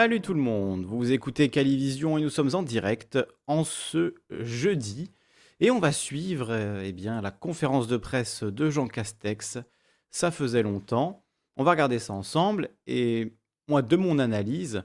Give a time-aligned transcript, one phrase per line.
[0.00, 5.10] Salut tout le monde, vous écoutez Calivision et nous sommes en direct en ce jeudi
[5.60, 9.58] et on va suivre euh, eh bien, la conférence de presse de Jean Castex.
[10.10, 11.26] Ça faisait longtemps,
[11.58, 13.34] on va regarder ça ensemble et
[13.68, 14.84] moi de mon analyse,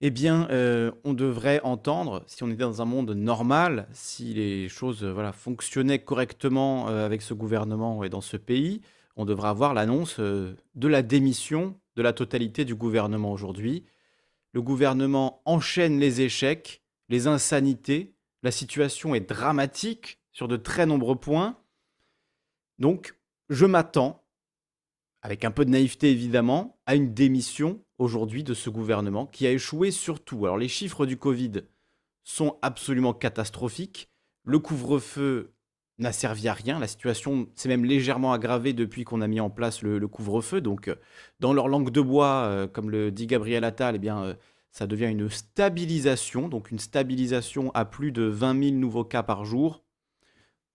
[0.00, 4.68] eh bien euh, on devrait entendre, si on était dans un monde normal, si les
[4.68, 8.80] choses euh, voilà, fonctionnaient correctement avec ce gouvernement et dans ce pays,
[9.14, 13.84] on devrait avoir l'annonce de la démission de la totalité du gouvernement aujourd'hui.
[14.52, 18.14] Le gouvernement enchaîne les échecs, les insanités.
[18.42, 21.58] La situation est dramatique sur de très nombreux points.
[22.78, 23.18] Donc,
[23.48, 24.24] je m'attends,
[25.22, 29.52] avec un peu de naïveté évidemment, à une démission aujourd'hui de ce gouvernement qui a
[29.52, 30.46] échoué surtout.
[30.46, 31.62] Alors, les chiffres du Covid
[32.22, 34.10] sont absolument catastrophiques.
[34.44, 35.54] Le couvre-feu
[35.98, 36.78] n'a servi à rien.
[36.78, 40.60] La situation s'est même légèrement aggravée depuis qu'on a mis en place le, couvre-feu.
[40.60, 40.94] Donc, euh,
[41.40, 44.34] dans leur langue de bois, euh, comme le dit Gabriel Attal, eh bien, euh,
[44.70, 46.48] ça devient une stabilisation.
[46.48, 49.84] Donc, une stabilisation à plus de 20 000 nouveaux cas par jour.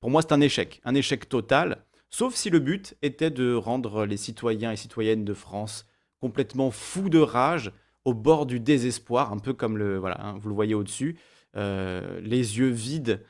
[0.01, 1.85] Pour moi, c'est un échec, un échec total.
[2.09, 5.87] Sauf si le but était de rendre les citoyens et citoyennes de France
[6.19, 7.71] complètement fous de rage,
[8.05, 11.17] au bord du désespoir, un peu comme hein, vous le voyez au-dessus,
[11.55, 13.21] les yeux vides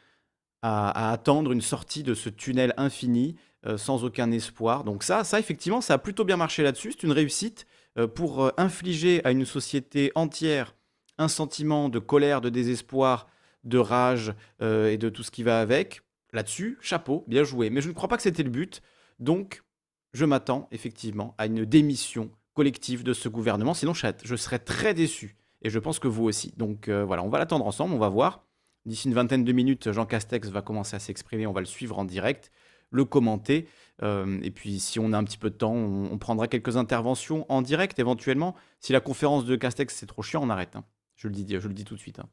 [0.63, 4.83] à, attendre une sortie de ce tunnel infini euh, sans aucun espoir.
[4.83, 6.93] Donc ça, ça effectivement, ça a plutôt bien marché là-dessus.
[6.93, 7.67] C'est une réussite
[7.99, 10.75] euh, pour euh, infliger à une société entière
[11.17, 13.27] un sentiment de colère, de désespoir,
[13.63, 16.01] de rage et de tout ce qui va avec.
[16.33, 17.69] Là-dessus, chapeau, bien joué.
[17.69, 18.81] Mais je ne crois pas que c'était le but.
[19.19, 19.63] Donc,
[20.11, 23.75] je m'attends effectivement à une démission collective de ce gouvernement.
[23.75, 25.37] Sinon, je serais- très déçu.
[25.61, 26.51] Et je pense que vous aussi.
[26.57, 28.43] Donc voilà, on va l'attendre ensemble, on va voir.
[28.85, 31.97] D'ici une vingtaine de minutes, Jean Castex va commencer à s'exprimer, on va le suivre
[31.97, 32.51] en direct,
[32.91, 33.67] le commenter.
[34.01, 37.45] Euh, et puis si on a un petit peu de temps, on, prendra quelques interventions
[37.49, 38.55] en direct éventuellement.
[38.79, 40.75] Si la conférence de Castex c'est trop chiant, on arrête.
[40.75, 40.83] hein.
[41.15, 42.19] Je, le dis, je le dis tout de suite.
[42.19, 42.29] hein.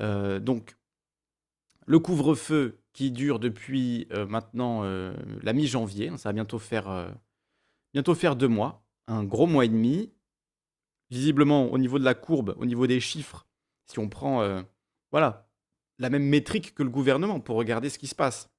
[0.00, 0.76] Euh, donc,
[1.86, 7.14] le couvre-feu qui dure depuis euh, maintenant la mi-janvier, hein, ça va bientôt faire,
[7.92, 10.12] bientôt faire deux mois, un gros mois et demi.
[11.10, 13.46] Visiblement, au niveau de la courbe, au niveau des chiffres,
[13.84, 14.64] si on prend
[15.12, 15.43] voilà,
[15.98, 18.50] la même métrique que le gouvernement pour regarder ce qui se passe,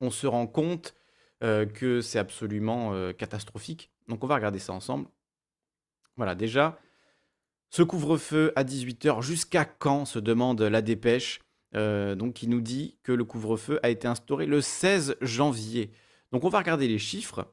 [0.00, 0.94] on se rend compte
[1.42, 3.90] euh, que c'est absolument euh, catastrophique.
[4.08, 5.08] Donc on va regarder ça ensemble.
[6.16, 6.78] Voilà, déjà,
[7.70, 11.40] ce couvre-feu à 18h, jusqu'à quand se demande la dépêche
[11.76, 15.92] euh, donc qui nous dit que le couvre-feu a été instauré le 16 janvier.
[16.32, 17.52] Donc on va regarder les chiffres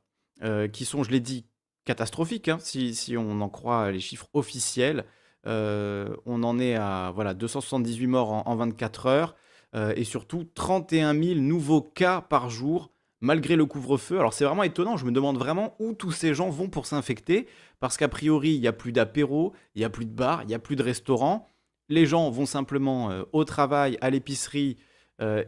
[0.71, 1.47] qui sont, je l'ai dit,
[1.83, 5.03] catastrophiques, hein, si on en croit les chiffres officiels.
[5.47, 9.35] Euh, on en est à voilà, 278 morts en, en 24 heures
[9.75, 12.91] euh, et surtout 31 000 nouveaux cas par jour
[13.22, 14.19] malgré le couvre-feu.
[14.19, 17.47] Alors c'est vraiment étonnant, je me demande vraiment où tous ces gens vont pour s'infecter
[17.80, 20.47] parce qu'a priori il n'y a plus d'apéro, il n'y a plus de bar, il
[20.47, 21.47] n'y a plus de restaurant.
[21.90, 24.78] Les gens vont simplement euh, au travail, à l'épicerie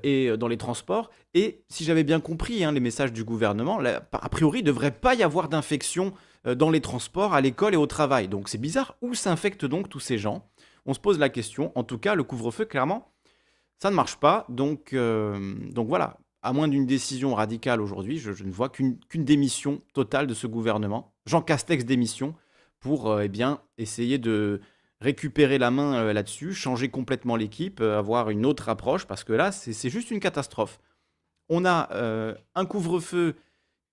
[0.02, 1.12] et dans les transports.
[1.36, 4.68] Et si j'avais bien compris hein, les messages du gouvernement, là, a priori il ne
[4.68, 6.12] devrait pas y avoir d'infection
[6.46, 8.28] dans les transports, à l'école et au travail.
[8.28, 10.50] Donc c'est bizarre, où s'infectent donc tous ces gens?
[10.86, 11.72] On se pose la question.
[11.76, 13.12] En tout cas, le couvre-feu, clairement,
[13.78, 14.46] ça ne marche pas.
[14.50, 20.28] Donc, euh, voilà, à moins d'une décision radicale aujourd'hui, je, ne vois qu'une démission totale
[20.28, 21.14] de ce gouvernement.
[21.26, 22.36] Jean Castex démission
[22.80, 24.62] pour euh, eh essayer de
[25.02, 29.34] récupérer la main euh, là-dessus, changer complètement l'équipe, euh, avoir une autre approche, parce que
[29.34, 30.80] là, c'est juste une catastrophe.
[31.50, 33.36] On a euh, un couvre-feu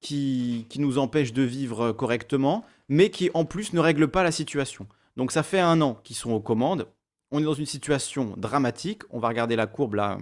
[0.06, 4.86] qui, nous empêche de vivre correctement, mais qui en plus ne règle pas la situation.
[5.16, 6.86] Donc ça fait un an qu'ils sont aux commandes.
[7.33, 9.03] On est dans une situation dramatique.
[9.10, 10.19] On va regarder la courbe là,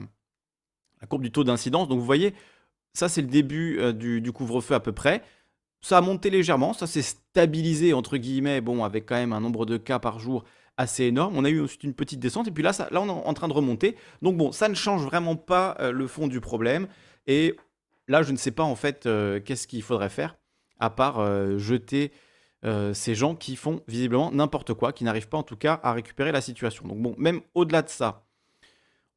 [1.01, 1.89] la courbe du taux d'incidence.
[1.89, 2.35] Donc vous voyez,
[2.95, 5.23] ça c'est le début euh, du, couvre-feu à peu près.
[5.83, 9.67] Ça a monté légèrement, ça s'est stabilisé entre guillemets, bon, avec quand même un nombre
[9.67, 10.45] de cas par jour
[10.79, 11.37] assez énorme.
[11.37, 13.49] On a eu ensuite une petite descente et puis là, là on est en train
[13.49, 13.97] de remonter.
[14.23, 16.87] Donc bon, ça ne change vraiment pas euh, le fond du problème.
[17.27, 17.55] Et
[18.09, 20.37] là, je ne sais pas en fait euh, qu'est-ce qu'il faudrait faire
[20.81, 22.13] à part euh, jeter
[22.65, 25.93] euh, ces gens qui font visiblement n'importe quoi, qui n'arrivent pas en tout cas à
[25.93, 26.87] récupérer la situation.
[26.87, 28.27] Donc bon, même au-delà de ça,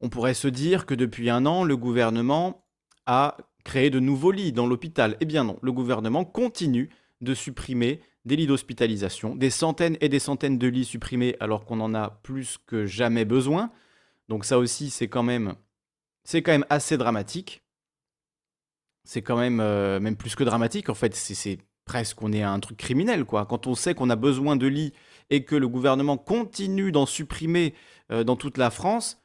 [0.00, 2.64] on pourrait se dire que depuis un an, le gouvernement
[3.06, 5.16] a créé de nouveaux lits dans l'hôpital.
[5.20, 6.90] Eh bien non, le gouvernement continue
[7.20, 11.80] de supprimer des lits d'hospitalisation, des centaines et des centaines de lits supprimés alors qu'on
[11.80, 13.72] en a plus que jamais besoin.
[14.28, 15.54] Donc ça aussi, c'est quand même,
[16.22, 17.62] c'est quand même assez dramatique.
[19.08, 20.90] C'est quand même, euh, même plus que dramatique.
[20.90, 21.56] En fait, c'est-
[21.86, 23.46] presque, on est à un truc criminel, quoi.
[23.46, 24.92] Quand on sait qu'on a besoin de lits
[25.30, 27.72] et que le gouvernement continue d'en supprimer
[28.12, 29.22] euh, dans toute la France,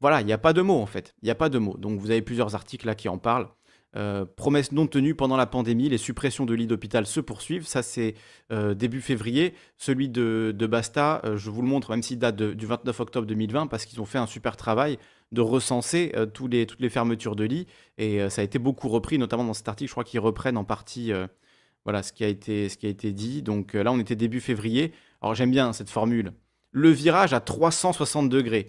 [0.00, 1.14] voilà, il n'y a pas de mots en fait.
[1.20, 1.76] Il n'y a pas de mots.
[1.76, 3.50] Donc vous avez plusieurs articles là qui en parlent.
[3.96, 7.66] Euh, promesses non tenues pendant la pandémie, les suppressions de lits d'hôpital se poursuivent.
[7.66, 8.14] Ça, c'est
[8.76, 9.52] début février.
[9.76, 13.84] Celui de, Basta, je vous le montre, même s'il date du 29 octobre 2020, parce
[13.84, 14.98] qu'ils ont fait un super travail
[15.32, 16.12] de recenser
[16.48, 17.66] les, toutes les fermetures de lits.
[17.98, 19.88] Et ça a été beaucoup repris, notamment dans cet article.
[19.88, 21.12] Je crois qu'ils reprennent en partie
[21.84, 23.42] voilà, ce, qui a été, ce qui a été dit.
[23.42, 24.92] Donc là, on était début février.
[25.22, 26.32] Alors j'aime bien cette formule.
[26.72, 28.68] Le virage à 360 degrés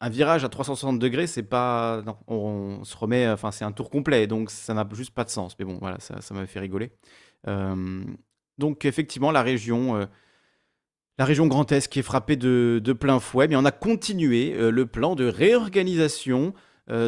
[0.00, 2.02] un virage à 360 degrés, c'est pas.
[2.26, 3.28] On, se remet.
[3.28, 5.54] Enfin, c'est un tour complet, donc ça n'a juste pas de sens.
[5.58, 6.92] Mais bon, voilà, ça, m'avait fait rigoler.
[7.46, 8.02] Euh,
[8.58, 10.08] donc, effectivement, la région.
[11.20, 14.54] Euh, la région Grand Est qui est frappée de, plein fouet, mais on a continué
[14.54, 16.54] euh, le plan de réorganisation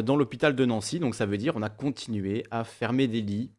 [0.05, 1.01] dans l'hôpital de Nancy.
[1.01, 3.51] Donc ça veut dire on a continué à fermer des lits.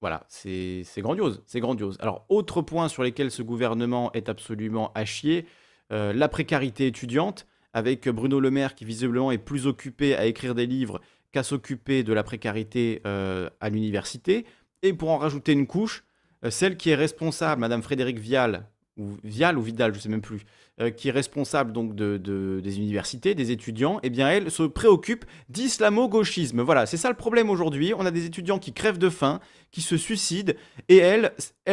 [0.00, 1.98] Voilà, c'est grandiose, c'est grandiose.
[2.00, 5.44] Alors, autre point sur lequel ce gouvernement est absolument à chier,
[5.90, 10.66] la précarité étudiante avec Bruno Le Maire qui visiblement est plus occupé à écrire des
[10.66, 11.00] livres
[11.32, 14.46] qu'à s'occuper de la précarité euh, à l'université.
[14.82, 16.04] Et pour en rajouter une couche,
[16.44, 20.08] euh, celle qui est responsable, Madame Frédéric Vial, ou Vial ou Vidal, je ne sais
[20.08, 20.42] même plus,
[20.80, 22.18] euh, qui est responsable donc de,
[22.62, 26.60] des universités, des étudiants, eh bien elle se préoccupe d'islamo-gauchisme.
[26.60, 27.94] Voilà, c'est ça le problème aujourd'hui.
[27.96, 29.40] On a des étudiants qui crèvent de faim,
[29.70, 30.52] qui se suicident,
[30.88, 31.32] et elle,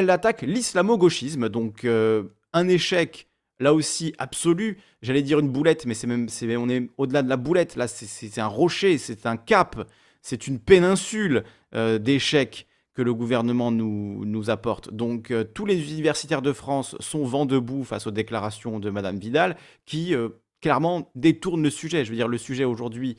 [0.10, 1.50] attaque l'islamo-gauchisme.
[1.50, 3.28] Donc un échec
[3.60, 4.78] là aussi absolu.
[5.02, 6.28] J'allais dire une boulette, mais c'est même,
[6.58, 7.76] on est au-delà de la boulette.
[7.76, 9.88] Là, c'est, un rocher, c'est un cap,
[10.22, 11.44] c'est une péninsule
[11.74, 14.94] euh, d'échecs que le gouvernement nous, apporte.
[14.94, 19.18] Donc, euh, tous les universitaires de France sont vent debout face aux déclarations de Madame
[19.18, 20.30] Vidal, qui euh,
[20.62, 22.06] clairement détourne le sujet.
[22.06, 23.18] Je veux dire, le sujet aujourd'hui,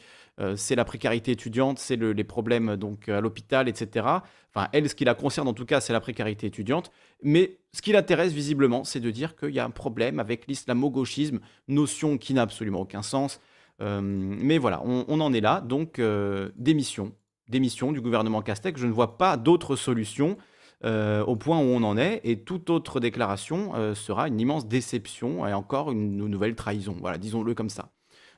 [0.54, 4.06] c'est la précarité étudiante, c'est les problèmes donc à l'hôpital, etc.
[4.54, 6.90] Enfin, elle, ce qui la concerne en tout cas, c'est la précarité étudiante.
[7.22, 11.40] Mais ce qui l'intéresse visiblement, c'est de dire qu'il y a un problème avec l'islamo-gauchisme,
[11.68, 13.40] notion qui n'a absolument aucun sens.
[13.82, 15.60] Euh, mais voilà, on, en est là.
[15.60, 17.12] Donc, euh, démission.
[17.48, 18.80] Démission du gouvernement Castex.
[18.80, 20.36] Je ne vois pas d'autre solution
[20.84, 22.20] euh, au point où on en est.
[22.24, 26.96] Et toute autre déclaration sera une immense déception et encore une, nouvelle trahison.
[27.00, 27.92] Voilà, disons-le comme ça.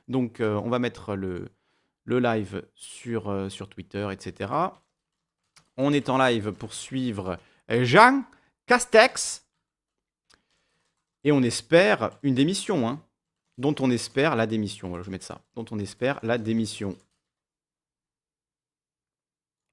[0.07, 1.49] Donc, on va mettre le,
[2.05, 4.51] le live sur, sur Twitter, etc.
[5.77, 7.37] On est en live pour suivre
[7.69, 8.23] Jean
[8.65, 9.45] Castex.
[11.23, 13.01] Et on espère une démission, hein,
[13.57, 14.89] dont on espère la démission.
[14.89, 15.41] Voilà, je vais mettre ça.
[15.55, 16.95] Dont on espère la démission.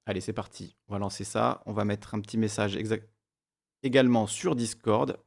[0.07, 0.73] Allez, c'est parti.
[0.87, 1.61] On va lancer ça.
[1.65, 2.79] On va mettre un petit message
[3.83, 5.19] également sur Discord.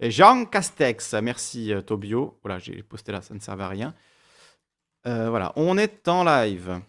[0.00, 2.36] Jean Castex, merci euh, Tobio.
[2.42, 3.94] Voilà, j'ai posté là, ça ne servait à rien.
[5.06, 6.80] Euh, voilà, on est en live.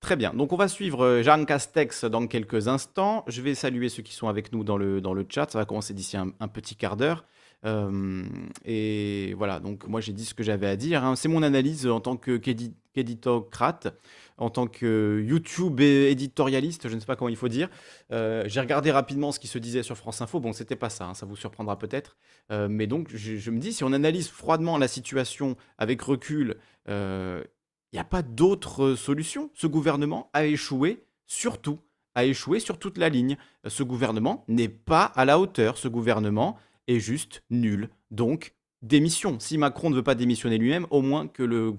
[0.00, 0.34] Très bien.
[0.34, 3.24] Donc, on va suivre euh, Jean Castex dans quelques instants.
[3.26, 5.50] Je vais saluer ceux qui sont avec nous dans le chat.
[5.50, 7.24] Ça va commencer d'ici un, petit quart d'heure.
[7.64, 8.24] Euh,
[8.64, 11.04] et voilà, donc moi j'ai dit ce que j'avais à dire.
[11.04, 11.16] Hein.
[11.16, 13.94] C'est mon analyse en tant qu'éditocrate,
[14.38, 17.68] en tant que YouTube éditorialiste, je ne sais pas comment il faut dire.
[18.12, 20.40] Euh, j'ai regardé rapidement ce qui se disait sur France Info.
[20.40, 22.16] Bon, c'était pas ça, hein, ça vous surprendra peut-être.
[22.50, 26.56] mais donc je, je, me dis, si on analyse froidement la situation avec recul,
[26.88, 27.44] il
[27.92, 29.50] n'y a pas d'autre solution.
[29.54, 31.78] Ce gouvernement a échoué surtout,
[32.14, 33.36] a échoué sur toute la ligne.
[33.66, 35.78] Ce gouvernement n'est pas à la hauteur.
[35.78, 36.58] Ce gouvernement
[36.90, 37.88] est juste nul.
[38.10, 39.38] Donc, démission.
[39.38, 41.72] Si Macron ne veut pas démissionner lui-même, au moins que le,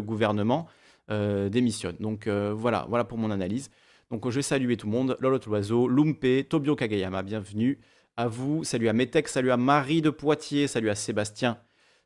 [0.00, 0.66] gouvernement
[1.10, 1.96] euh, démissionne.
[2.00, 3.70] Donc euh, voilà, voilà pour mon analyse.
[4.10, 5.16] Donc je vais saluer tout le monde.
[5.20, 7.78] Lolo Oiseau, Lumpe, Tobio Kagayama, bienvenue
[8.16, 8.64] à vous.
[8.64, 11.58] Salut à Metek, salut à Marie de Poitiers, salut à Sébastien,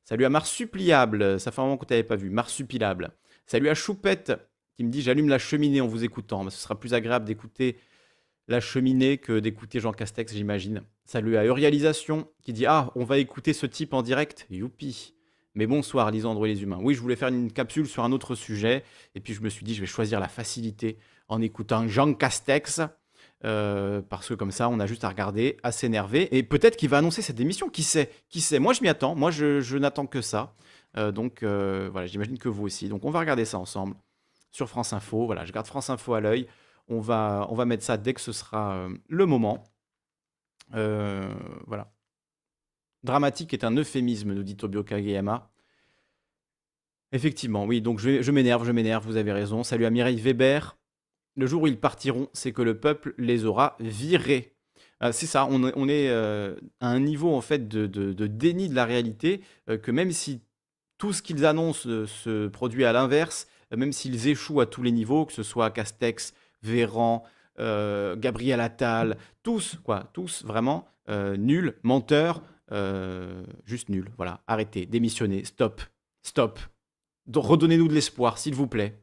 [0.05, 1.41] salut à Marsuppliable.
[1.41, 2.31] Ça fait un moment que tu n'avais pas vu.
[2.31, 3.13] Marsupilable.
[3.47, 4.33] Salut à Choupette
[4.77, 6.49] qui me dit j'allume la cheminée en vous écoutant.
[6.51, 7.79] Ce sera plus agréable d'écouter
[8.49, 10.83] la cheminée que d'écouter Jean Castex, j'imagine.
[11.05, 14.47] Salut à Eurialisation qui dit ah on va écouter ce type en direct.
[14.51, 15.15] Youpi.
[15.55, 16.79] Mais bonsoir Lisandre et les humains.
[16.81, 18.85] Oui, je voulais faire une capsule sur un autre sujet
[19.15, 22.81] et puis je me suis dit je vais choisir la facilité en écoutant Jean Castex.
[23.45, 26.29] Euh, parce que comme ça, on a juste à regarder, à s'énerver.
[26.37, 27.69] Et peut-être qu'il va annoncer cette émission.
[27.69, 28.09] Qui sait?
[28.29, 28.61] Qui sait?
[28.61, 29.17] Moi, je m'y attends.
[29.17, 30.55] Moi, je n'attends que ça.
[30.97, 32.89] Euh, donc euh, voilà, j'imagine que vous aussi.
[32.89, 33.97] Donc on va regarder ça ensemble
[34.51, 35.27] sur France Info.
[35.27, 36.47] Voilà, je garde France Info à l'œil.
[36.93, 39.65] On va, on mettre ça dès que ce sera euh, le moment.
[40.71, 41.93] voilà.
[43.03, 45.51] Dramatique est un euphémisme, nous dit Tobio Kageyama.
[47.11, 49.65] Effectivement, oui, donc je, m'énerve, je m'énerve, vous avez raison.
[49.65, 50.79] Salut à Mireille Weber.
[51.35, 54.55] Le jour où ils partiront, c'est que le peuple les aura virés.
[55.11, 59.91] c'est ça, on, est à un niveau en fait de, déni de la réalité que
[59.91, 60.43] même si
[61.03, 64.85] tout ce qu'ils annoncent euh, se produit à l'inverse, euh, même s'ils échouent à tous
[64.85, 66.33] les niveaux, que ce soit Castex,
[66.63, 67.25] Véran,
[67.59, 70.87] euh, Gabriel Attal, tous, quoi, tous vraiment
[71.37, 72.43] nuls, menteurs,
[73.67, 74.11] juste nuls.
[74.17, 75.83] Voilà, arrêtez, démissionnez, stop,
[76.23, 76.59] stop.
[77.35, 79.03] Redonnez-nous de l'espoir, s'il vous plaît.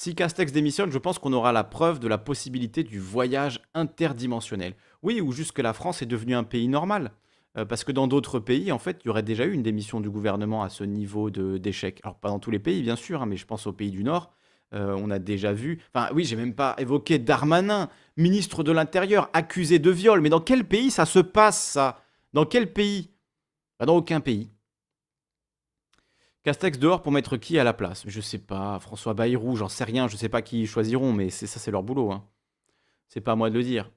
[0.00, 4.76] Si Castex démissionne, je pense qu'on aura la preuve de la possibilité du voyage interdimensionnel.
[5.02, 7.10] Oui, ou juste que la France est devenue un pays normal.
[7.56, 10.00] Euh, parce que dans d'autres pays, en fait, il y aurait déjà eu une démission
[10.00, 12.00] du gouvernement à ce niveau d'échec.
[12.04, 14.04] Alors, pas dans tous les pays, bien sûr, hein, mais je pense aux pays du
[14.04, 14.32] Nord.
[14.74, 15.80] Euh, on a déjà vu.
[15.94, 20.20] Enfin, oui, j'ai même pas évoqué Darmanin, ministre de l'Intérieur, accusé de viol.
[20.20, 22.02] Mais dans quel pays ça se passe, ça?
[22.34, 23.10] Dans quel pays?
[23.80, 24.50] Dans aucun pays.
[26.42, 28.04] Castex dehors pour mettre qui à la place?
[28.06, 28.78] Je sais pas.
[28.80, 30.08] François Bayrou, j'en sais rien.
[30.08, 32.12] Je sais pas qui ils choisiront, mais ça, c'est leur boulot.
[32.12, 32.24] Hein.
[33.08, 33.90] C'est pas à moi de le dire.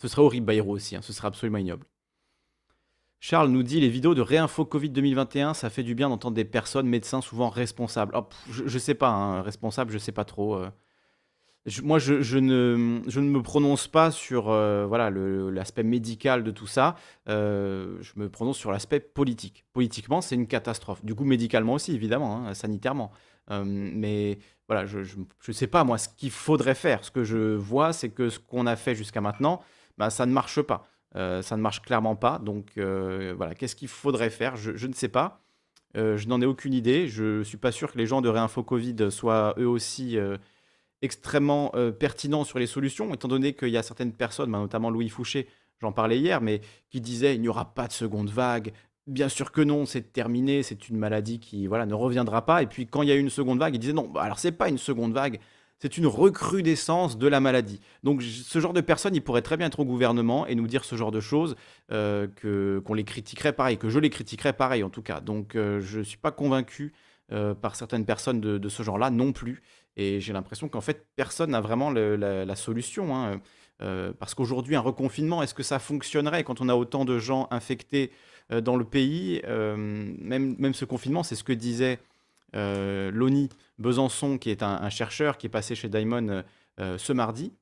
[0.00, 0.96] Ce serait horrible, Bayrou aussi.
[0.96, 1.02] Hein.
[1.02, 1.86] Ce serait absolument ignoble.
[3.24, 6.44] Charles nous dit les vidéos de réinfo Covid 2021, ça fait du bien d'entendre des
[6.44, 8.12] personnes, médecins souvent responsables.
[8.16, 10.56] Oh, je, ne sais pas, hein, responsable, je sais pas trop.
[10.56, 10.68] Euh.
[11.84, 16.66] moi, je, ne, je ne me prononce pas sur euh, voilà l'aspect médical de tout
[16.66, 16.96] ça.
[17.28, 19.66] Euh, je me prononce sur l'aspect politique.
[19.72, 21.04] Politiquement, c'est une catastrophe.
[21.04, 23.12] Du coup, médicalement aussi, évidemment, hein, sanitairement.
[23.48, 27.04] mais voilà, je ne sais pas, moi, ce qu'il faudrait faire.
[27.04, 29.62] Ce que je vois, c'est que ce qu'on a fait jusqu'à maintenant,
[29.96, 30.88] bah, ça ne marche pas.
[31.16, 32.38] Euh, ça ne marche clairement pas.
[32.38, 34.56] Donc euh, voilà, qu'est-ce qu'il faudrait faire?
[34.56, 35.40] Je, ne sais pas.
[35.96, 37.08] Euh, je n'en ai aucune idée.
[37.08, 40.16] Je ne suis pas sûr que les gens de Réinfo Covid soient eux aussi
[41.02, 45.08] extrêmement pertinents sur les solutions, étant donné qu'il y a certaines personnes, bah, notamment Louis
[45.08, 45.48] Fouché,
[45.80, 48.72] j'en parlais hier, mais qui disaient il n'y aura pas de seconde vague.
[49.08, 52.62] Bien sûr que non, c'est terminé, c'est une maladie qui voilà ne reviendra pas.
[52.62, 54.38] Et puis quand il y a eu une seconde vague, ils disaient non, bah, alors
[54.38, 55.40] c'est pas une seconde vague,
[55.82, 57.80] c'est une recrudescence de la maladie.
[58.04, 60.84] Donc ce genre de personnes, ils pourraient très bien être au gouvernement et nous dire
[60.84, 61.56] ce genre de choses,
[61.90, 62.28] euh,
[62.84, 65.20] qu'on les critiquerait pareil, que je les critiquerais pareil en tout cas.
[65.20, 66.92] Donc euh, je ne suis pas convaincu
[67.32, 69.60] euh, par certaines personnes de, ce genre-là non plus.
[69.96, 73.16] Et j'ai l'impression qu'en fait, personne n'a vraiment la, solution.
[73.16, 73.40] Hein.
[74.20, 78.12] parce qu'aujourd'hui, un reconfinement, est-ce que ça fonctionnerait quand on a autant de gens infectés
[78.50, 79.42] dans le pays?
[79.46, 81.98] Même, même ce confinement, c'est ce que disait
[82.54, 86.42] Loni Besançon, qui est un, chercheur qui est passé chez Diamond euh,
[86.80, 87.52] euh, ce mardi.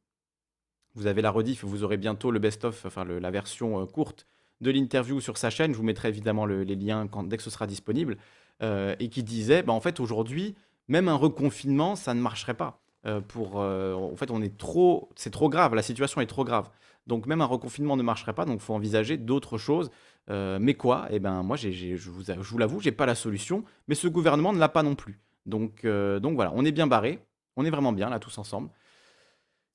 [0.94, 4.26] Vous avez la rediff, vous aurez bientôt le best-of, enfin la version courte
[4.60, 5.72] de l'interview sur sa chaîne.
[5.72, 8.18] Je vous mettrai évidemment les liens quand, dès que ce sera disponible.
[8.60, 10.56] et qui disait, bah, en fait, aujourd'hui,
[10.88, 12.82] même un reconfinement, ça ne marcherait pas.
[13.04, 16.68] en fait, on est trop, c'est trop grave, la situation est trop grave.
[17.06, 19.90] Donc même un reconfinement ne marcherait pas, donc il faut envisager d'autres choses.
[20.30, 21.08] Euh, mais quoi?
[21.10, 21.68] Eh ben moi, je
[22.08, 24.94] vous, je vous l'avoue, j'ai pas la solution, mais ce gouvernement ne l'a pas non
[24.94, 25.20] plus.
[25.46, 27.18] Donc, euh, donc voilà, on est bien barré,
[27.56, 28.70] on est vraiment bien là tous ensemble.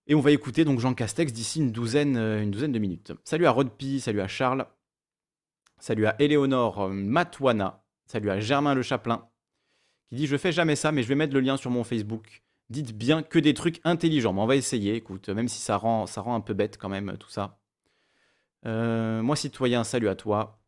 [0.07, 3.11] Et on va écouter donc Jean Castex d'ici une douzaine, euh, une douzaine de minutes.
[3.25, 4.65] Salut à Rodpi, salut à Charles,
[5.77, 9.27] salut à Éléonore Matouana, salut à Germain Le Chaplin,
[10.07, 12.43] qui dit Je fais jamais ça, mais je vais mettre le lien sur mon Facebook.
[12.69, 14.33] Dites bien que des trucs intelligents.
[14.33, 16.89] Mais on va essayer, écoute, même si ça rend, ça rend un peu bête quand
[16.89, 17.59] même tout ça.
[18.65, 20.59] Euh, moi, citoyen, salut à toi.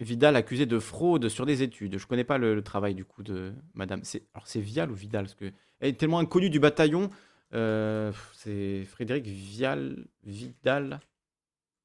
[0.00, 1.98] Vidal accusé de fraude sur des études.
[1.98, 4.02] Je connais pas le, travail du coup de Madame.
[4.34, 5.26] Alors c'est Vial ou Vidal?
[5.40, 7.08] Elle est tellement inconnue du bataillon.
[7.54, 11.00] Euh, c'est Frédéric Vial, Vidal,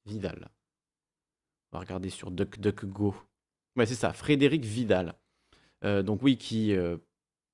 [0.04, 0.50] Vidal.
[1.70, 3.14] On va regarder sur DuckDuckGo.
[3.76, 5.14] Ouais, c'est ça, Frédéric Vidal.
[5.84, 6.76] Euh, donc oui, qui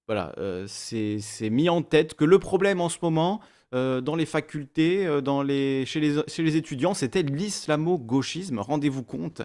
[0.09, 0.35] voilà,
[0.67, 3.41] c'est mis en tête que le problème en ce moment,
[3.75, 8.59] euh, dans les facultés, euh, dans les, chez, les, chez les étudiants, c'était l'islamo-gauchisme.
[8.61, 9.43] Rendez-vous compte,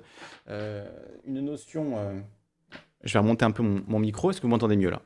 [0.49, 0.87] euh,
[1.27, 1.95] une notion...
[3.03, 5.01] je vais remonter un peu mon, micro, est-ce que vous m'entendez mieux là?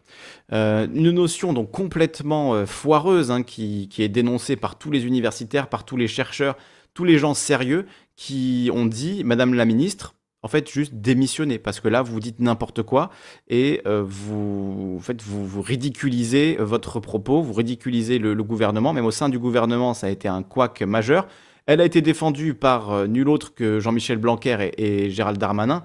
[0.94, 5.84] Une notion donc complètement foireuse hein, qui, qui, est dénoncée par tous les universitaires, par
[5.84, 6.56] tous les chercheurs,
[6.94, 10.14] tous les gens sérieux qui ont dit, Madame la ministre,
[10.48, 13.10] en fait, juste démissionner, parce que là, vous dites n'importe quoi
[13.50, 19.12] et euh, vous, en vous, vous, ridiculisez votre propos, vous ridiculisez le, gouvernement, même au
[19.12, 21.28] sein du gouvernement, ça a été un couac majeur.
[21.66, 25.84] Elle a été défendue par euh, nul autre que Jean-Michel Blanquer et, Gérald Darmanin.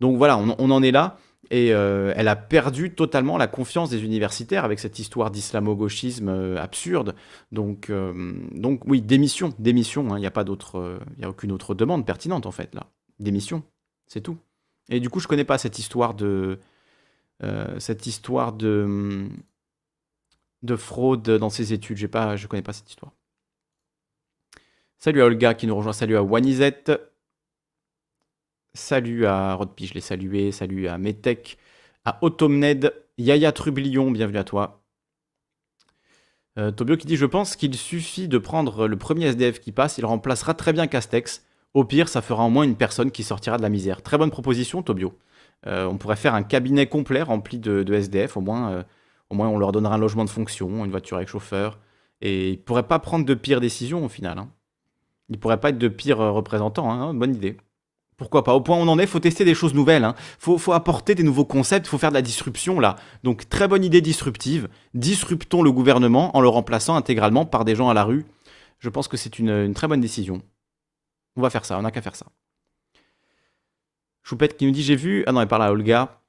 [0.00, 1.16] Donc voilà, on, en est là.
[1.52, 7.14] Et euh, elle a perdu totalement la confiance des universitaires avec cette histoire d'islamo-gauchisme absurde.
[7.52, 7.92] Donc,
[8.52, 10.12] donc oui, démission, démission.
[10.12, 10.18] Hein.
[10.18, 12.88] Il n'y a pas d'autre, il n'y a aucune autre demande pertinente en fait là.
[13.20, 13.62] Démission.
[14.12, 14.36] C'est tout.
[14.90, 16.58] Et du coup, je connais pas cette histoire de
[17.42, 19.26] euh, cette histoire de
[20.60, 21.96] de fraude dans ses études.
[21.96, 23.12] J'ai pas, je connais pas cette histoire.
[24.98, 25.94] Salut à Olga qui nous rejoint.
[25.94, 26.92] Salut à Wanizette.
[28.74, 30.52] Salut à Rodpi, je l'ai salué.
[30.52, 31.56] Salut à Metek,
[32.04, 34.84] à Automned, Yaya Trublion, bienvenue à toi.
[36.58, 39.96] Euh, Tobio qui dit Je pense qu'il suffit de prendre le premier SDF qui passe,
[39.96, 41.46] il remplacera très bien Castex.
[41.74, 44.02] Au pire, ça fera au moins une personne qui sortira de la misère.
[44.02, 45.14] Très bonne proposition, Tobio.
[45.66, 48.36] Euh, on pourrait faire un cabinet complet rempli de, SDF.
[48.36, 48.82] Au moins, euh,
[49.30, 51.78] au moins, on leur donnera un logement de fonction, une voiture avec chauffeur.
[52.20, 54.38] Et ils ne pourraient pas prendre de pires décisions au final.
[54.38, 54.50] Hein.
[55.28, 56.90] Ils ne pourraient pas être de pires euh, représentants.
[56.90, 57.14] Hein.
[57.14, 57.56] Bonne idée.
[58.18, 58.54] Pourquoi pas?
[58.54, 60.04] Au point où on en est, faut tester des choses nouvelles.
[60.04, 60.14] Hein.
[60.38, 62.96] Faut, faut apporter des nouveaux concepts, faut faire de la disruption là.
[63.24, 64.68] Donc très bonne idée disruptive.
[64.94, 68.24] Disruptons le gouvernement en le remplaçant intégralement par des gens à la rue.
[68.78, 70.42] Je pense que c'est une, très bonne décision.
[71.36, 72.26] On va faire ça, on n'a qu'à faire ça.
[74.22, 75.24] Choupette qui nous dit j'ai vu.
[75.26, 76.20] Ah non, elle parle à Olga.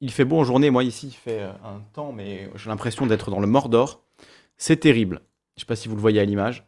[0.00, 3.06] Il fait beau en journée, moi ici il fait euh, un temps, mais j'ai l'impression
[3.06, 4.02] d'être dans le Mordor.
[4.56, 5.22] C'est terrible.
[5.56, 6.66] Je sais pas si vous le voyez à l'image.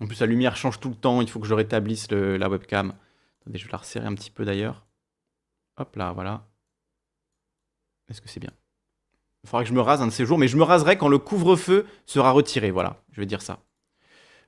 [0.00, 1.20] En plus, la lumière change tout le temps.
[1.20, 2.94] Il faut que je rétablisse la webcam.
[3.40, 4.84] Attendez, je vais la resserrer un petit peu d'ailleurs.
[5.76, 6.46] Hop là, voilà.
[8.08, 8.52] Est-ce que c'est bien?
[9.42, 11.08] Il faudra que je me rase un de ces jours, mais je me raserai quand
[11.08, 12.70] le couvre-feu sera retiré.
[12.70, 13.60] Voilà, je vais dire ça.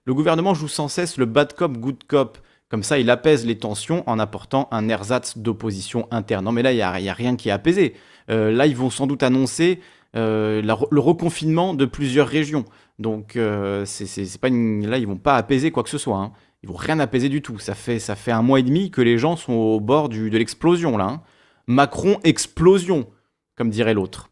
[0.07, 2.39] Le gouvernement joue sans cesse le bad cop, good cop.
[2.69, 6.45] Comme ça, il apaise les tensions en apportant un ersatz d'opposition interne.
[6.45, 7.95] Non, mais là, il n'y a, rien qui est apaisé.
[8.31, 9.81] Euh, là, ils vont sans doute annoncer
[10.15, 12.65] euh, le reconfinement de plusieurs régions.
[13.01, 14.07] Donc, euh, c'est
[14.43, 16.19] là, ils vont pas apaiser quoi que ce soit.
[16.19, 16.33] Hein.
[16.63, 17.59] Ils vont rien apaiser du tout.
[17.59, 21.05] Ça fait, un mois et demi que les gens sont au bord de l'explosion, là.
[21.05, 21.23] Hein.
[21.67, 23.09] Macron explosion,
[23.57, 24.31] comme dirait l'autre.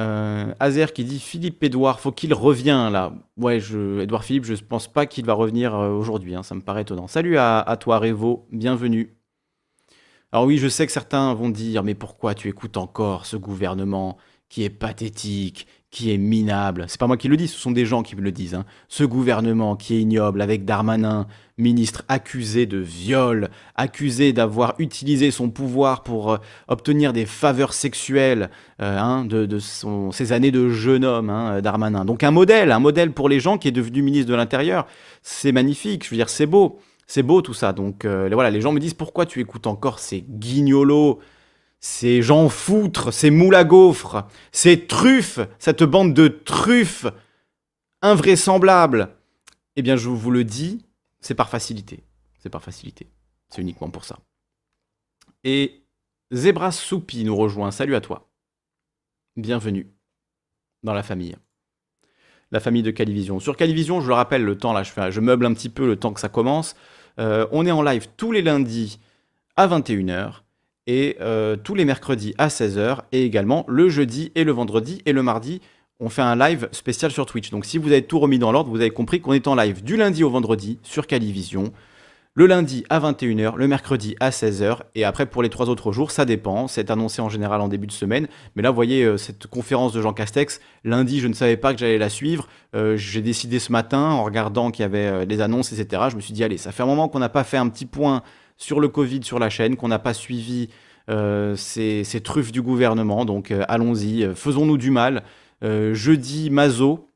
[0.00, 3.12] Euh, Azer qui dit Philippe Edouard, faut qu'il revienne là.
[3.36, 6.54] Ouais, je, Edouard Philippe, je ne pense pas qu'il va revenir euh, aujourd'hui, hein, ça
[6.54, 7.06] me paraît étonnant.
[7.06, 9.14] Salut à, à toi Revo, bienvenue.
[10.32, 14.16] Alors oui, je sais que certains vont dire, mais pourquoi tu écoutes encore ce gouvernement
[14.48, 16.84] qui est pathétique, qui est minable.
[16.86, 18.54] C'est pas moi qui le dis, ce sont des gens qui me le disent.
[18.54, 18.64] Hein.
[18.88, 21.26] Ce gouvernement qui est ignoble, avec Darmanin,
[21.58, 28.50] ministre accusé de viol, accusé d'avoir utilisé son pouvoir pour euh, obtenir des faveurs sexuelles
[28.80, 29.58] euh, hein, de,
[30.12, 32.04] ses années de jeune homme, hein, Darmanin.
[32.04, 34.86] Donc un modèle, un modèle pour les gens qui est devenu ministre de l'Intérieur.
[35.22, 36.78] C'est magnifique, je veux dire, c'est beau.
[37.08, 37.72] C'est beau tout ça.
[37.72, 41.18] Donc euh, voilà, les gens me disent pourquoi tu écoutes encore ces guignolos
[41.80, 47.06] ces gens foutres, ces moules à gaufres, ces truffes, cette bande de truffes
[48.02, 49.16] invraisemblables,
[49.76, 50.84] eh bien, je vous le dis,
[51.20, 52.04] c'est par facilité.
[52.38, 53.08] C'est par facilité.
[53.48, 54.18] C'est uniquement pour ça.
[55.44, 55.82] Et
[56.32, 57.70] Zebra Soupi nous rejoint.
[57.70, 58.30] Salut à toi.
[59.36, 59.90] Bienvenue
[60.82, 61.36] dans la famille.
[62.50, 63.40] La famille de Calivision.
[63.40, 65.96] Sur Calivision, je le rappelle, le temps, là, je, fais, meuble un petit peu le
[65.96, 66.74] temps que ça commence.
[67.18, 68.98] Euh, on est en live tous les lundis
[69.56, 70.42] à 21h
[70.90, 75.12] et euh, tous les mercredis à 16h et également le jeudi et le vendredi et
[75.12, 75.60] le mardi
[76.00, 77.50] on fait un live spécial sur Twitch.
[77.50, 79.84] Donc si vous avez tout remis dans l'ordre, vous avez compris qu'on est en live
[79.84, 81.72] du lundi au vendredi sur Calivision,
[82.34, 86.10] le lundi à 21h, le mercredi à 16h, et après pour les trois autres jours,
[86.10, 88.26] ça dépend, c'est annoncé en général en début de semaine,
[88.56, 91.72] mais là vous voyez euh, cette conférence de Jean Castex, lundi je ne savais pas
[91.72, 95.40] que j'allais la suivre, euh, j'ai décidé ce matin en regardant qu'il y avait des
[95.40, 97.58] annonces, etc., je me suis dit allez, ça fait un moment qu'on n'a pas fait
[97.58, 98.22] un petit point
[98.60, 100.68] sur le Covid sur la chaîne, qu'on n'a pas suivi
[101.08, 103.24] euh, ces, truffes du gouvernement.
[103.24, 105.24] Donc euh, allons-y, euh, faisons-nous du mal.
[105.62, 107.08] jeudi, Mazo,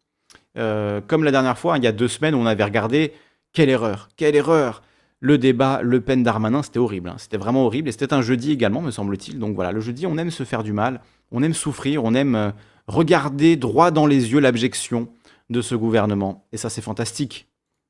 [0.54, 3.12] comme la dernière fois, il y a deux semaines, on avait regardé
[3.52, 4.82] quelle erreur, quelle erreur
[5.20, 7.08] le débat Le Pen-Darmanin, c'était horrible.
[7.08, 7.16] Hein.
[7.18, 7.88] C'était vraiment horrible.
[7.88, 9.38] Et c'était un jeudi également, me semble-t-il.
[9.38, 12.52] Donc voilà, le jeudi, on aime se faire du mal, on aime souffrir, on aime
[12.88, 15.08] regarder droit dans les yeux l'abjection
[15.48, 16.46] de ce gouvernement.
[16.52, 17.48] Et ça, c'est fantastique.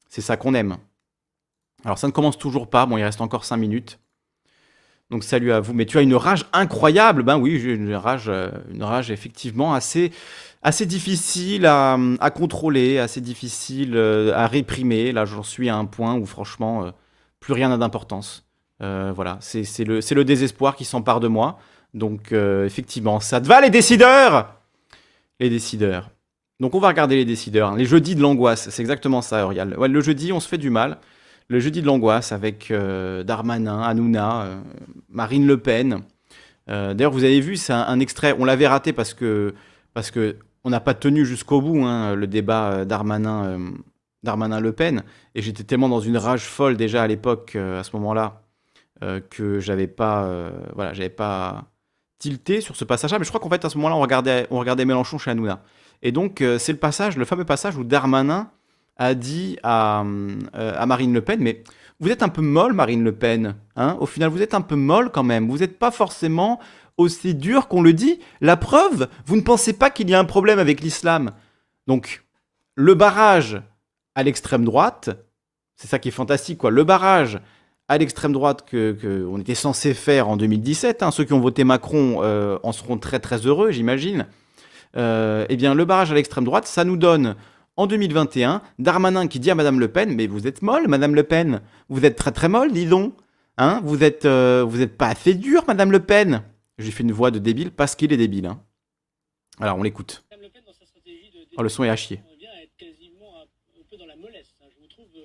[0.09, 0.77] C'est ça qu'on aime.
[1.85, 3.99] Alors ça ne commence toujours pas, bon il reste encore 5 minutes.
[5.11, 5.75] Donc salut à vous.
[5.75, 7.23] Mais tu as une rage incroyable.
[7.23, 10.11] Ben oui, j'ai une rage, euh, une rage effectivement assez,
[10.87, 11.97] difficile à,
[12.35, 15.12] contrôler, assez difficile euh, à réprimer.
[15.12, 16.90] Là, j'en suis à un point où franchement, euh,
[17.38, 18.44] plus rien n'a d'importance.
[18.81, 21.59] voilà, c'est le, désespoir qui s'empare de moi.
[21.92, 24.55] Donc effectivement, ça te va les décideurs?
[25.38, 26.11] Les décideurs.
[26.61, 27.77] Donc on va regarder les décideurs.
[27.77, 29.79] Les jeudis de l'angoisse, c'est exactement ça, Aurial.
[29.79, 30.99] Ouais, le jeudi, on se fait du mal
[31.49, 34.61] le jeudi de l'angoisse avec euh, Darmanin, Hanouna, euh,
[35.09, 36.01] Marine Le Pen.
[36.71, 38.35] Euh, d'ailleurs, vous avez vu, c'est un, extrait.
[38.39, 39.55] On l'avait raté parce que
[39.93, 43.59] parce que on n'a pas tenu jusqu'au bout hein, le débat Darmanin,
[44.23, 45.03] Darmanin Le Pen.
[45.35, 48.43] Et j'étais tellement dans une rage folle déjà à l'époque, à ce moment-là,
[49.29, 51.67] que j'avais pas, voilà, j'avais pas
[52.19, 53.19] tilté sur ce passage-là.
[53.19, 55.63] Mais je crois qu'en fait, à ce moment-là, on regardait, on regardait Mélenchon chez Hanouna.
[56.03, 58.51] Et donc, c'est le passage, le fameux passage où Darmanin
[58.97, 61.63] a dit euh, à, Marine Le Pen, mais
[62.01, 63.57] vous êtes un peu molle, Marine Le Pen.
[63.77, 65.49] Hein Au final, vous êtes un peu molle quand même.
[65.49, 66.61] Vous n'êtes pas forcément
[66.97, 68.21] aussi dur qu'on le dit.
[68.41, 71.33] La preuve, vous ne pensez pas qu'il y a un problème avec l'islam.
[71.87, 72.25] Donc,
[72.77, 73.63] le barrage
[74.15, 75.11] à l'extrême droite,
[75.77, 76.71] c'est ça qui est fantastique, quoi.
[76.71, 77.41] Le barrage
[77.89, 81.65] à l'extrême droite que, on était censé faire en 2017, hein, ceux qui ont voté
[81.65, 84.27] Macron euh, en seront très très heureux, j'imagine.
[84.97, 87.35] Euh, eh bien, le barrage à l'extrême droite, ça nous donne
[87.77, 91.23] en 2021, Darmanin qui dit à Madame Le Pen, mais vous êtes molle, Madame Le
[91.25, 93.15] Pen, vous êtes très très molle, dis donc,
[93.59, 96.43] hein vous êtes euh, vous êtes pas assez dur, Madame Le Pen.
[96.79, 98.47] J'ai fait une voix de débile parce qu'il est débile.
[98.47, 98.61] Hein.
[99.61, 100.25] Alors on l'écoute.
[101.57, 102.21] Oh, le son est à chier.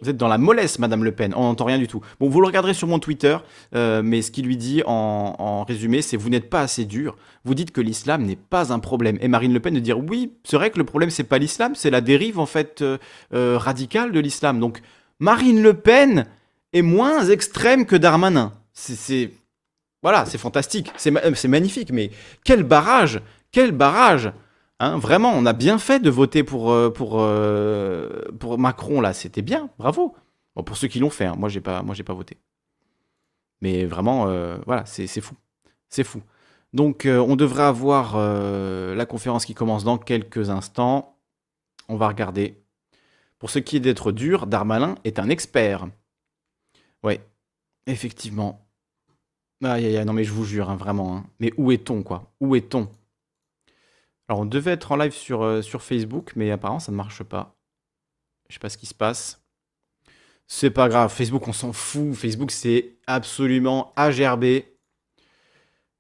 [0.02, 1.34] Vous êtes dans la mollesse, Madame Le Pen.
[1.36, 2.02] On n'entend rien du tout.
[2.20, 3.38] Bon, vous le regarderez sur mon Twitter,
[3.76, 7.18] euh, mais ce qu'il lui dit en, résumé, c'est vous n'êtes pas assez dur.
[7.46, 9.18] Vous dites que l'islam n'est pas un problème.
[9.22, 11.74] Et Marine Le Pen de dire oui, c'est vrai que le problème c'est pas l'islam,
[11.76, 12.98] c'est la dérive en fait euh,
[13.34, 14.60] euh, radicale de l'islam.
[14.60, 14.82] Donc
[15.20, 16.26] Marine Le Pen
[16.74, 18.54] est moins extrême que Darmanin.
[18.74, 19.32] C'est
[20.02, 21.92] voilà, c'est fantastique, c'est magnifique.
[21.92, 22.12] Mais
[22.46, 24.32] quel barrage, quel barrage
[24.82, 29.14] Hein, vraiment, on a bien fait de voter pour, euh, euh, Macron, là.
[29.14, 30.16] C'était bien, bravo.
[30.66, 32.38] Pour ceux qui l'ont fait, hein, moi, j'ai pas, pas voté.
[33.62, 35.36] Mais vraiment, euh, voilà, c'est fou.
[35.90, 36.22] C'est fou.
[36.74, 41.18] Donc, on devrait avoir la conférence qui commence dans quelques instants.
[41.88, 42.62] On va regarder.
[43.40, 45.88] Pour ce qui est d'être dur, Darmanin est un expert.
[47.04, 47.22] Ouais,
[47.88, 48.68] effectivement.
[49.64, 51.24] Aïe, aïe, aïe, non, mais je vous jure, hein, vraiment.
[51.40, 52.32] Mais où est-on, quoi?
[52.40, 52.90] Où est-on?
[54.30, 57.24] Alors, on devait être en live sur, euh, sur Facebook, mais apparemment, ça ne marche
[57.24, 57.58] pas.
[58.48, 59.44] Je sais pas ce qui se passe.
[60.46, 61.12] C'est pas grave.
[61.12, 62.14] Facebook, on s'en fout.
[62.14, 64.44] Facebook, c'est absolument AGRB.
[64.44, 64.64] Il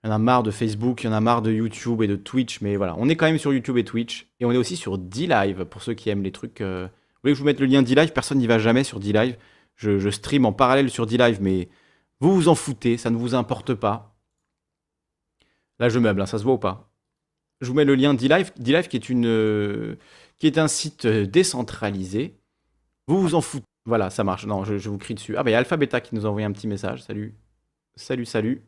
[0.06, 2.15] y en a marre de Facebook, il y en a marre de YouTube et de
[2.15, 2.96] Twitch, mais voilà.
[3.00, 4.28] On est quand même sur YouTube et Twitch.
[4.39, 6.62] Et on est aussi sur D-Live, pour ceux qui aiment les trucs.
[6.62, 9.00] euh, Vous voulez que je vous mette le lien D-Live Personne n'y va jamais sur
[9.00, 9.38] D-Live.
[9.76, 11.68] Je, je stream en parallèle sur D-Live, mais
[12.20, 14.15] vous vous en foutez, ça ne vous importe pas.
[15.80, 16.88] Là, je meuble, hein, ça se voit ou pas?
[17.62, 19.95] Je vous mets le lien d'eLive, d'eLive qui est une euh,
[20.56, 22.36] un site euh, décentralisé.
[23.08, 23.65] Vous vous en foutez.
[23.86, 24.45] Voilà, ça marche.
[24.45, 25.36] Non, je, vous crie dessus.
[25.36, 27.02] Ah bah il y a Alpha Beta qui nous a envoyé un petit message.
[27.04, 27.36] Salut.
[27.95, 28.62] Salut, salut.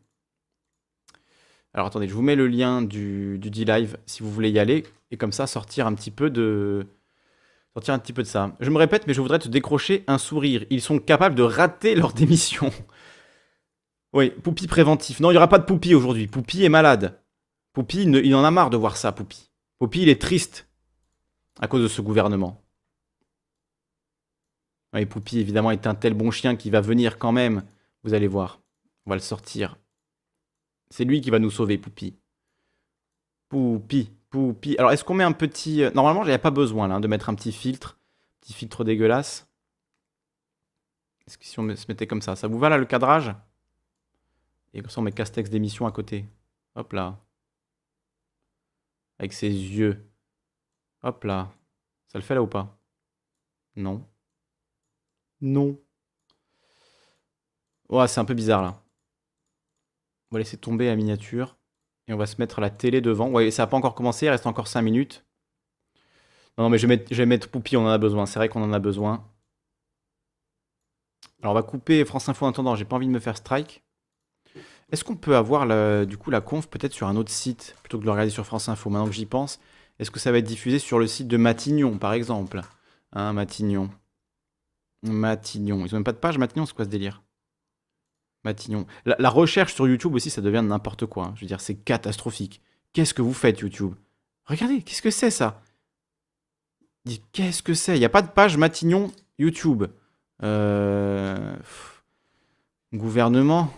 [1.73, 4.83] Alors attendez, je vous mets le lien du, du D-Live si vous voulez y aller.
[5.11, 6.87] Et comme ça, sortir un petit peu de.
[7.73, 8.55] Sortir un petit peu de ça.
[8.59, 10.65] Je me répète, mais je voudrais te décrocher un sourire.
[10.69, 12.71] Ils sont capables de rater leur démission.
[14.13, 15.21] Oui, Poupi préventif.
[15.21, 16.27] Non, il n'y aura pas de Poupi aujourd'hui.
[16.27, 17.21] Poupi est malade.
[17.73, 19.49] Poupi, il, il en a marre de voir ça, Poupi.
[19.77, 20.67] Poupi, il est triste
[21.59, 22.61] à cause de ce gouvernement.
[24.93, 27.63] Oui, Poupi, évidemment, est un tel bon chien qui va venir quand même.
[28.03, 28.59] Vous allez voir.
[29.05, 29.77] On va le sortir.
[30.89, 32.15] C'est lui qui va nous sauver, Poupi.
[33.49, 34.75] Poupi, Poupi.
[34.77, 35.83] Alors, est-ce qu'on met un petit...
[35.83, 37.97] euh, Normalement, j'avais pas besoin là, de mettre un petit filtre.
[38.41, 39.47] Petit filtre dégueulasse.
[41.27, 43.33] Est-ce que si on se mettait comme ça, ça vous va là le cadrage?
[44.73, 46.25] Et comme ça, on met Castex d'émission à côté.
[46.75, 47.17] Hop là.
[49.21, 50.11] Avec ses yeux.
[51.03, 51.53] Hop là.
[52.07, 52.75] Ça le fait là ou pas?
[53.75, 54.03] Non.
[55.41, 55.79] Non.
[57.89, 58.83] Ouais, c'est un peu bizarre là.
[60.31, 61.55] On va laisser tomber la miniature.
[62.07, 63.29] Et on va se mettre la télé devant.
[63.29, 65.23] Ouais, ça n'a pas encore commencé, il reste encore 5 minutes.
[66.57, 68.25] Non, non, mais je vais mettre, je vais mettre Poupi, on en a besoin.
[68.25, 69.31] C'est vrai qu'on en a besoin.
[71.43, 73.83] Alors on va couper France Info en attendant, j'ai pas envie de me faire strike.
[74.91, 77.97] Est-ce qu'on peut avoir le- du coup la conf peut-être sur un autre site plutôt
[77.97, 79.59] que de le regarder sur France Info Maintenant que j'y pense,
[79.99, 82.61] est-ce que ça va être diffusé sur le site de Matignon par exemple?
[83.13, 83.89] Hein, Matignon.
[85.03, 85.85] Matignon.
[85.85, 87.21] Ils ont même pas de page Matignon, c'est quoi ce délire?
[88.43, 88.85] Matignon.
[89.05, 91.25] La, la recherche sur YouTube aussi, ça devient n'importe quoi.
[91.27, 91.33] hein.
[91.35, 92.61] Je veux dire, c'est catastrophique.
[92.93, 93.93] Qu'est-ce que vous faites YouTube?
[94.45, 95.61] Regardez, qu'est-ce que c'est ça?
[97.31, 97.95] Qu'est-ce que c'est?
[97.95, 99.85] Il n'y a pas de page Matignon YouTube.
[100.43, 101.55] Euh,
[102.93, 103.71] Gouvernement?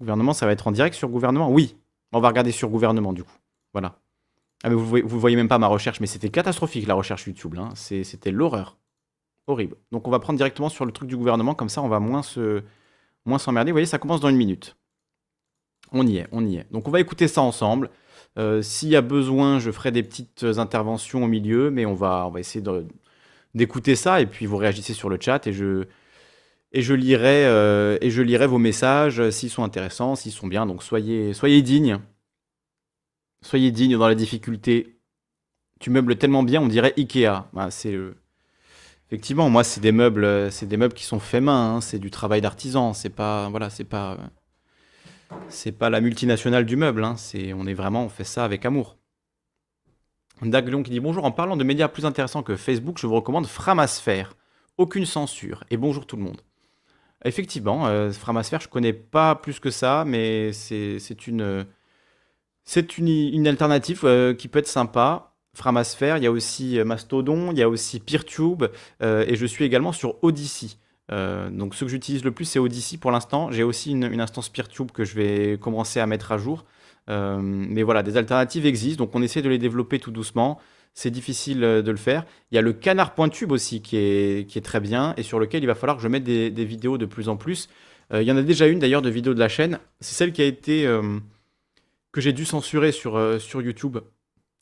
[0.00, 1.50] Gouvernement, ça va être en direct sur gouvernement?
[1.50, 1.76] Oui.
[2.12, 3.36] On va regarder sur gouvernement du coup.
[3.72, 3.96] Voilà.
[4.62, 7.26] Ah mais vous voyez, vous voyez même pas ma recherche, mais c'était catastrophique la recherche
[7.26, 7.54] YouTube.
[7.58, 7.70] hein.
[7.74, 8.76] C'était l'horreur.
[9.46, 9.76] Horrible.
[9.92, 12.22] Donc on va prendre directement sur le truc du gouvernement, comme ça on va moins
[12.22, 12.62] se
[13.24, 13.70] moins s'emmerder.
[13.70, 14.76] Vous voyez, ça commence dans une minute.
[15.92, 16.66] On y est, on y est.
[16.72, 17.90] Donc on va écouter ça ensemble.
[18.38, 22.26] Euh, S'il y a besoin, je ferai des petites interventions au milieu, mais on va,
[22.26, 22.64] on va essayer
[23.54, 25.86] d'écouter ça et puis vous réagissez sur le chat et je,
[26.72, 30.46] et je lirai, euh, et je lirai vos messages euh, s'ils sont intéressants, s'ils sont
[30.46, 30.66] bien.
[30.66, 31.98] Donc soyez, soyez dignes.
[33.42, 34.98] Soyez dignes dans la difficulté.
[35.80, 37.44] Tu meubles tellement bien, on dirait Ikea.
[37.52, 38.16] Bah, c'est le-
[39.08, 41.76] Effectivement, moi, c'est des meubles, euh, c'est des meubles qui sont faits main.
[41.76, 42.92] hein, c'est du travail d'artisan.
[42.92, 47.02] C'est pas, voilà, c'est pas, euh, c'est pas la multinationale du meuble.
[47.04, 47.16] hein,
[47.56, 48.96] on est vraiment, on fait ça avec amour.
[50.42, 51.24] Daglion qui dit bonjour.
[51.24, 54.34] En parlant de médias plus intéressants que Facebook, je vous recommande Framasphère.
[54.78, 55.64] Aucune censure.
[55.70, 56.40] Et bonjour tout le monde.
[57.24, 61.66] Effectivement, euh, Framasphère, je connais pas plus que ça, mais c'est une,
[63.46, 65.34] alternative euh, qui peut être sympa.
[65.54, 68.64] Framasphère, il y a aussi euh, Mastodon, il y a aussi Peertube,
[69.02, 70.76] et je suis également sur Odyssey.
[71.10, 73.50] Donc ce que j'utilise le plus, c'est Odyssey pour l'instant.
[73.50, 76.64] J'ai aussi une, une instance Peertube que je vais commencer à mettre à jour.
[77.08, 80.58] Mais voilà, des alternatives existent, donc on essaie de les développer tout doucement.
[80.94, 82.24] C'est difficile euh, de le faire.
[82.50, 85.62] Il y a le canard.tube aussi qui est, qui est très bien et sur lequel
[85.62, 87.68] il va falloir que je mette des, des vidéos de plus en plus.
[88.12, 89.78] Euh, il y en a déjà une d'ailleurs de vidéos de la chaîne.
[90.00, 91.18] C'est celle qui a été euh,
[92.12, 93.98] que j'ai dû censurer sur, sur YouTube,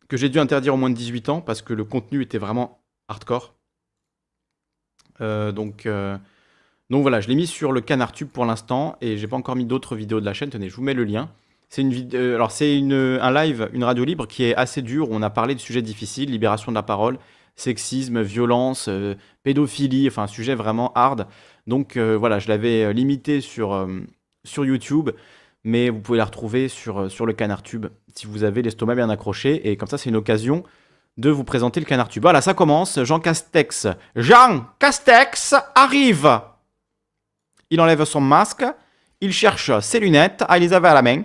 [0.08, 2.82] que j'ai dû interdire au moins de 18 ans parce que le contenu était vraiment
[3.08, 3.54] hardcore.
[5.20, 5.88] Donc,
[6.90, 9.56] donc voilà, je l'ai mis sur le canard tube pour l'instant et j'ai pas encore
[9.56, 10.50] mis d'autres vidéos de la chaîne.
[10.50, 11.30] Tenez, je vous mets le lien.
[11.68, 15.10] C'est une euh, alors c'est une, un live, une radio libre qui est assez dur.
[15.10, 17.18] Où on a parlé de sujets difficiles, libération de la parole,
[17.56, 18.88] sexisme, violence,
[19.42, 21.26] pédophilie, enfin un sujet vraiment hard.
[21.66, 23.86] Donc voilà, je l'avais limité sur,
[24.44, 25.10] sur YouTube,
[25.64, 29.10] mais vous pouvez la retrouver sur, sur le canard tube si vous avez l'estomac bien
[29.10, 29.68] accroché.
[29.68, 30.64] Et comme ça, c'est une occasion
[31.18, 32.22] de vous présenter le canard tube.
[32.22, 33.02] Voilà, ça commence.
[33.04, 33.88] Jean Castex.
[34.16, 36.40] Jean Castex arrive.
[37.70, 38.64] Il enlève son masque.
[39.20, 40.44] Il cherche ses lunettes.
[40.48, 41.22] Ah, il les avait à la main.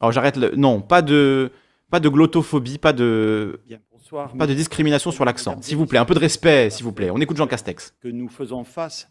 [0.00, 0.54] Alors j'arrête le.
[0.56, 1.50] Non, pas de,
[1.90, 3.60] pas de glottophobie, pas de.
[3.90, 5.60] bonsoir, pas de discrimination sur l'accent.
[5.62, 7.10] S'il vous plaît, un peu de respect, s'il vous plaît.
[7.10, 7.94] On écoute Jean Castex.
[8.00, 9.08] Que nous faisons face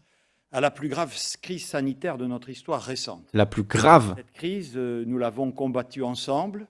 [0.52, 3.28] à la plus grave crise sanitaire de notre histoire récente.
[3.34, 4.14] La plus grave.
[4.16, 6.68] Cette crise, euh, nous l'avons combattue ensemble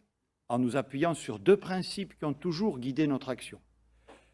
[0.50, 3.60] en nous appuyant sur deux principes qui ont toujours guidé notre action.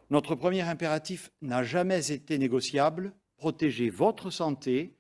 [0.10, 4.96] Notre premier impératif n'a jamais été négociable, protéger votre santé,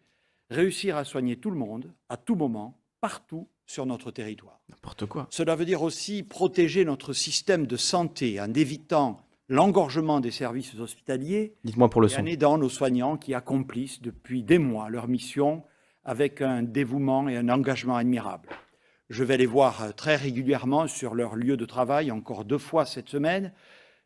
[0.49, 4.61] réussir à soigner tout le monde, à tout moment, partout sur notre territoire.
[4.69, 5.27] N'importe quoi.
[5.31, 11.55] Cela veut dire aussi protéger notre système de santé en évitant l'engorgement des services hospitaliers
[11.63, 15.63] Dites-moi pour le et en aidant nos soignants qui accomplissent depuis des mois leur mission
[16.05, 18.49] avec un dévouement et un engagement admirable.
[19.09, 22.85] Je vais les voir euh, très régulièrement sur leur lieu de travail, encore deux fois
[22.85, 23.53] cette semaine,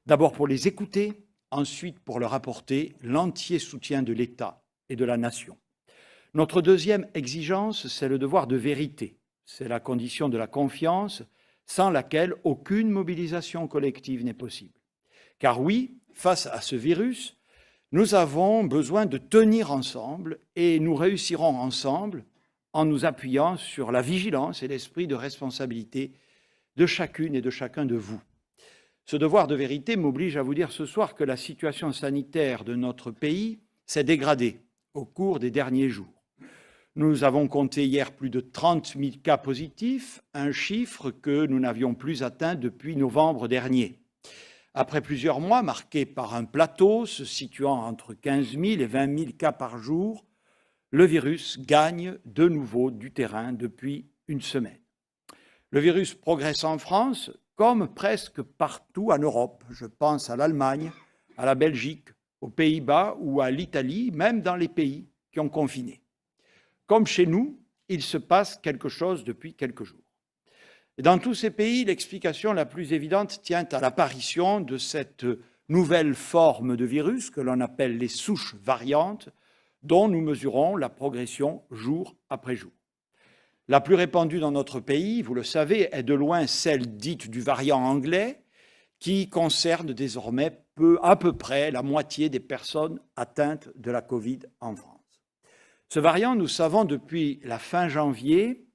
[0.06, 5.18] d'abord pour les écouter, ensuite pour leur apporter l'entier soutien de l'État et de la
[5.18, 5.58] nation.
[6.34, 9.17] Notre deuxième exigence, c'est le devoir de vérité.
[9.50, 11.24] C'est la condition de la confiance
[11.66, 14.74] sans laquelle aucune mobilisation collective n'est possible.
[15.40, 17.38] Car oui, face à ce virus,
[17.94, 22.26] nous avons besoin de tenir ensemble et nous réussirons ensemble
[22.74, 26.12] en nous appuyant sur la vigilance et l'esprit de responsabilité
[26.76, 28.22] de chacune et de chacun de vous.
[29.06, 32.76] Ce devoir de vérité m'oblige à vous dire ce soir que la situation sanitaire de
[32.76, 34.60] notre pays s'est dégradée
[34.94, 36.17] au cours des derniers jours.
[36.98, 41.94] Nous avons compté hier plus de 30 000 cas positifs, un chiffre que nous n'avions
[41.94, 44.00] plus atteint depuis novembre dernier.
[44.74, 49.32] Après plusieurs mois marqués par un plateau se situant entre 15 000 et 20 000
[49.38, 50.26] cas par jour,
[50.90, 54.82] le virus gagne de nouveau du terrain depuis une semaine.
[55.70, 59.64] Le virus progresse en France comme presque partout en Europe.
[59.70, 60.92] Je pense à l'Allemagne,
[61.38, 62.10] à la Belgique,
[62.42, 66.02] aux Pays-Bas ou à l'Italie, même dans les pays qui ont confiné.
[66.88, 70.00] Comme chez nous, il se passe quelque chose depuis quelques jours.
[70.98, 75.26] dans tous ces pays, l'explication la plus évidente tient à l'apparition de cette
[75.70, 79.30] nouvelle forme de virus que l'on appelle les souches variantes,
[79.84, 82.72] dont nous mesurons la progression jour après jour.
[83.68, 87.42] La plus répandue dans notre pays, vous le savez, est de loin celle dite du
[87.42, 88.42] variant anglais,
[89.00, 90.64] qui concerne désormais
[91.04, 94.97] à peu près la moitié des personnes atteintes de la Covid en France.
[95.90, 98.66] Ce variant, nous savons depuis la fin janvier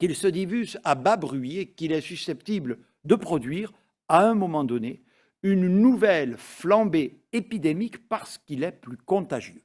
[0.00, 3.72] qu'il se diffuse à bas bruit et qu'il est susceptible de produire,
[4.08, 5.02] à un moment donné,
[5.42, 9.62] une nouvelle flambée épidémique parce qu'il est plus contagieux.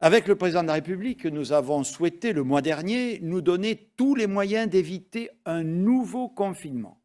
[0.00, 4.14] Avec le président de la République, nous avons souhaité le mois dernier nous donner tous
[4.14, 7.02] les moyens d'éviter un nouveau confinement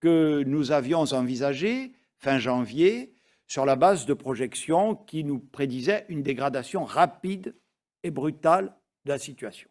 [0.00, 3.12] que nous avions envisagé fin janvier
[3.46, 7.54] sur la base de projections qui nous prédisaient une dégradation rapide
[8.02, 9.68] et brutale de la situation.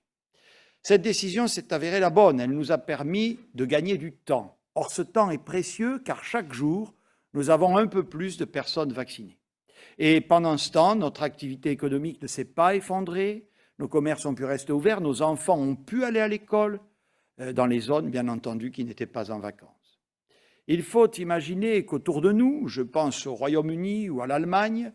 [0.83, 4.57] Cette décision s'est avérée la bonne, elle nous a permis de gagner du temps.
[4.75, 6.93] Or, ce temps est précieux car chaque jour,
[7.33, 9.37] nous avons un peu plus de personnes vaccinées.
[9.97, 14.45] Et pendant ce temps, notre activité économique ne s'est pas effondrée, nos commerces ont pu
[14.45, 16.79] rester ouverts, nos enfants ont pu aller à l'école,
[17.39, 19.99] euh, dans les zones, bien entendu, qui n'étaient pas en vacances.
[20.67, 24.91] Il faut imaginer qu'autour de nous, je pense au Royaume-Uni ou à l'Allemagne,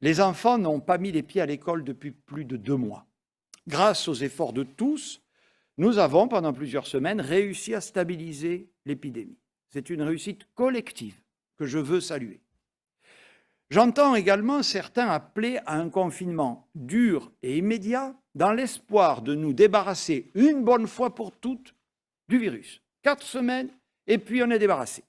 [0.00, 3.06] les enfants n'ont pas mis les pieds à l'école depuis plus de deux mois.
[3.68, 5.22] Grâce aux efforts de tous,
[5.76, 9.38] nous avons, pendant plusieurs semaines, réussi à stabiliser l'épidémie.
[9.70, 11.20] C'est une réussite collective
[11.56, 12.40] que je veux saluer.
[13.70, 20.32] J'entends également certains appeler à un confinement dur et immédiat dans l'espoir de nous débarrasser
[20.34, 21.74] une bonne fois pour toutes
[22.28, 22.82] du virus.
[23.02, 23.70] Quatre semaines
[24.08, 25.04] et puis on est débarrassé.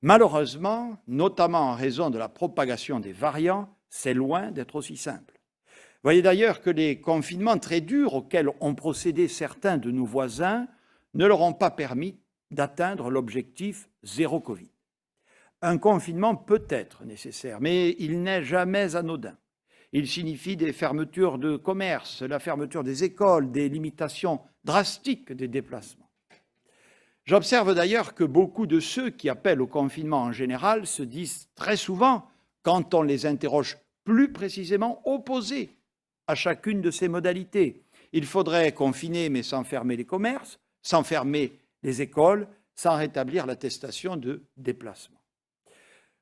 [0.00, 5.38] Malheureusement, notamment en raison de la propagation des variants, c'est loin d'être aussi simple.
[6.02, 10.66] Voyez d'ailleurs que les confinements très durs auxquels ont procédé certains de nos voisins
[11.12, 12.18] ne leur ont pas permis
[12.50, 14.70] d'atteindre l'objectif zéro Covid.
[15.60, 19.36] Un confinement peut être nécessaire, mais il n'est jamais anodin.
[19.92, 26.10] Il signifie des fermetures de commerce, la fermeture des écoles, des limitations drastiques des déplacements.
[27.24, 31.76] J'observe d'ailleurs que beaucoup de ceux qui appellent au confinement en général se disent très
[31.76, 32.26] souvent,
[32.62, 35.76] quand on les interroge plus précisément opposées
[36.26, 37.82] à chacune de ces modalités.
[38.12, 44.16] Il faudrait confiner mais sans fermer les commerces, sans fermer les écoles, sans rétablir l'attestation
[44.16, 45.18] de déplacement.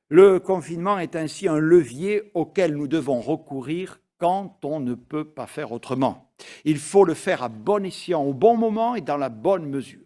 [0.09, 5.47] Le confinement est ainsi un levier auquel nous devons recourir quand on ne peut pas
[5.47, 6.31] faire autrement.
[6.65, 10.05] Il faut le faire à bon escient, au bon moment et dans la bonne mesure.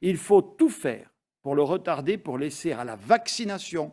[0.00, 3.92] Il faut tout faire pour le retarder, pour laisser à la vaccination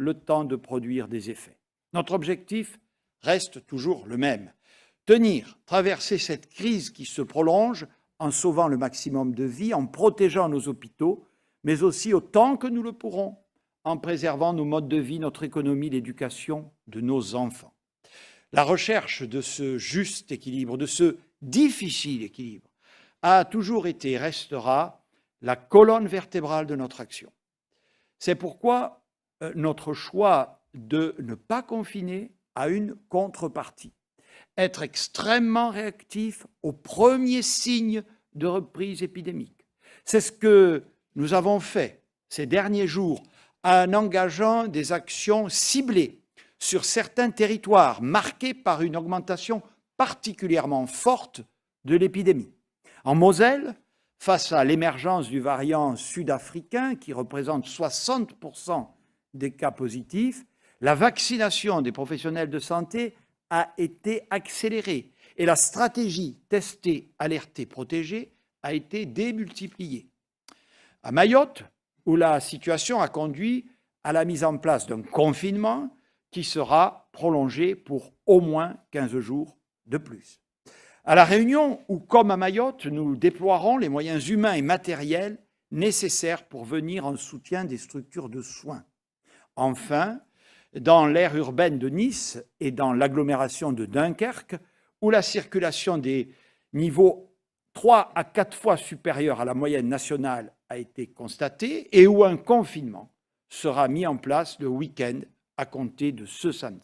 [0.00, 1.58] le temps de produire des effets.
[1.92, 2.80] Notre objectif
[3.20, 4.52] reste toujours le même.
[5.04, 7.86] Tenir, traverser cette crise qui se prolonge
[8.18, 11.26] en sauvant le maximum de vies, en protégeant nos hôpitaux,
[11.64, 13.36] mais aussi autant que nous le pourrons,
[13.84, 17.74] en préservant nos modes de vie, notre économie, l'éducation de nos enfants.
[18.52, 22.70] La recherche de ce juste équilibre, de ce difficile équilibre,
[23.20, 25.04] a toujours été et restera
[25.42, 27.30] la colonne vertébrale de notre action.
[28.18, 28.99] C'est pourquoi
[29.54, 33.92] notre choix de ne pas confiner a une contrepartie.
[34.56, 38.02] Être extrêmement réactif aux premiers signes
[38.34, 39.66] de reprise épidémique.
[40.04, 43.22] C'est ce que nous avons fait ces derniers jours
[43.64, 46.22] en engageant des actions ciblées
[46.58, 49.62] sur certains territoires marqués par une augmentation
[49.96, 51.42] particulièrement forte
[51.84, 52.52] de l'épidémie.
[53.04, 53.74] En Moselle,
[54.18, 58.86] face à l'émergence du variant sud-africain qui représente 60%
[59.34, 60.44] des cas positifs,
[60.80, 63.14] la vaccination des professionnels de santé
[63.50, 70.08] a été accélérée et la stratégie tester, alerter, protéger a été démultipliée.
[71.02, 71.64] À Mayotte,
[72.06, 73.66] où la situation a conduit
[74.04, 75.94] à la mise en place d'un confinement
[76.30, 80.40] qui sera prolongé pour au moins 15 jours de plus.
[81.04, 85.38] À La Réunion, où comme à Mayotte, nous déploierons les moyens humains et matériels
[85.70, 88.84] nécessaires pour venir en soutien des structures de soins.
[89.60, 90.18] Enfin,
[90.74, 94.56] dans l'aire urbaine de Nice et dans l'agglomération de Dunkerque,
[95.02, 96.32] où la circulation des
[96.72, 97.30] niveaux
[97.74, 102.38] 3 à 4 fois supérieurs à la moyenne nationale a été constatée et où un
[102.38, 103.12] confinement
[103.50, 105.20] sera mis en place le week-end
[105.58, 106.80] à compter de ce samedi.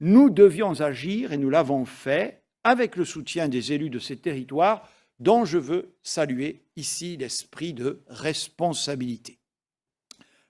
[0.00, 4.88] Nous devions agir et nous l'avons fait avec le soutien des élus de ces territoires
[5.20, 9.40] dont je veux saluer ici l'esprit de responsabilité.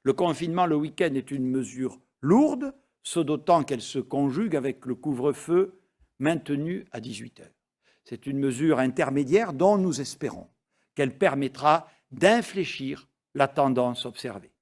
[0.07, 4.95] Le confinement le week-end est une mesure lourde, ce d'autant qu'elle se conjugue avec le
[4.95, 5.81] couvre-feu
[6.21, 7.57] maintenu à 18 heures.
[8.05, 10.47] C'est une mesure intermédiaire dont nous espérons
[10.95, 14.53] qu'elle permettra d'infléchir la tendance observée.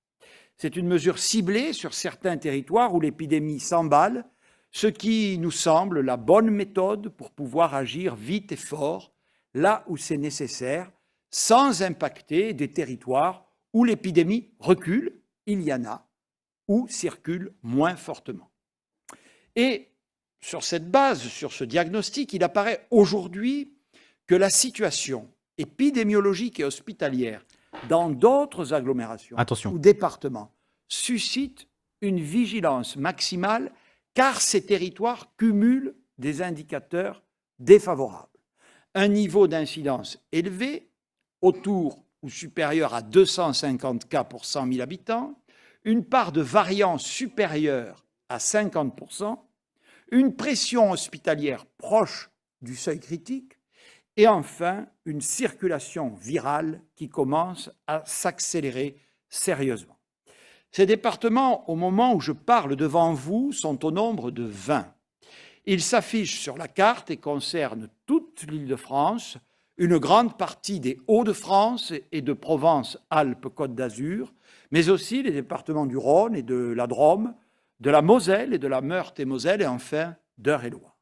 [0.57, 4.24] C'est une mesure ciblée sur certains territoires où l'épidémie s'emballe,
[4.70, 9.12] ce qui nous semble la bonne méthode pour pouvoir agir vite et fort
[9.52, 10.90] là où c'est nécessaire,
[11.30, 16.07] sans impacter des territoires où l'épidémie recule, il y en a,
[16.68, 18.50] ou circule moins fortement.
[19.57, 19.90] Et
[20.40, 23.72] sur cette base, sur ce diagnostic, il apparaît aujourd'hui
[24.26, 27.44] que la situation épidémiologique et hospitalière
[27.88, 30.52] dans d'autres agglomérations ou départements
[30.88, 31.68] suscite
[32.00, 33.72] une vigilance maximale
[34.14, 37.22] car ces territoires cumulent des indicateurs
[37.59, 38.28] défavorables.
[38.94, 40.88] Un niveau d'incidence élevé,
[41.42, 45.38] autour ou supérieur à 250 cas pour 100 000 habitants,
[45.84, 49.38] une part de variants supérieure à 50%
[50.10, 52.30] une pression hospitalière proche
[52.62, 53.58] du seuil critique,
[54.16, 58.96] et enfin une circulation virale qui commence à s'accélérer
[59.28, 59.98] sérieusement.
[60.70, 64.92] Ces départements, au moment où je parle devant vous, sont au nombre de 20.
[65.66, 69.37] Ils s'affichent sur la carte et concernent toute l'île de France,
[69.76, 74.32] une grande partie des Hauts-de-France et de Provence-Alpes-Côte d'Azur,
[74.70, 77.34] mais aussi les départements du Rhône et de la Drôme,
[77.80, 80.96] de la Moselle et de la Meurthe-et-Moselle et enfin d'Eure-et-Loire.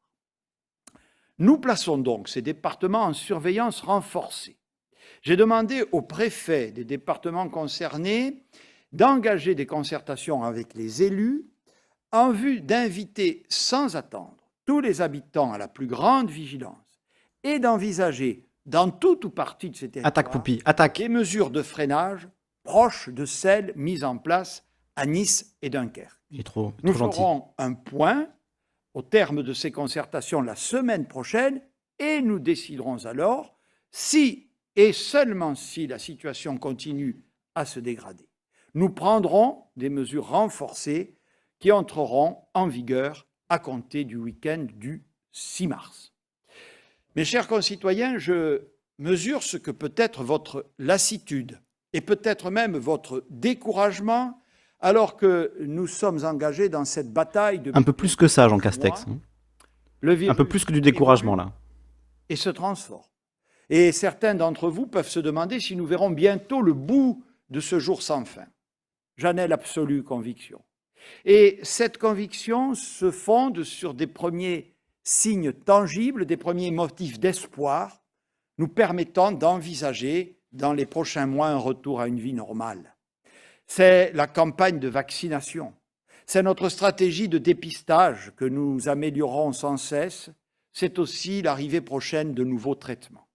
[1.39, 4.57] Nous plaçons donc ces départements en surveillance renforcée.
[5.21, 8.43] J'ai demandé au préfet des départements concernés
[8.91, 11.45] d'engager des concertations avec les élus
[12.11, 16.77] en vue d'inviter sans attendre tous les habitants à la plus grande vigilance
[17.43, 20.97] et d'envisager dans toute ou partie de ces territoires attaque, Poupi, attaque.
[20.97, 22.27] des mesures de freinage
[22.63, 26.19] proches de celles mises en place à Nice et Dunkerque.
[26.45, 28.27] Trop, Nous ferons un point
[28.93, 31.61] au terme de ces concertations la semaine prochaine
[31.99, 33.57] et nous déciderons alors
[33.91, 37.23] si et seulement si la situation continue
[37.55, 38.27] à se dégrader.
[38.73, 41.17] Nous prendrons des mesures renforcées
[41.59, 46.12] qui entreront en vigueur à compter du week-end du 6 mars.
[47.15, 48.61] Mes chers concitoyens, je
[48.97, 51.59] mesure ce que peut être votre lassitude
[51.93, 54.41] et peut-être même votre découragement
[54.79, 57.71] alors que nous sommes engagés dans cette bataille de...
[57.75, 59.05] Un peu plus que ça, Jean Castex.
[59.07, 59.19] Hein.
[60.27, 61.53] Un peu plus que du découragement, là.
[62.29, 63.03] Et se transforme.
[63.69, 67.79] Et certains d'entre vous peuvent se demander si nous verrons bientôt le bout de ce
[67.79, 68.47] jour sans fin.
[69.15, 70.61] J'en ai l'absolue conviction.
[71.25, 74.72] Et cette conviction se fonde sur des premiers
[75.03, 78.01] signes tangibles, des premiers motifs d'espoir,
[78.57, 82.95] nous permettant d'envisager dans les prochains mois un retour à une vie normale.
[83.67, 85.73] C'est la campagne de vaccination,
[86.25, 90.29] c'est notre stratégie de dépistage que nous améliorons sans cesse,
[90.71, 93.27] c'est aussi l'arrivée prochaine de nouveaux traitements.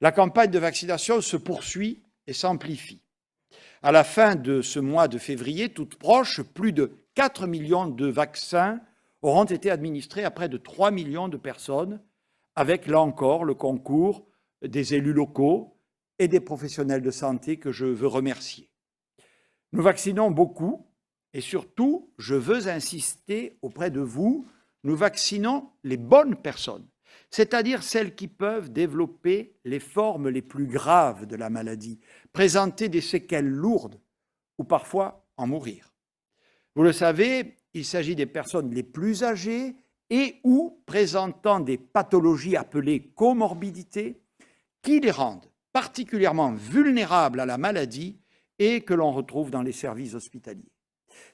[0.00, 3.02] La campagne de vaccination se poursuit et s'amplifie.
[3.82, 8.06] À la fin de ce mois de février, toute proche, plus de 4 millions de
[8.06, 8.80] vaccins
[9.22, 12.00] auront été administrés à près de 3 millions de personnes,
[12.54, 14.26] avec là encore le concours
[14.62, 15.76] des élus locaux
[16.18, 18.68] et des professionnels de santé que je veux remercier.
[19.72, 20.86] Nous vaccinons beaucoup
[21.32, 24.46] et surtout, je veux insister auprès de vous,
[24.82, 26.86] nous vaccinons les bonnes personnes,
[27.30, 32.00] c'est-à-dire celles qui peuvent développer les formes les plus graves de la maladie,
[32.32, 34.00] présenter des séquelles lourdes
[34.56, 35.92] ou parfois en mourir.
[36.74, 39.76] Vous le savez, il s'agit des personnes les plus âgées
[40.10, 44.20] et ou présentant des pathologies appelées comorbidités
[44.82, 48.18] qui les rendent particulièrement vulnérables à la maladie
[48.58, 50.72] et que l'on retrouve dans les services hospitaliers.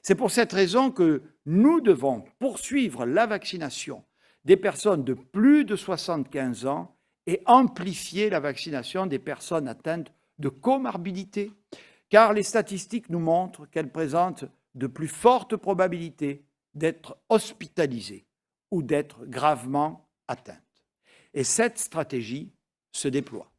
[0.01, 4.03] C'est pour cette raison que nous devons poursuivre la vaccination
[4.43, 10.49] des personnes de plus de 75 ans et amplifier la vaccination des personnes atteintes de
[10.49, 11.51] comorbidité,
[12.09, 14.45] car les statistiques nous montrent qu'elles présentent
[14.75, 18.27] de plus fortes probabilités d'être hospitalisées
[18.71, 20.61] ou d'être gravement atteintes.
[21.33, 22.51] Et cette stratégie
[22.91, 23.51] se déploie.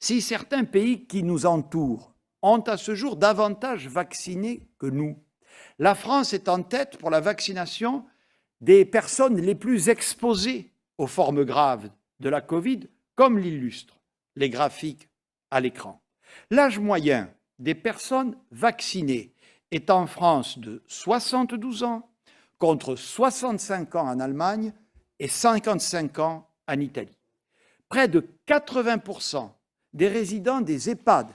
[0.00, 5.18] Si certains pays qui nous entourent ont à ce jour davantage vacciné que nous,
[5.78, 8.04] la France est en tête pour la vaccination
[8.60, 11.90] des personnes les plus exposées aux formes graves
[12.20, 12.80] de la Covid,
[13.14, 14.00] comme l'illustrent
[14.36, 15.08] les graphiques
[15.50, 16.02] à l'écran.
[16.50, 19.32] L'âge moyen des personnes vaccinées
[19.70, 22.08] est en France de 72 ans
[22.58, 24.72] contre 65 ans en Allemagne
[25.18, 27.18] et 55 ans en Italie.
[27.88, 29.50] Près de 80%
[29.92, 31.28] des résidents des EHPAD,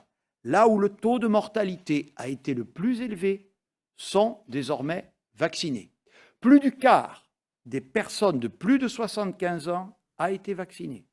[0.44, 3.52] là où le taux de mortalité a été le plus élevé,
[3.96, 5.92] sont désormais vaccinés.
[6.40, 7.26] Plus du quart
[7.66, 11.06] des personnes de plus de 75 ans a été vacciné.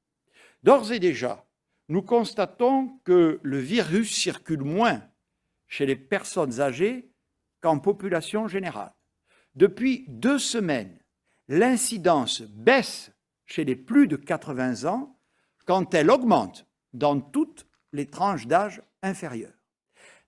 [0.62, 1.46] D'ores et déjà,
[1.88, 5.02] nous constatons que le virus circule moins
[5.68, 7.09] chez les personnes âgées
[7.61, 8.94] qu'en population générale.
[9.54, 10.98] Depuis deux semaines,
[11.48, 13.11] l'incidence baisse
[13.46, 15.18] chez les plus de 80 ans
[15.66, 19.58] quand elle augmente dans toutes les tranches d'âge inférieures.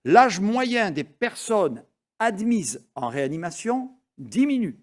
[0.04, 1.84] L'âge moyen des personnes
[2.18, 4.78] admises en réanimation diminue.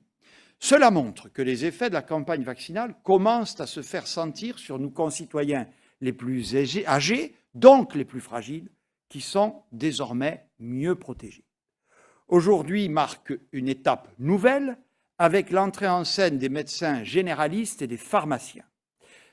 [0.59, 4.79] Cela montre que les effets de la campagne vaccinale commencent à se faire sentir sur
[4.79, 5.67] nos concitoyens
[6.01, 8.69] les plus âgés, donc les plus fragiles,
[9.09, 11.48] qui sont désormais mieux protégés.
[12.29, 14.77] Aujourd'hui marque une étape nouvelle
[15.17, 18.65] avec l'entrée en scène des médecins généralistes et des pharmaciens.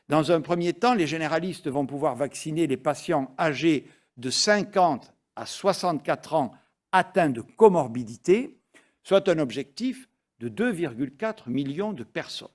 [0.08, 3.86] Dans un premier temps, les généralistes vont pouvoir vacciner les patients âgés
[4.16, 6.54] de 50 à 64 ans
[6.90, 8.58] atteints de comorbidité,
[9.02, 12.48] soit un objectif de 2,4 millions de personnes.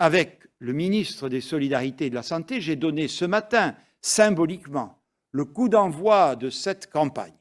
[0.00, 4.98] Avec le ministre des Solidarités et de la Santé, j'ai donné ce matin, symboliquement,
[5.30, 7.34] le coup d'envoi de cette campagne.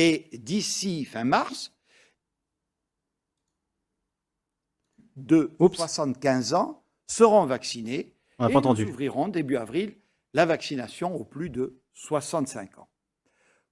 [0.00, 1.72] Et d'ici fin mars,
[5.16, 9.96] de 75 ans seront vaccinés et nous ouvrirons début avril
[10.34, 12.88] la vaccination aux plus de 65 ans.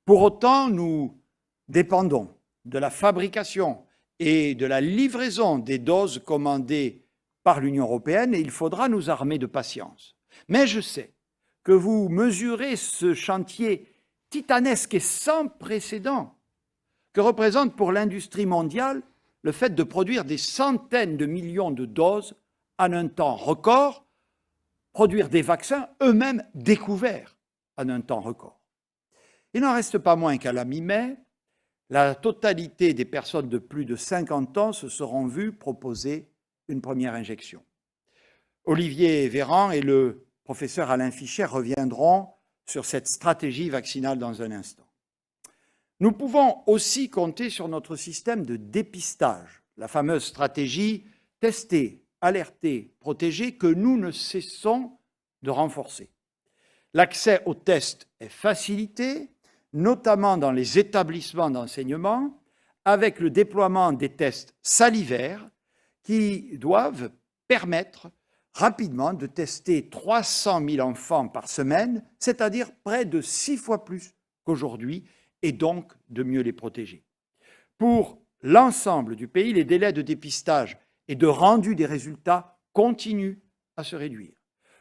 [0.04, 1.16] Pour autant, nous
[1.68, 3.86] dépendons de la fabrication
[4.18, 7.06] et de la livraison des doses commandées
[7.44, 10.16] par l'Union européenne et il faudra nous armer de patience.
[10.48, 11.14] Mais je sais
[11.62, 13.95] que vous mesurez ce chantier
[14.36, 16.34] titanesque et sans précédent
[17.14, 19.00] que représente pour l'industrie mondiale
[19.40, 22.36] le fait de produire des centaines de millions de doses
[22.78, 24.04] en un temps record,
[24.92, 27.34] produire des vaccins eux-mêmes découverts
[27.78, 28.60] en un temps record.
[29.54, 31.16] Il n'en reste pas moins qu'à la mi-mai,
[31.88, 36.28] la totalité des personnes de plus de 50 ans se seront vues proposer
[36.68, 37.64] une première injection.
[38.64, 42.35] Olivier Véran et le professeur Alain Fischer reviendront
[42.66, 44.86] sur cette stratégie vaccinale dans un instant.
[46.00, 51.06] Nous pouvons aussi compter sur notre système de dépistage, la fameuse stratégie
[51.40, 54.98] tester, alerter, protéger que nous ne cessons
[55.42, 56.10] de renforcer.
[56.92, 59.30] L'accès aux tests est facilité,
[59.72, 62.40] notamment dans les établissements d'enseignement,
[62.84, 65.48] avec le déploiement des tests salivaires
[66.02, 67.10] qui doivent
[67.48, 68.10] permettre
[68.56, 75.04] rapidement de tester 300 000 enfants par semaine, c'est-à-dire près de six fois plus qu'aujourd'hui,
[75.42, 77.04] et donc de mieux les protéger.
[77.76, 83.40] Pour l'ensemble du pays, les délais de dépistage et de rendu des résultats continuent
[83.76, 84.32] à se réduire.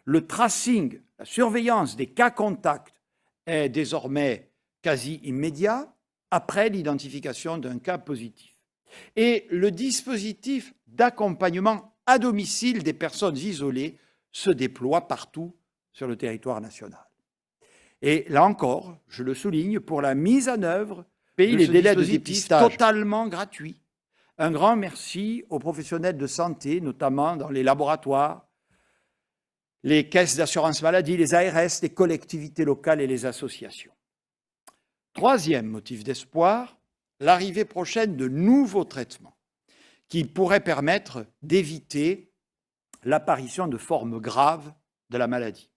[0.05, 3.01] Le tracing, la surveillance des cas contacts
[3.45, 4.51] est désormais
[4.83, 5.93] quasi immédiat
[6.31, 8.55] après l'identification d'un cas positif.
[9.17, 13.97] Et le dispositif d'accompagnement à domicile des personnes isolées
[14.31, 15.55] se déploie partout
[15.93, 17.05] sur le territoire national.
[18.01, 22.03] Et là encore, je le souligne, pour la mise en œuvre, pays les délais de
[22.03, 23.81] dépistage totalement gratuits.
[24.37, 28.47] Un grand merci aux professionnels de santé, notamment dans les laboratoires,
[29.83, 33.93] les caisses d'assurance maladie, les ARS, les collectivités locales et les associations.
[35.13, 36.77] Troisième motif d'espoir,
[37.19, 39.34] l'arrivée prochaine de nouveaux traitements
[40.07, 42.31] qui pourraient permettre d'éviter
[43.03, 44.73] l'apparition de formes graves
[45.09, 45.69] de la maladie.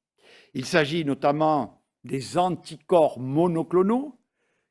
[0.54, 4.18] Il s'agit notamment des anticorps monoclonaux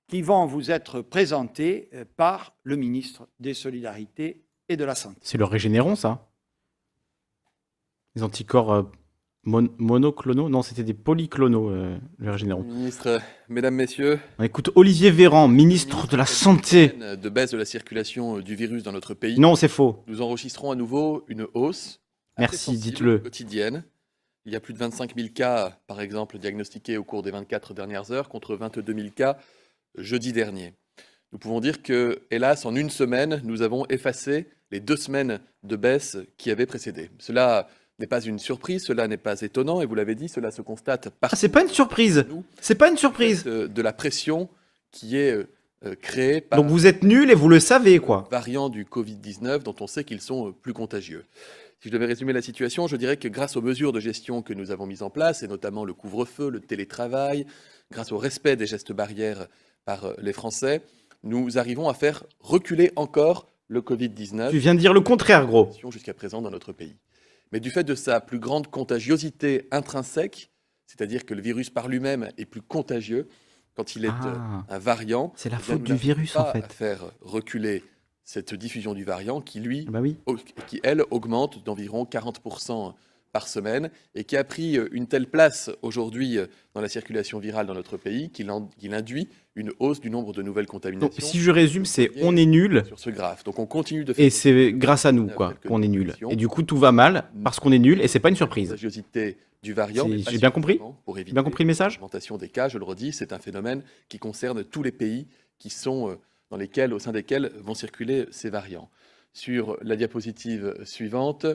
[0.08, 5.20] qui vont vous être présentés euh, par le ministre des Solidarités et de la Santé.
[5.22, 6.30] C'est le régénéron, ça?
[8.16, 8.90] Les anticorps
[9.48, 12.64] euh, monoclonaux Non, c'était des polyclonaux, euh, le.
[12.64, 14.20] Ministre, mesdames, messieurs.
[14.40, 16.90] On écoute Olivier Véran, ministre de la Santé.
[16.90, 19.40] De baisse de la circulation du virus dans notre pays.
[19.40, 20.04] Non, c'est faux.
[20.08, 22.02] Nous enregistrons à nouveau une hausse.
[22.38, 23.20] Merci, dites-le.
[23.20, 23.84] Quotidienne.
[24.46, 27.74] Il y a plus de 25 000 cas, par exemple, diagnostiqués au cours des 24
[27.74, 29.38] dernières heures, contre 22 000 cas
[29.98, 30.74] jeudi dernier.
[31.34, 35.76] Nous pouvons dire que, hélas, en une semaine, nous avons effacé les deux semaines de
[35.76, 37.10] baisse qui avaient précédé.
[37.20, 37.68] Cela
[38.00, 41.10] n'est pas une surprise, cela n'est pas étonnant, et vous l'avez dit, cela se constate
[41.10, 41.32] par.
[41.34, 42.26] Ah, c'est pas une surprise.
[42.62, 43.44] C'est pas une surprise.
[43.44, 44.50] De, la pression
[44.92, 45.32] qui est
[45.86, 46.62] euh, créée par.
[46.62, 48.28] Donc vous êtes nul et vous le savez, quoi.
[48.32, 51.26] Variants du Covid-19 dont on sait qu'ils sont euh, plus contagieux.
[51.80, 54.54] Si je devais résumer la situation, je dirais que grâce aux mesures de gestion que
[54.54, 57.46] nous avons mises en place, et notamment le couvre-feu, le télétravail,
[57.92, 59.48] grâce au respect des gestes barrières
[59.86, 60.82] par euh, les Français,
[61.24, 64.52] nous arrivons à faire reculer encore le Covid-19.
[64.52, 65.72] Tu viens de dire le contraire, gros.
[65.92, 66.96] Jusqu'à présent dans notre pays.
[67.52, 70.52] Mais du fait de sa plus grande contagiosité intrinsèque,
[70.86, 73.28] c'est-à-dire que le virus par lui-même est plus contagieux
[73.76, 74.66] quand il est euh, ah.
[74.70, 75.34] un variant.
[75.36, 76.64] C'est la eh faute du virus en fait.
[76.64, 77.84] À faire reculer
[78.24, 80.18] cette diffusion du variant qui lui, bah oui.
[80.68, 82.94] qui elle augmente d'environ 40%
[83.32, 87.40] par semaine et qui a pris euh, une telle place aujourd'hui euh, dans la circulation
[87.40, 91.08] virale dans notre pays qu'il induit une hausse du nombre de nouvelles contaminations.
[91.08, 92.84] Donc, si je résume, c'est on est nul.
[92.88, 93.44] Sur ce graphe.
[93.44, 96.16] Donc on continue de faire Et c'est grâce à nous quoi qu'on est nul.
[96.30, 98.72] Et du coup tout va mal parce qu'on est nul et c'est pas une surprise.
[98.72, 98.78] La
[99.64, 100.08] du variant.
[100.30, 100.80] J'ai bien compris.
[101.06, 101.96] Pour bien compris le message.
[101.96, 105.70] L'augmentation des cas, je le redis, c'est un phénomène qui concerne tous les pays qui
[105.70, 106.16] sont euh,
[106.52, 108.90] dans lesquels, au sein desquels vont circuler ces variants.
[109.38, 111.46] Sur la diapositive suivante,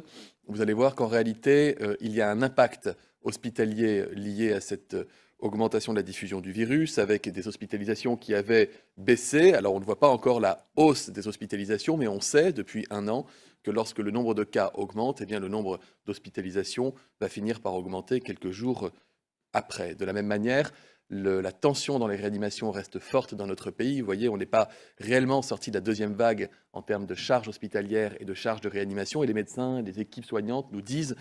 [0.46, 2.88] vous allez voir qu'en réalité, euh, il y a un impact
[3.24, 4.96] hospitalier lié à cette
[5.40, 9.54] augmentation de la diffusion du virus, avec des hospitalisations qui avaient baissé.
[9.54, 13.08] Alors on ne voit pas encore la hausse des hospitalisations, mais on sait depuis un
[13.08, 13.26] an
[13.64, 17.74] que lorsque le nombre de cas augmente, eh bien, le nombre d'hospitalisations va finir par
[17.74, 18.92] augmenter quelques jours
[19.54, 19.96] après.
[19.96, 20.72] De la même manière,
[21.12, 24.00] la tension dans les réanimations reste forte dans notre pays.
[24.00, 27.48] Vous voyez, on n'est pas réellement sorti de la deuxième vague en termes de charges
[27.48, 29.22] hospitalières et de charges de réanimation.
[29.22, 31.14] Et les médecins les équipes soignantes nous disent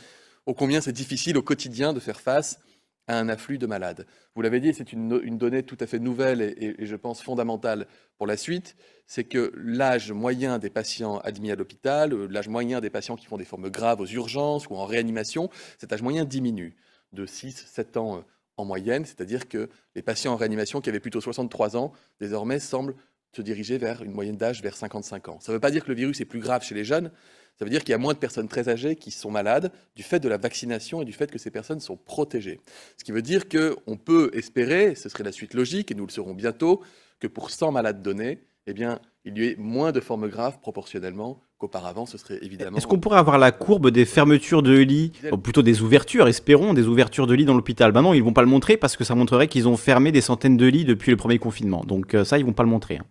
[0.45, 2.59] ô combien c'est difficile au quotidien de faire face
[3.07, 4.07] à un afflux de malades.
[4.35, 7.87] Vous l'avez dit, c'est une, donnée tout à fait nouvelle et, et je pense fondamentale
[8.17, 8.77] pour la suite,
[9.07, 13.37] c'est que l'âge moyen des patients admis à l'hôpital, l'âge moyen des patients qui font
[13.37, 16.77] des formes graves aux urgences ou en réanimation, cet âge moyen diminue
[17.11, 18.21] de 6-7 ans euh,
[18.61, 22.95] en moyenne, c'est-à-dire que les patients en réanimation qui avaient plutôt 63 ans, désormais semblent
[23.35, 25.39] se diriger vers une moyenne d'âge vers 55 ans.
[25.39, 27.11] Ça ne veut pas dire que le virus est plus grave chez les jeunes,
[27.57, 30.03] ça veut dire qu'il y a moins de personnes très âgées qui sont malades du
[30.03, 32.59] fait de la vaccination et du fait que ces personnes sont protégées.
[32.97, 36.11] Ce qui veut dire qu'on peut espérer, ce serait la suite logique, et nous le
[36.11, 36.81] saurons bientôt,
[37.19, 41.41] que pour 100 malades donnés, eh bien, il y ait moins de formes graves proportionnellement
[41.57, 42.05] qu'auparavant.
[42.05, 42.77] Ce serait évidemment.
[42.77, 46.73] Est-ce qu'on pourrait avoir la courbe des fermetures de lits, ou plutôt des ouvertures, espérons,
[46.73, 47.91] des ouvertures de lits dans l'hôpital?
[47.91, 50.21] Ben non, ils vont pas le montrer parce que ça montrerait qu'ils ont fermé des
[50.21, 51.83] centaines de lits depuis le premier confinement.
[51.83, 52.97] Donc euh, ça, ils vont pas le montrer.
[52.97, 53.05] Hein.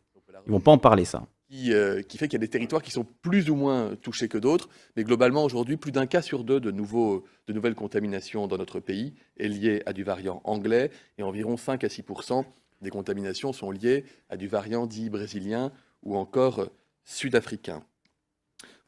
[0.47, 1.27] Ils vont pas en parler, ça.
[1.53, 4.39] Euh, qui, fait qu'il y a des territoires qui sont plus ou moins touchés que
[4.39, 4.69] d'autres.
[4.97, 8.79] Mais globalement, aujourd'hui, plus d'un cas sur deux de, nouveaux, de nouvelles contaminations dans notre
[8.79, 12.45] pays est lié à du variant anglais et environ 5 à 6%
[12.83, 15.73] des contaminations sont liées à du variant dit brésilien
[16.03, 16.69] ou encore
[17.05, 17.85] sud-africain.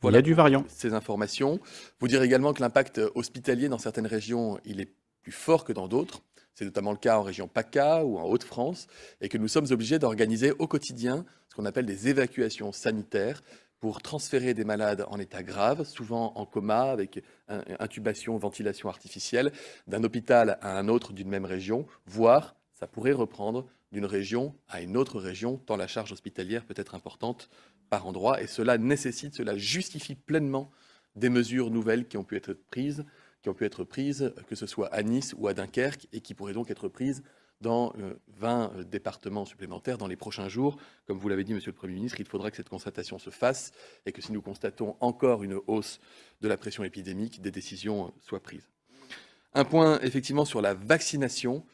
[0.00, 0.64] Voilà il y a du variant.
[0.68, 1.60] Ces informations.
[2.00, 4.92] Vous dire également que l'impact hospitalier dans certaines régions, il est
[5.22, 6.22] plus fort que dans d'autres.
[6.54, 8.86] C'est notamment le cas en région PACA ou en Haute-France,
[9.20, 13.42] et que nous sommes obligés d'organiser au quotidien ce qu'on appelle des évacuations sanitaires
[13.80, 17.22] pour transférer des malades en état grave, souvent en coma, avec
[17.80, 19.50] intubation, ventilation artificielle,
[19.86, 24.82] d'un hôpital à un autre d'une même région, voire ça pourrait reprendre d'une région à
[24.82, 27.48] une autre région, tant la charge hospitalière peut être importante
[27.90, 30.68] par endroit, et cela nécessite, cela justifie pleinement
[31.14, 33.04] des mesures nouvelles qui ont pu être prises,
[33.40, 36.34] qui ont pu être prises, que ce soit à Nice ou à Dunkerque, et qui
[36.34, 37.22] pourraient donc être prises
[37.60, 37.94] dans
[38.40, 40.76] 20 euh, euh, départements supplémentaires dans les prochains jours.
[41.06, 43.70] Comme vous l'avez dit, Monsieur le Premier ministre, il faudra que cette constatation se fasse
[44.06, 46.00] et que si nous constatons encore une hausse
[46.40, 48.68] de la pression épidémique, des décisions soient prises.
[49.54, 51.64] Un point effectivement sur la vaccination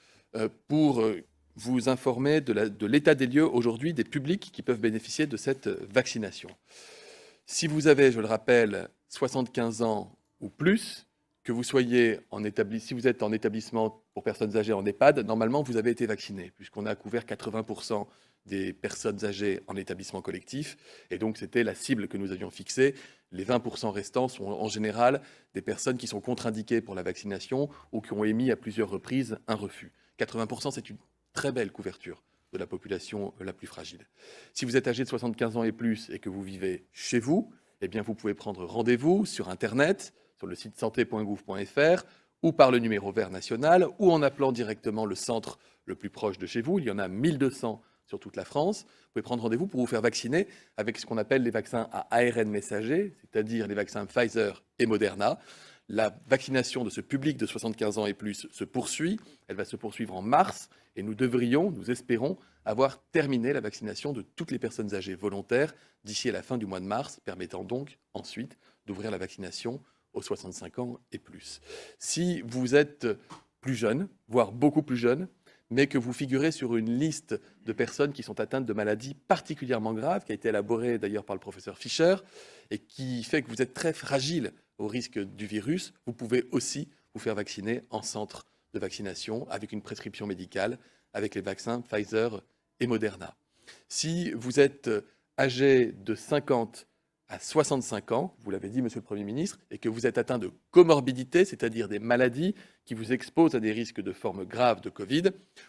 [0.66, 1.04] pour
[1.56, 6.50] vous informer de l'état des lieux aujourd'hui des publics qui peuvent bénéficier de cette vaccination.
[7.46, 11.06] Si vous avez, je le rappelle, 75 ans ou plus,
[11.42, 15.20] que vous soyez en établissement, si vous êtes en établissement pour personnes âgées en EHPAD,
[15.20, 18.06] normalement vous avez été vacciné, puisqu'on a couvert 80%
[18.44, 20.76] des personnes âgées en établissement collectif,
[21.10, 22.94] et donc c'était la cible que nous avions fixée.
[23.32, 25.22] Les 20% restants sont en général
[25.54, 29.38] des personnes qui sont contre-indiquées pour la vaccination ou qui ont émis à plusieurs reprises
[29.48, 29.92] un refus.
[30.18, 30.98] 80%, c'est une
[31.32, 34.06] très belle couverture de la population la plus fragile.
[34.54, 37.52] Si vous êtes âgé de 75 ans et plus et que vous vivez chez vous,
[37.80, 42.04] eh vous pouvez prendre rendez-vous sur Internet sur le site santé.gouv.fr
[42.42, 46.38] ou par le numéro vert national ou en appelant directement le centre le plus proche
[46.38, 46.78] de chez vous.
[46.78, 48.84] Il y en a 1200 sur toute la France.
[48.84, 52.06] Vous pouvez prendre rendez-vous pour vous faire vacciner avec ce qu'on appelle les vaccins à
[52.10, 55.38] ARN messager, c'est-à-dire les vaccins Pfizer et Moderna.
[55.88, 59.18] La vaccination de ce public de 75 ans et plus se poursuit.
[59.46, 64.12] Elle va se poursuivre en mars et nous devrions, nous espérons, avoir terminé la vaccination
[64.12, 65.74] de toutes les personnes âgées volontaires
[66.04, 69.80] d'ici à la fin du mois de mars, permettant donc ensuite d'ouvrir la vaccination
[70.12, 71.60] aux 65 ans et plus.
[71.98, 73.06] Si vous êtes
[73.60, 75.28] plus jeune, voire beaucoup plus jeune,
[75.70, 79.92] mais que vous figurez sur une liste de personnes qui sont atteintes de maladies particulièrement
[79.92, 82.16] graves, qui a été élaborée d'ailleurs par le professeur Fischer,
[82.70, 86.88] et qui fait que vous êtes très fragile au risque du virus, vous pouvez aussi
[87.14, 90.78] vous faire vacciner en centre de vaccination avec une prescription médicale,
[91.12, 92.42] avec les vaccins Pfizer
[92.80, 93.36] et Moderna.
[93.88, 94.90] Si vous êtes
[95.38, 96.86] âgé de 50
[97.30, 100.38] à 65 ans, vous l'avez dit, Monsieur le Premier ministre, et que vous êtes atteint
[100.38, 102.54] de comorbidité, c'est-à-dire des maladies
[102.86, 105.24] qui vous exposent à des risques de forme grave de Covid,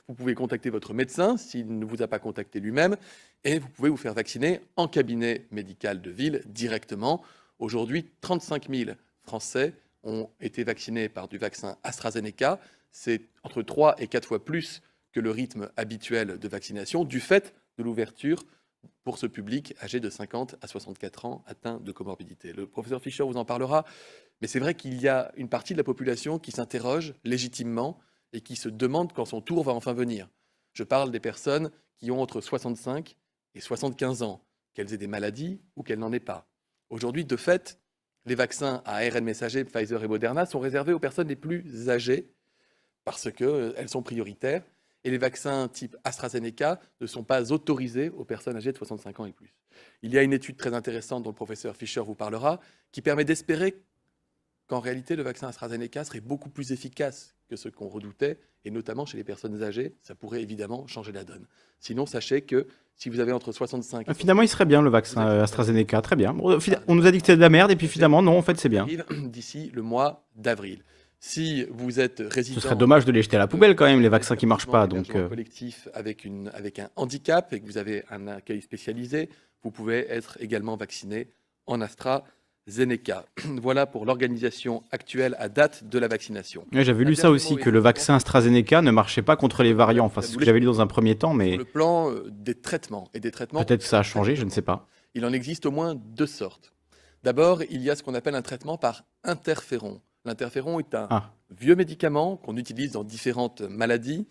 [0.08, 2.96] vous pouvez contacter votre médecin s'il ne vous a pas contacté lui-même,
[3.44, 7.22] et vous pouvez vous faire vacciner en cabinet médical de ville directement.
[7.60, 8.92] Aujourd'hui, 35 000
[9.22, 12.60] Français ont été vaccinés par du vaccin AstraZeneca.
[12.92, 14.82] C'est entre 3 et 4 fois plus
[15.12, 18.46] que le rythme habituel de vaccination du fait de l'ouverture
[19.04, 22.54] pour ce public âgé de 50 à 64 ans atteint de comorbidité.
[22.54, 23.86] Le professeur Fischer vous en parlera,
[24.42, 28.00] mais c'est vrai qu'il y a une partie de la population qui s'interroge légitimement
[28.34, 30.30] et qui se demande quand son tour va enfin venir.
[30.74, 33.18] Je parle des personnes qui ont entre 65
[33.56, 34.42] et 75 ans,
[34.74, 36.49] qu'elles aient des maladies ou qu'elles n'en aient pas.
[36.90, 37.80] Aujourd'hui, de fait,
[38.26, 42.32] les vaccins à ARN messager, Pfizer et Moderna, sont réservés aux personnes les plus âgées
[43.06, 44.64] parce qu'elles sont prioritaires
[45.04, 49.26] et les vaccins type AstraZeneca ne sont pas autorisés aux personnes âgées de 65 ans
[49.26, 49.56] et plus.
[50.02, 52.60] Il y a une étude très intéressante dont le professeur Fischer vous parlera,
[52.92, 53.82] qui permet d'espérer
[54.70, 59.06] qu'en réalité le vaccin AstraZeneca serait beaucoup plus efficace que ce qu'on redoutait, et notamment
[59.06, 61.48] chez les personnes âgées, ça pourrait évidemment changer la donne.
[61.80, 64.90] Sinon, sachez que si vous avez entre 65 et ah, Finalement, il serait bien le
[64.90, 66.36] vaccin AstraZeneca, très bien.
[66.88, 68.60] On nous a dit que c'était de la merde, et puis finalement, non, en fait,
[68.60, 68.88] c'est bien.
[69.24, 70.84] D'ici le mois d'avril.
[71.20, 72.62] Si vous êtes résident...
[72.62, 74.50] Ce serait dommage de les jeter à la poubelle quand même, les vaccins qui ne
[74.50, 74.86] marchent pas.
[74.88, 75.28] Donc, euh...
[75.28, 79.30] collectif avec, une, avec un handicap et que vous avez un accueil spécialisé,
[79.64, 81.32] vous pouvez être également vacciné
[81.66, 81.82] en
[82.70, 83.26] AstraZeneca.
[83.62, 86.66] voilà pour l'organisation actuelle à date de la vaccination.
[86.72, 90.06] j'avais lu ça aussi, que le vaccin AstraZeneca ne marchait pas contre les variants.
[90.06, 91.52] Enfin, c'est ce que j'avais lu dans un premier temps, mais...
[91.52, 93.64] Sur le plan euh, des traitements et des traitements...
[93.64, 94.88] Peut-être que ça a changé, je ne sais pas.
[95.16, 96.74] Il en existe au moins deux sortes.
[97.24, 100.02] D'abord, il y a ce qu'on appelle un traitement par interféron.
[100.26, 101.32] L'interféron est un ah.
[101.50, 104.28] vieux médicament qu'on utilise dans différentes maladies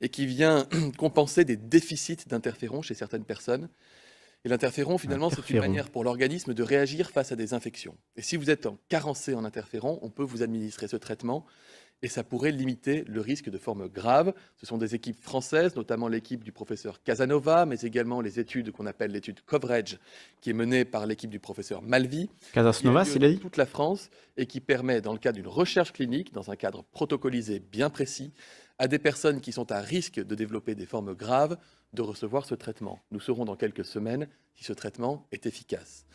[0.00, 0.66] et qui vient
[0.98, 3.68] compenser des déficits d'interféron chez certaines personnes.
[4.44, 7.96] Et l'interféron, finalement, c'est une manière pour l'organisme de réagir face à des infections.
[8.16, 11.46] Et si vous êtes carencé en interféron, on peut vous administrer ce traitement
[12.02, 14.34] et ça pourrait limiter le risque de formes graves.
[14.56, 18.86] Ce sont des équipes françaises, notamment l'équipe du professeur Casanova, mais également les études qu'on
[18.86, 20.00] appelle l'étude Coverage,
[20.40, 22.28] qui est menée par l'équipe du professeur Malvi.
[22.52, 25.92] Casanova, s'il a dit toute la France et qui permet, dans le cadre d'une recherche
[25.92, 28.32] clinique, dans un cadre protocolisé bien précis,
[28.78, 31.56] à des personnes qui sont à risque de développer des formes graves
[31.92, 33.00] de recevoir ce traitement.
[33.10, 36.06] Nous saurons dans quelques semaines si ce traitement est efficace.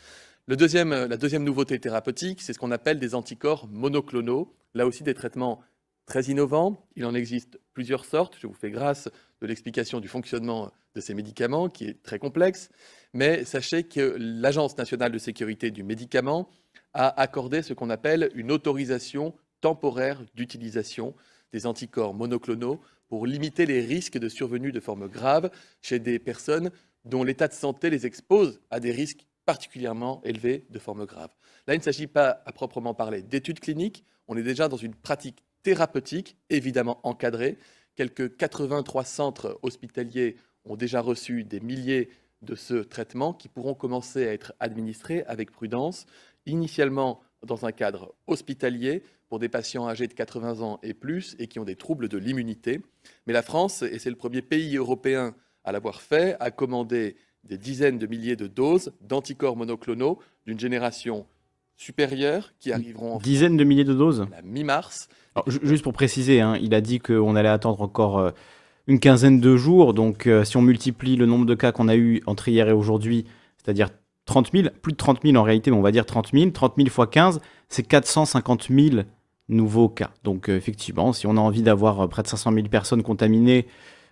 [0.47, 5.13] Deuxième, la deuxième nouveauté thérapeutique, c'est ce qu'on appelle des anticorps monoclonaux, là aussi des
[5.13, 5.61] traitements
[6.05, 6.87] très innovant.
[6.95, 8.37] Il en existe plusieurs sortes.
[8.39, 9.09] Je vous fais grâce
[9.41, 12.69] de l'explication du fonctionnement de ces médicaments, qui est très complexe.
[13.13, 16.49] Mais sachez que l'Agence nationale de sécurité du médicament
[16.93, 21.13] a accordé ce qu'on appelle une autorisation temporaire d'utilisation
[21.53, 25.49] des anticorps monoclonaux pour limiter les risques de survenue de formes graves
[25.81, 26.71] chez des personnes
[27.05, 31.33] dont l'état de santé les expose à des risques particulièrement élevés de formes graves.
[31.67, 34.93] Là, il ne s'agit pas à proprement parler d'études cliniques, on est déjà dans une
[34.93, 37.57] pratique thérapeutique, évidemment encadrée.
[37.95, 40.35] Quelques 83 centres hospitaliers
[40.65, 42.09] ont déjà reçu des milliers
[42.41, 46.05] de ce traitement qui pourront commencer à être administrés avec prudence,
[46.45, 51.47] initialement dans un cadre hospitalier pour des patients âgés de 80 ans et plus et
[51.47, 52.81] qui ont des troubles de l'immunité.
[53.25, 57.57] Mais la France, et c'est le premier pays européen à l'avoir fait, a commandé des
[57.57, 61.25] dizaines de milliers de doses d'anticorps monoclonaux d'une génération
[61.75, 65.09] supérieure qui arriveront en Dizaines de milliers de doses la mi-mars.
[65.45, 68.31] Juste pour préciser, hein, il a dit qu'on allait attendre encore euh,
[68.87, 69.93] une quinzaine de jours.
[69.93, 72.73] Donc euh, si on multiplie le nombre de cas qu'on a eu entre hier et
[72.73, 73.25] aujourd'hui,
[73.57, 73.89] c'est-à-dire
[74.25, 76.73] 30 000, plus de 30 000 en réalité, mais on va dire 30 000, 30
[76.77, 79.03] 000 fois 15, c'est 450 000
[79.49, 80.11] nouveaux cas.
[80.23, 83.67] Donc euh, effectivement, si on a envie d'avoir euh, près de 500 000 personnes contaminées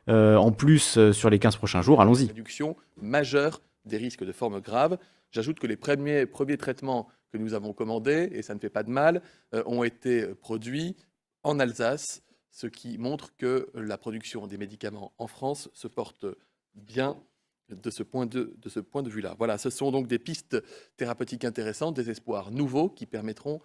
[0.08, 2.28] euh, en plus sur les 15 prochains jours, allons-y.
[2.28, 4.98] Réduction majeure des risques de formes graves.
[5.32, 8.84] J'ajoute que les premiers, premiers traitements que nous avons commandés, et ça ne fait pas
[8.84, 9.22] de mal,
[9.66, 10.96] ont été produits
[11.44, 12.22] en Alsace,
[12.52, 16.26] ce qui montre que la production des médicaments en France se porte
[16.76, 17.18] bien
[17.70, 19.36] de ce point de, de, ce point de vue-là.
[19.38, 20.64] Voilà, ce sont donc des pistes
[20.98, 23.60] thérapeutiques intéressantes, des espoirs nouveaux qui permettront,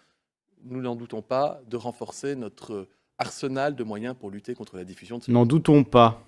[0.65, 2.89] nous n'en doutons pas, de renforcer notre
[3.19, 6.25] arsenal de moyens pour lutter contre la diffusion de ce N'en doutons pas.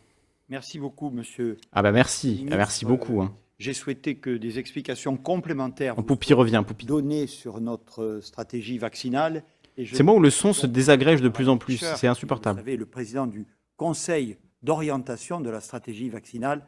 [0.49, 1.57] Merci beaucoup, monsieur.
[1.73, 3.23] Ah bah merci, ah, merci beaucoup.
[3.23, 3.35] Hein.
[3.59, 6.85] J'ai souhaité que des explications complémentaires Poupi revient, Poupi.
[6.85, 9.45] données sur notre stratégie vaccinale.
[9.79, 12.59] C'est moi où le son se désagrège de plus en plus, c'est insupportable.
[12.59, 16.67] Vous savez, le président du Conseil d'orientation de la stratégie vaccinale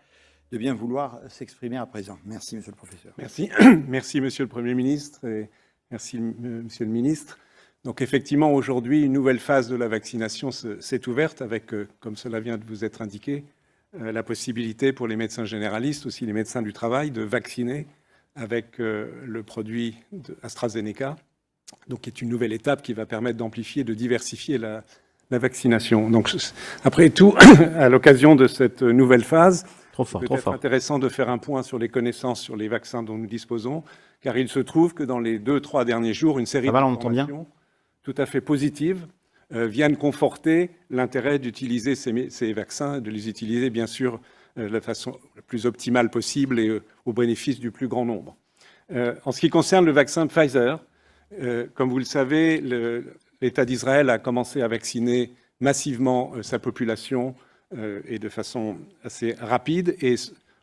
[0.50, 2.18] de bien vouloir s'exprimer à présent.
[2.24, 3.12] Merci, monsieur le professeur.
[3.18, 3.50] Merci,
[3.88, 5.50] merci monsieur le Premier ministre et
[5.90, 7.38] merci, monsieur le ministre.
[7.85, 12.41] Donc effectivement, aujourd'hui, une nouvelle phase de la vaccination s'est ouverte avec, euh, comme cela
[12.41, 13.45] vient de vous être indiqué,
[14.01, 17.87] euh, la possibilité pour les médecins généralistes, aussi les médecins du travail, de vacciner
[18.37, 19.97] avec euh, le produit
[20.43, 21.16] AstraZeneca,
[21.89, 24.82] donc qui est une nouvelle étape qui va permettre d'amplifier, de diversifier la,
[25.30, 26.09] la vaccination.
[26.09, 26.35] Donc
[26.85, 27.35] après tout,
[27.76, 30.55] à l'occasion de cette nouvelle phase, Trop fort, trop fort.
[30.55, 33.85] intéressant de faire un point sur les connaissances sur les vaccins dont nous disposons,
[34.22, 37.47] car il se trouve que dans les deux, trois derniers jours, une série d'informations
[38.05, 39.07] tout à fait positives
[39.52, 44.20] euh, viennent conforter l'intérêt d'utiliser ces, vaccins, de les utiliser bien sûr
[44.59, 48.05] euh, de la façon la plus optimale possible et euh, au bénéfice du plus grand
[48.05, 48.36] nombre.
[49.24, 50.84] En ce qui concerne le vaccin Pfizer,
[51.72, 52.62] comme vous le savez,
[53.40, 57.34] l'État d'Israël a commencé à vacciner massivement sa population
[57.74, 59.96] et de façon assez rapide.
[60.02, 60.16] Et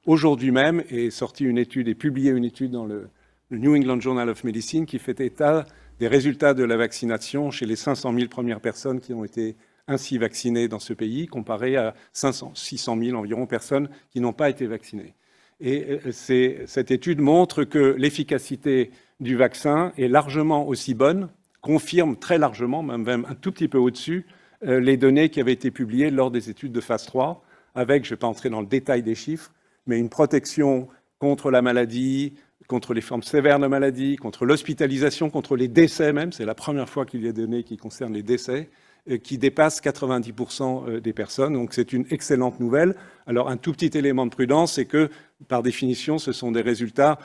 [0.05, 3.09] aujourd'hui même est sortie une étude et publiée une étude dans le,
[3.49, 5.65] New England Journal of Medicine qui fait état
[6.01, 9.55] des résultats de la vaccination chez les 500 000 premières personnes qui ont été
[9.87, 14.49] ainsi vaccinées dans ce pays, comparé à 500, 600 000 environ personnes qui n'ont pas
[14.49, 15.13] été vaccinées.
[15.59, 18.89] Et cette étude montre que l'efficacité
[19.19, 21.29] du vaccin est largement aussi bonne,
[21.61, 24.25] confirme très largement, même un tout petit peu au-dessus,
[24.65, 27.45] euh, les données qui avaient été publiées lors des études de phase 3,
[27.75, 29.53] avec, je ne vais pas entrer dans le détail des chiffres,
[29.85, 30.87] mais une protection
[31.19, 32.33] contre la maladie,
[32.71, 36.31] contre les formes sévères de maladie, contre l'hospitalisation, contre les décès même.
[36.31, 38.69] C'est la première fois qu'il y a des données qui concernent les décès,
[39.09, 41.51] euh, qui dépassent 90% euh, des personnes.
[41.51, 42.95] Donc c'est une excellente nouvelle.
[43.27, 45.09] Alors un tout petit élément de prudence, c'est que
[45.49, 47.17] par définition, ce sont des résultats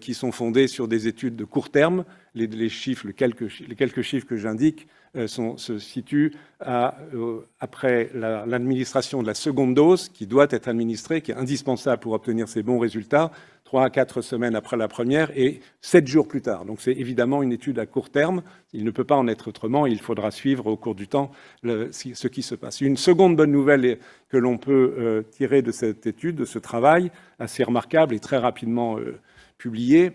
[0.00, 2.04] qui sont fondés sur des études de court terme.
[2.34, 9.22] Les, les quelques, chiffres que j'indique euh, sont, se situe à, euh, après l'administration la,
[9.22, 12.78] de la seconde dose, qui doit être administrée, qui est indispensable pour obtenir ces bons
[12.78, 13.30] résultats,
[13.64, 16.64] trois à quatre semaines après la première et sept jours plus tard.
[16.64, 18.42] Donc c'est évidemment une étude à court terme.
[18.72, 19.86] Il ne peut pas en être autrement.
[19.86, 21.30] Il faudra suivre au cours du temps
[21.64, 22.80] ce qui se passe.
[22.80, 23.98] Une seconde bonne nouvelle
[24.28, 28.38] que l'on peut euh, tirer de cette étude, de ce travail assez remarquable et très
[28.38, 29.18] rapidement euh,
[29.58, 30.12] publié,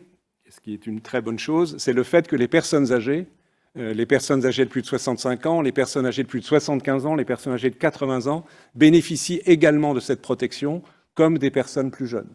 [0.49, 3.38] ce qui est une très bonne chose, c'est le fait que les personnes âgées euh,
[3.75, 7.05] les personnes âgées de plus de 65 ans, les personnes âgées de plus de 75
[7.05, 8.43] ans, les personnes âgées de 80 ans
[8.75, 10.81] bénéficient également de cette protection
[11.13, 12.29] comme des personnes plus jeunes.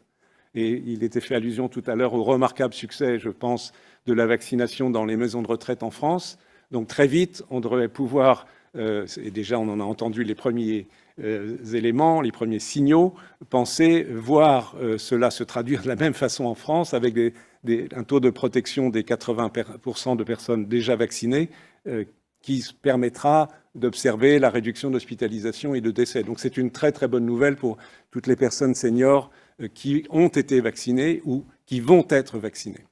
[0.54, 3.72] Et il était fait allusion tout à l'heure au remarquable succès, je pense,
[4.06, 6.38] de la vaccination dans les maisons de retraite en France.
[6.70, 10.86] Donc très vite, on devrait pouvoir, euh, et déjà on en a entendu les premiers
[11.22, 13.14] euh, éléments, les premiers signaux,
[13.50, 17.32] penser voir euh, cela se traduire de la même façon en France avec des,
[17.66, 21.50] un taux de protection des 80% de personnes déjà vaccinées
[21.86, 22.04] euh,
[22.42, 26.22] qui permettra d'observer la réduction d'hospitalisation et de décès.
[26.22, 27.78] Donc c'est une très très bonne nouvelle pour
[28.10, 32.84] toutes les personnes seniors euh, qui ont été vaccinées ou qui vont être vaccinées.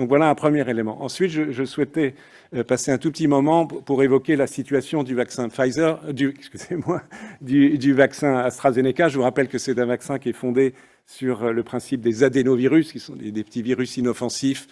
[0.00, 1.02] Donc voilà un premier élément.
[1.02, 2.14] Ensuite, je, souhaitais
[2.54, 7.02] euh, passer un tout petit moment pour, évoquer la situation du vaccin Pfizer, du, excusez-moi,
[7.42, 9.08] du, vaccin AstraZeneca.
[9.08, 10.72] Je vous rappelle que c'est un vaccin qui est fondé
[11.06, 14.68] sur le principe des adénovirus, qui sont des, petits virus inoffensifs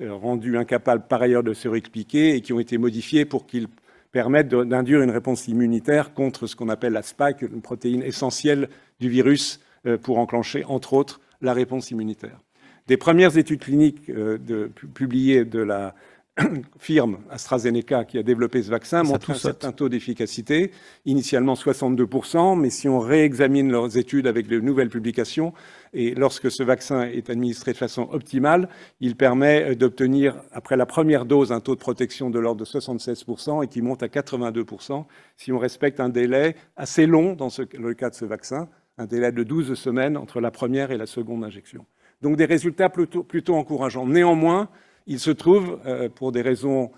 [0.00, 3.68] rendus incapables par ailleurs de se réexpliquer et qui ont été modifiés pour qu'ils
[4.12, 8.68] permettent d'induire une réponse immunitaire contre ce qu'on appelle la spike, une protéine essentielle
[9.00, 12.38] du virus euh, pour enclencher, entre autres, la réponse immunitaire.
[12.86, 15.94] Des premières études cliniques euh, publiées de la
[16.78, 20.70] firme AstraZeneca qui a développé ce vaccin montre un certain taux d'efficacité,
[21.04, 25.52] initialement 62%, mais si on réexamine leurs études avec de nouvelles publications,
[25.92, 28.68] et lorsque ce vaccin est administré de façon optimale,
[29.00, 33.64] il permet d'obtenir, après la première dose, un taux de protection de l'ordre de 76%
[33.64, 35.04] et qui monte à 82%
[35.36, 39.32] si on respecte un délai assez long dans le cas de ce vaccin, un délai
[39.32, 41.84] de 12 semaines entre la première et la seconde injection.
[42.22, 44.06] Donc des résultats plutôt, plutôt encourageants.
[44.06, 44.68] Néanmoins,
[45.06, 46.90] il se trouve, euh, pour des raisons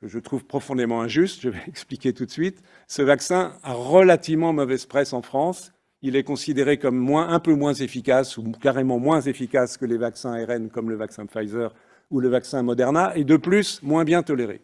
[0.00, 4.52] que je trouve profondément injustes, je vais expliquer tout de suite, ce vaccin a relativement
[4.52, 5.72] mauvaise presse en France.
[6.02, 10.32] Il est considéré comme un peu moins efficace ou carrément moins efficace que les vaccins
[10.32, 11.74] ARN comme le vaccin Pfizer
[12.10, 14.62] ou le vaccin Moderna, et de plus, moins bien toléré.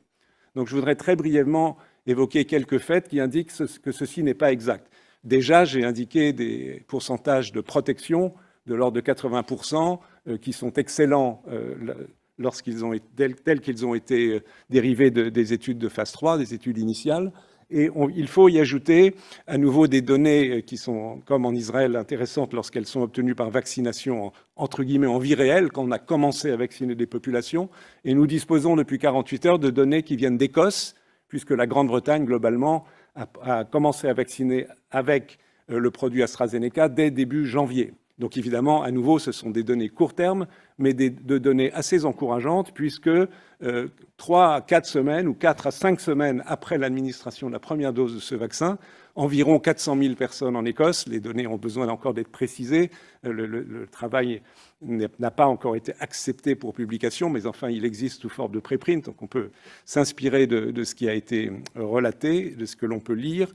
[0.55, 1.77] Donc je voudrais très brièvement
[2.07, 4.91] évoquer quelques faits qui indiquent que ceci n'est pas exact.
[5.23, 8.35] Déjà, j'ai indiqué des pourcentages de protection
[8.67, 12.07] de l'ordre de 80%, euh, qui sont excellents euh,
[12.39, 16.79] lorsqu'ils ont tels, qu'ils ont été euh, dérivés des études de phase 3, des études
[16.79, 17.33] initiales.
[17.69, 19.17] Et il faut y ajouter
[19.49, 23.51] à nouveau des données euh, qui sont, comme en Israël, intéressantes lorsqu'elles sont obtenues par
[23.51, 27.69] vaccination, entre guillemets, en vie réelle, quand on a commencé à vacciner des populations.
[28.05, 30.95] Et nous disposons depuis 48 heures de données qui viennent d'Écosse,
[31.27, 32.85] puisque la Grande-Bretagne, globalement,
[33.17, 35.39] a, commencé à vacciner avec
[35.71, 37.95] euh, le produit AstraZeneca dès début janvier.
[38.19, 40.47] Donc évidemment, à nouveau, ce sont des données court terme,
[40.79, 45.71] mais des, de données assez encourageantes, puisque euh, trois à quatre semaines ou quatre à
[45.71, 48.79] cinq semaines après l'administration de la première dose de ce vaccin,
[49.17, 52.91] environ 400 000 personnes en Écosse, les données ont besoin encore d'être précisées,
[53.27, 54.41] euh, le, travail
[54.83, 59.05] n'a pas encore été accepté pour publication, mais enfin, il existe sous forme de préprint,
[59.05, 59.51] donc on peut
[59.85, 63.53] s'inspirer de, ce qui a été relaté, de ce que l'on peut lire.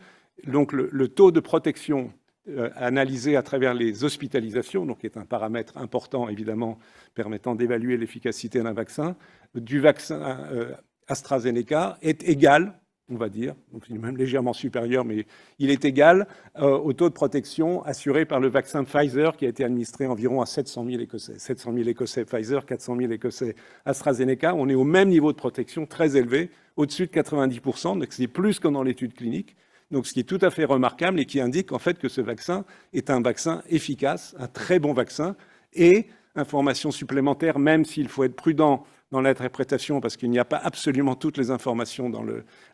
[0.47, 2.11] Donc le taux de protection
[2.49, 6.79] euh, analysé à travers les hospitalisations, donc qui est un paramètre important évidemment
[7.13, 9.15] permettant d'évaluer l'efficacité d'un vaccin,
[9.53, 10.73] du vaccin euh,
[11.07, 12.73] AstraZeneca est égal,
[13.09, 13.53] on va dire,
[13.91, 15.27] même légèrement supérieur, mais
[15.59, 16.27] il est égal
[16.57, 20.41] euh, au taux de protection assuré par le vaccin Pfizer qui a été administré environ
[20.41, 21.37] à 700 000 Écossais.
[21.37, 24.55] 700 000 Écossais Pfizer, 400 000 Écossais AstraZeneca.
[24.55, 28.59] On est au même niveau de protection très élevé, au-dessus de 90%, donc c'est plus
[28.59, 29.55] que dans l'étude clinique
[29.91, 32.21] donc ce qui est tout à fait remarquable et qui indique en fait que ce
[32.21, 35.35] vaccin est un vaccin efficace, un très bon vaccin.
[35.73, 40.57] Et information supplémentaire, même s'il faut être prudent dans l'interprétation, parce qu'il n'y a pas
[40.57, 42.23] absolument toutes les informations dans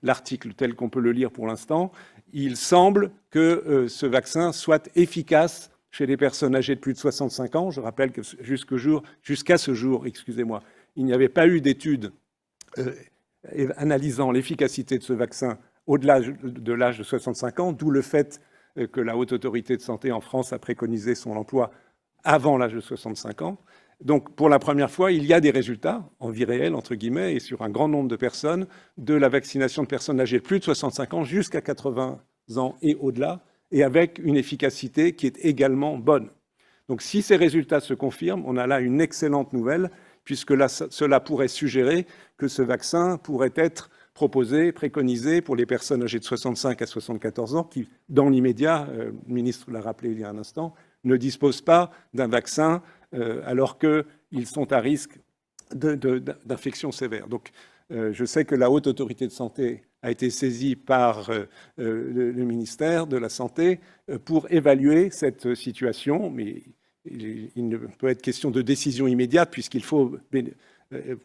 [0.04, 1.92] l'article tel qu'on peut le lire pour l'instant,
[2.32, 7.00] il semble que euh, ce vaccin soit efficace chez les personnes âgées de plus de
[7.00, 7.72] 65 ans.
[7.72, 8.22] Je rappelle que
[9.24, 10.62] jusqu'à ce jour, excusez-moi,
[10.96, 12.12] il n'y avait pas eu d'études
[12.78, 12.94] euh,
[13.78, 15.58] analysant l'efficacité de ce vaccin
[15.88, 18.40] au-delà de l'âge de 65 ans, d'où le fait
[18.78, 21.72] euh, que la Haute Autorité de Santé en France a préconisé son emploi
[22.24, 23.58] avant l'âge de 65 ans.
[24.02, 27.34] Donc, pour la première fois, il y a des résultats, en vie réelle, entre guillemets,
[27.34, 28.68] et sur un grand nombre de personnes,
[28.98, 32.22] de la vaccination de personnes âgées de plus de 65 ans jusqu'à 80
[32.58, 36.30] ans et au-delà, et avec une efficacité qui est également bonne.
[36.90, 39.90] Donc, si ces résultats se confirment, on a là une excellente nouvelle,
[40.24, 42.06] puisque cela pourrait suggérer
[42.38, 47.54] que ce vaccin pourrait être proposé, préconisé pour les personnes âgées de 65 à 74
[47.54, 51.18] ans qui, dans l'immédiat, euh, le ministre l'a rappelé il y a un instant, ne
[51.18, 52.82] disposent pas d'un vaccin
[53.14, 55.20] euh, alors qu'ils sont à risque
[55.72, 57.28] d'infection sévère.
[57.28, 57.52] Donc,
[57.92, 61.30] euh, je sais que la Haute Autorité de Santé a été saisie par
[61.78, 63.80] le, ministère de la Santé
[64.26, 66.64] pour évaluer cette situation, mais
[67.06, 70.18] il, ne peut être question de décision immédiate puisqu'il faut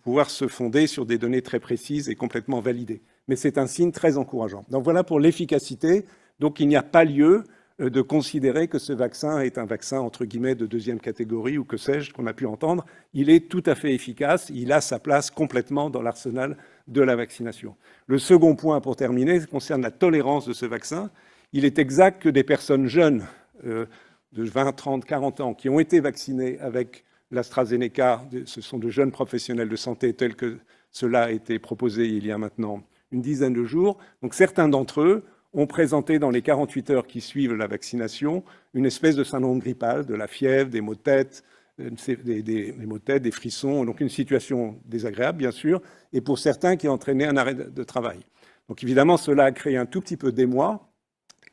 [0.02, 3.02] pouvoir se fonder sur des données très précises et complètement validées.
[3.28, 4.64] Mais c'est un signe très encourageant.
[4.70, 6.04] Donc voilà pour l'efficacité.
[6.40, 7.44] Donc il n'y a pas lieu
[7.80, 11.64] euh, de considérer que ce vaccin est un vaccin entre guillemets de deuxième catégorie ou
[11.64, 12.84] que sais-je qu'on a pu entendre.
[13.14, 14.50] Il est tout à fait efficace.
[14.54, 16.56] Il a sa place complètement dans l'arsenal
[16.88, 17.76] de la vaccination.
[18.06, 21.10] Le second point pour terminer concerne la tolérance de ce vaccin.
[21.52, 23.24] Il est exact que des personnes jeunes
[23.64, 23.86] euh,
[24.32, 29.11] de 20, 30, 40 ans qui ont été vaccinées avec l'AstraZeneca, ce sont de jeunes
[29.11, 30.59] professionnels de santé tels que
[30.91, 33.99] cela a été proposé il y a maintenant une dizaine de jours.
[34.22, 35.24] Donc certains d'entre eux
[35.55, 40.07] ont présenté dans les 48 heures qui suivent la vaccination une espèce de syndrome grippal,
[40.07, 41.43] de la fièvre, des maux de tête,
[41.80, 41.91] euh,
[42.22, 45.80] des, frissons, donc une situation désagréable bien sûr,
[46.12, 48.20] et pour certains qui a entraîné un arrêt de travail.
[48.68, 50.89] Donc évidemment, cela a créé un tout petit peu d'émoi,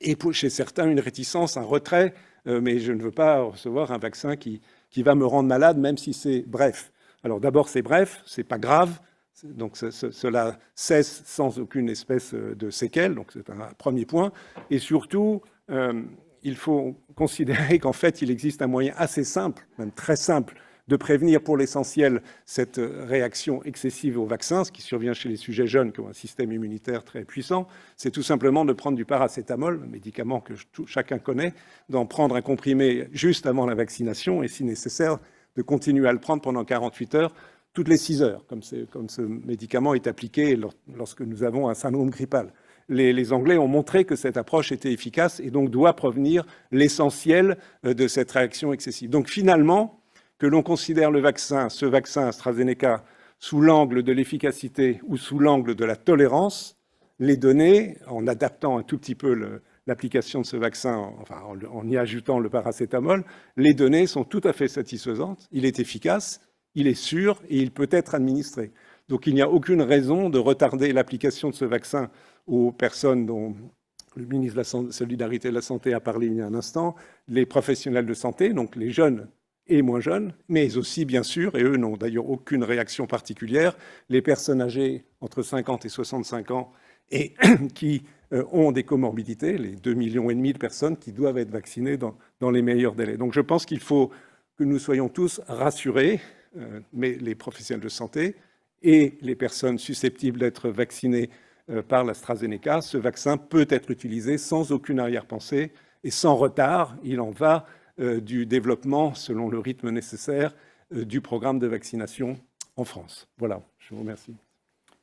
[0.02, 2.14] et pour, chez certains une réticence, un retrait,
[2.48, 5.78] euh, mais je ne veux pas recevoir un vaccin qui, qui va me rendre malade,
[5.78, 6.92] même si c'est bref.
[7.24, 9.00] Alors d'abord, c'est bref, c'est pas grave,
[9.44, 14.32] donc cela cesse sans aucune espèce euh, de séquelle, donc c'est un premier point.
[14.70, 16.04] Et surtout, euh,
[16.44, 20.56] il faut considérer qu'en fait, il existe un moyen assez simple, même très simple,
[20.90, 25.68] de prévenir pour l'essentiel cette réaction excessive au vaccin, ce qui survient chez les sujets
[25.68, 29.82] jeunes qui ont un système immunitaire très puissant, c'est tout simplement de prendre du paracétamol,
[29.84, 30.54] un médicament que
[30.88, 31.54] chacun connaît,
[31.90, 35.20] d'en prendre un comprimé juste avant la vaccination et si nécessaire
[35.56, 37.34] de continuer à le prendre pendant 48 heures,
[37.74, 40.60] toutes les 6 heures, comme, ce médicament est appliqué
[40.96, 42.52] lorsque nous avons un syndrome grippal.
[42.92, 47.60] Les, les, Anglais ont montré que cette approche était efficace et donc doit provenir l'essentiel
[47.86, 49.12] euh, de cette réaction excessive.
[49.12, 49.99] Donc finalement,
[50.40, 53.04] que l'on considère le vaccin, ce vaccin AstraZeneca,
[53.40, 56.78] sous l'angle de l'efficacité ou sous l'angle de la tolérance,
[57.20, 61.98] les données, en adaptant un tout petit peu l'application de ce vaccin, enfin, en, y
[61.98, 63.26] ajoutant le paracétamol,
[63.58, 65.48] les données sont tout à fait satisfaisantes.
[65.52, 66.42] Il est efficace,
[66.76, 68.72] il est sûr et il peut être administré.
[69.10, 72.10] Donc il n'y a aucune raison de retarder l'application de ce vaccin
[72.48, 73.56] aux personnes dont
[74.16, 76.54] le ministre de la Solidarité et de la Santé a parlé il y a un
[76.54, 76.96] instant,
[77.28, 79.28] les professionnels de santé, donc les jeunes
[79.70, 83.78] et moins jeunes, mais aussi, bien sûr, et eux n'ont d'ailleurs aucune réaction particulière,
[84.10, 86.72] les personnes âgées entre 50 et 65 ans
[87.12, 87.34] et
[87.76, 88.04] qui
[88.34, 91.98] euh, ont des comorbidités, les 2,5 millions et demi de personnes qui doivent être vaccinées
[91.98, 93.18] dans, les meilleurs délais.
[93.18, 94.12] Donc je pense qu'il faut
[94.58, 96.20] que nous soyons tous rassurés,
[96.58, 98.36] euh, mais les professionnels de santé
[98.82, 101.30] et les personnes susceptibles d'être vaccinées
[101.70, 105.72] euh, par l'AstraZeneca, ce vaccin peut être utilisé sans aucune arrière-pensée
[106.04, 106.96] et sans retard.
[107.04, 107.66] Il en va
[108.00, 110.54] du développement, selon le rythme nécessaire,
[110.96, 112.36] euh, du programme de vaccination
[112.76, 113.28] en France.
[113.38, 114.36] Voilà, je vous remercie.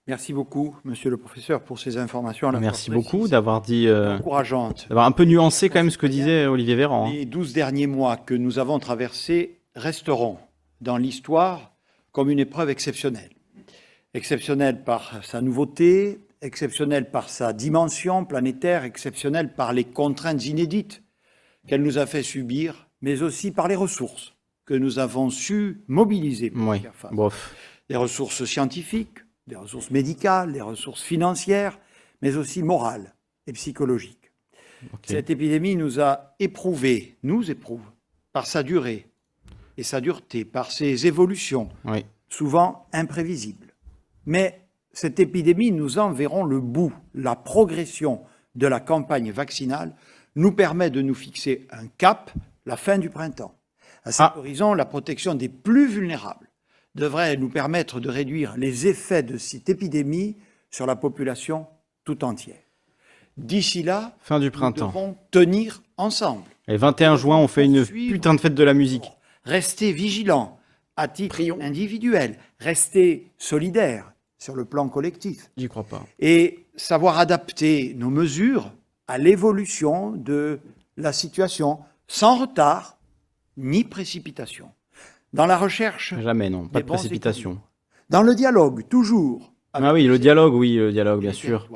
[0.08, 2.50] Merci beaucoup, monsieur le professeur, pour ces informations.
[2.52, 3.86] Merci beaucoup d'avoir dit.
[3.86, 7.06] Euh, d'avoir un peu nuancé quand même ce que disait Olivier Véran.
[7.06, 7.12] Hein.
[7.12, 10.38] Les douze derniers mois que nous avons traversés resteront
[10.80, 11.72] dans l'histoire
[12.12, 13.30] comme une épreuve exceptionnelle.
[14.14, 21.02] Exceptionnelle par sa nouveauté, exceptionnelle par sa dimension planétaire, exceptionnelle par les contraintes inédites
[21.66, 24.34] qu'elle nous a fait subir mais aussi par les ressources
[24.64, 27.12] que nous avons su mobiliser pour faire face.
[27.88, 31.78] Des ressources scientifiques, des ressources médicales, des ressources financières,
[32.20, 33.14] mais aussi morales
[33.46, 34.32] et psychologiques.
[35.04, 37.84] Cette épidémie nous a éprouvés, nous éprouve,
[38.32, 39.06] par sa durée
[39.76, 41.68] et sa dureté, par ses évolutions,
[42.28, 43.74] souvent imprévisibles.
[44.26, 44.60] Mais
[44.92, 48.22] cette épidémie, nous en verrons le bout, la progression
[48.54, 49.94] de la campagne vaccinale
[50.34, 52.30] nous permet de nous fixer un cap
[52.66, 53.54] la fin du printemps.
[54.04, 54.34] À cet ah.
[54.36, 56.50] horizon, la protection des plus vulnérables
[56.94, 60.36] devrait nous permettre de réduire les effets de cette épidémie
[60.70, 61.66] sur la population
[62.04, 62.56] tout entière.
[63.36, 64.86] D'ici là, fin du printemps.
[64.86, 66.44] nous devons tenir ensemble.
[66.68, 69.10] Et 21 juin, on fait une putain de fête de la musique.
[69.44, 70.58] Rester vigilants
[70.96, 75.50] à titre individuel, rester solidaires sur le plan collectif.
[75.56, 76.04] J'y crois pas.
[76.18, 78.72] Et savoir adapter nos mesures
[79.06, 80.58] à l'évolution de
[80.96, 82.98] la situation sans retard
[83.56, 84.70] ni précipitation.
[85.32, 86.14] Dans la recherche.
[86.20, 87.60] Jamais, non, pas de précipitation.
[88.08, 89.52] Dans le dialogue, toujours.
[89.72, 91.68] Ah oui, le dialogue, oui, le dialogue, bien sûr.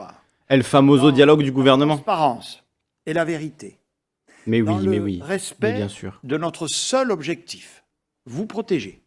[0.48, 1.94] El famoso dialogue du gouvernement.
[1.94, 2.64] La transparence
[3.06, 3.78] et la vérité.
[4.46, 5.20] Mais oui, mais oui.
[5.22, 6.18] Respect bien sûr.
[6.24, 7.84] de notre seul objectif,
[8.24, 9.02] vous protéger.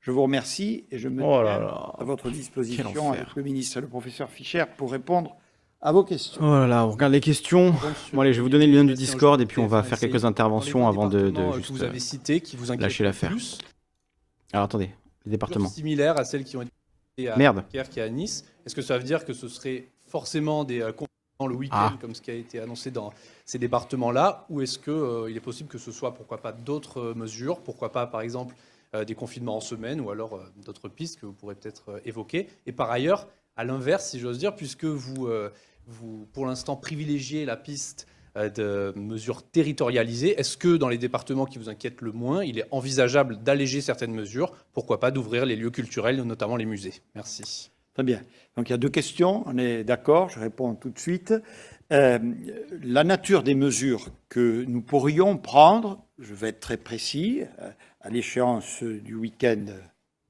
[0.00, 3.88] Je vous remercie et je me oh à votre disposition avec le ministre et le
[3.88, 5.36] professeur Fischer pour répondre
[5.82, 6.40] à vos questions.
[6.42, 7.74] Oh là là, on regarde les questions.
[8.12, 9.98] Bon, allez, je vais vous donner le lien du Discord et puis on va faire
[9.98, 13.32] quelques interventions avant de, de juste vous avez cité, qui vous lâcher l'affaire.
[14.52, 14.90] Alors attendez,
[15.24, 15.68] les départements.
[15.68, 17.64] Similaires à celles qui ont été à Merde.
[17.90, 18.44] qui à Nice.
[18.66, 21.98] Est-ce que ça veut dire que ce serait forcément des euh, confinements le week-end, ah.
[22.00, 23.12] comme ce qui a été annoncé dans
[23.46, 27.14] ces départements-là, ou est-ce qu'il euh, est possible que ce soit, pourquoi pas, d'autres euh,
[27.14, 28.54] mesures, pourquoi pas, par exemple,
[29.06, 32.90] des confinements en semaine, ou alors d'autres pistes que vous pourrez peut-être évoquer Et par
[32.90, 35.28] ailleurs, à l'inverse, si j'ose dire, puisque vous
[35.90, 40.38] vous, pour l'instant, privilégiez la piste euh, de mesures territorialisées.
[40.38, 44.14] Est-ce que dans les départements qui vous inquiètent le moins, il est envisageable d'alléger certaines
[44.14, 44.52] mesures?
[44.72, 46.94] Pourquoi pas d'ouvrir les lieux culturels, notamment les musées?
[47.14, 47.70] Merci.
[47.94, 48.22] Très bien.
[48.56, 49.42] Donc il y a deux questions.
[49.46, 50.28] On est d'accord.
[50.28, 51.34] Je réponds tout de suite.
[51.92, 52.18] Euh,
[52.82, 57.70] la nature des mesures que nous pourrions prendre, je vais être très précis, euh,
[58.00, 59.66] à l'échéance du week-end,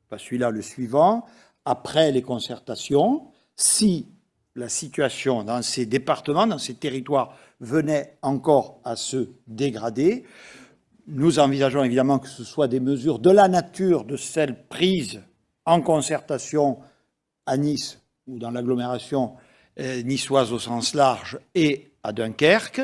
[0.08, 1.26] pas celui-là, le suivant,
[1.66, 4.08] après les concertations, si
[4.60, 10.24] la situation dans ces départements, dans ces territoires, venait encore à se dégrader,
[11.12, 15.20] nous envisageons évidemment que ce soit des mesures de la nature de celles prises
[15.66, 16.78] en concertation
[17.46, 19.34] à Nice ou dans l'agglomération
[19.80, 22.82] euh, niçoise au sens large et à Dunkerque.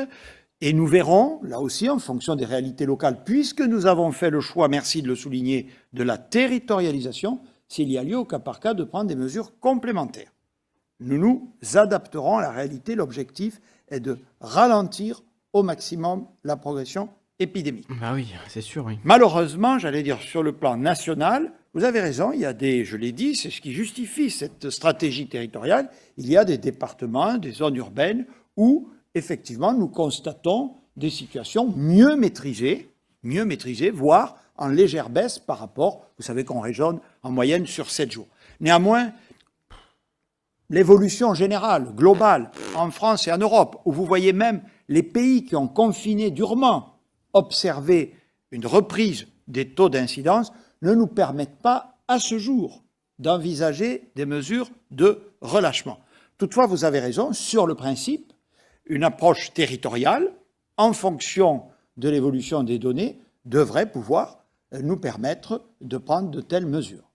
[0.59, 4.41] Et nous verrons, là aussi, en fonction des réalités locales, puisque nous avons fait le
[4.41, 8.59] choix, merci de le souligner, de la territorialisation, s'il y a lieu au cas par
[8.59, 10.31] cas de prendre des mesures complémentaires.
[10.99, 12.95] Nous nous adapterons à la réalité.
[12.95, 15.23] L'objectif est de ralentir
[15.53, 17.87] au maximum la progression épidémique.
[18.01, 18.97] Bah oui, c'est sûr, oui.
[19.03, 22.97] Malheureusement, j'allais dire sur le plan national, vous avez raison, il y a des, je
[22.97, 27.51] l'ai dit, c'est ce qui justifie cette stratégie territoriale, il y a des départements, des
[27.51, 28.25] zones urbaines
[28.55, 32.89] où, effectivement, nous constatons des situations mieux maîtrisées,
[33.21, 37.91] mieux maîtrisées, voire en légère baisse par rapport, vous savez qu'on raisonne en moyenne sur
[37.91, 38.27] 7 jours.
[38.59, 39.11] Néanmoins,
[40.69, 45.55] l'évolution générale, globale, en France et en Europe, où vous voyez même les pays qui
[45.55, 46.99] ont confiné durement
[47.33, 48.15] observer
[48.51, 50.51] une reprise des taux d'incidence,
[50.81, 52.83] ne nous permettent pas, à ce jour,
[53.19, 55.99] d'envisager des mesures de relâchement.
[56.37, 58.31] Toutefois, vous avez raison, sur le principe,
[58.85, 60.31] une approche territoriale,
[60.77, 61.63] en fonction
[61.97, 67.06] de l'évolution des données, devrait pouvoir nous permettre de prendre de telles mesures.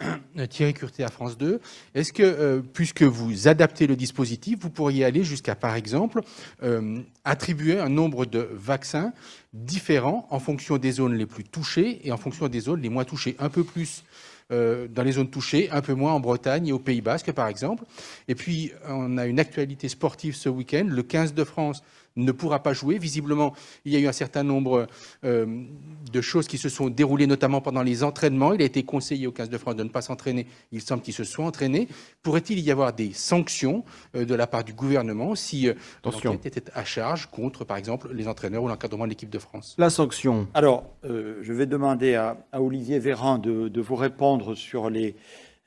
[0.50, 1.60] Thierry Curté à France 2.
[1.94, 6.20] Est-ce que, euh, puisque vous adaptez le dispositif, vous pourriez aller jusqu'à, par exemple,
[6.62, 9.12] euh, attribuer un nombre de vaccins
[9.52, 13.04] différents en fonction des zones les plus touchées et en fonction des zones les moins
[13.04, 13.36] touchées?
[13.38, 14.04] Un peu plus
[14.50, 17.48] euh, dans les zones touchées, un peu moins en Bretagne et au Pays Basque, par
[17.48, 17.84] exemple.
[18.28, 20.86] Et puis, on a une actualité sportive ce week-end.
[20.88, 21.82] Le 15 de France
[22.16, 22.98] ne pourra pas jouer.
[22.98, 23.54] Visiblement,
[23.84, 24.86] il y a eu un certain nombre
[25.24, 25.64] euh,
[26.12, 28.52] de choses qui se sont déroulées, notamment pendant les entraînements.
[28.52, 30.46] Il a été conseillé au 15 de France de ne pas s'entraîner.
[30.72, 31.88] Il semble qu'il se soit entraîné.
[32.22, 33.84] Pourrait-il y avoir des sanctions
[34.14, 35.68] euh, de la part du gouvernement si
[36.04, 39.74] l'enquête était à charge contre, par exemple, les entraîneurs ou l'encadrement de l'équipe de France?
[39.78, 40.48] La sanction.
[40.54, 45.16] Alors, je vais demander à, Olivier Véran de vous répondre sur les,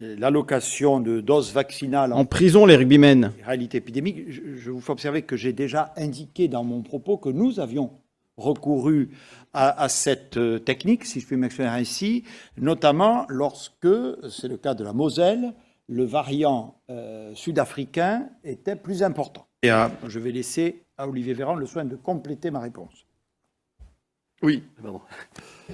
[0.02, 3.32] l'allocation de doses vaccinales en, prison, les rugbymen.
[3.45, 4.30] Réalité épidémique.
[4.30, 7.91] Je, vous fais observer que j'ai déjà indiqué dans mon propos que nous avions
[8.38, 9.12] recouru
[9.54, 12.24] à, cette euh, technique, si je puis m'exprimer ainsi,
[12.58, 13.88] notamment lorsque,
[14.30, 15.54] c'est le cas de la Moselle,
[15.88, 19.45] le variant euh, sud-africain était plus important.
[19.62, 19.70] Et
[20.08, 23.06] je vais laisser à Olivier Véran le soin de compléter ma réponse.
[24.41, 25.02] Oui, pardon.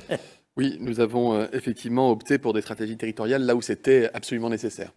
[0.57, 4.91] Oui, nous avons euh, effectivement opté pour des stratégies territoriales là où c'était absolument nécessaire.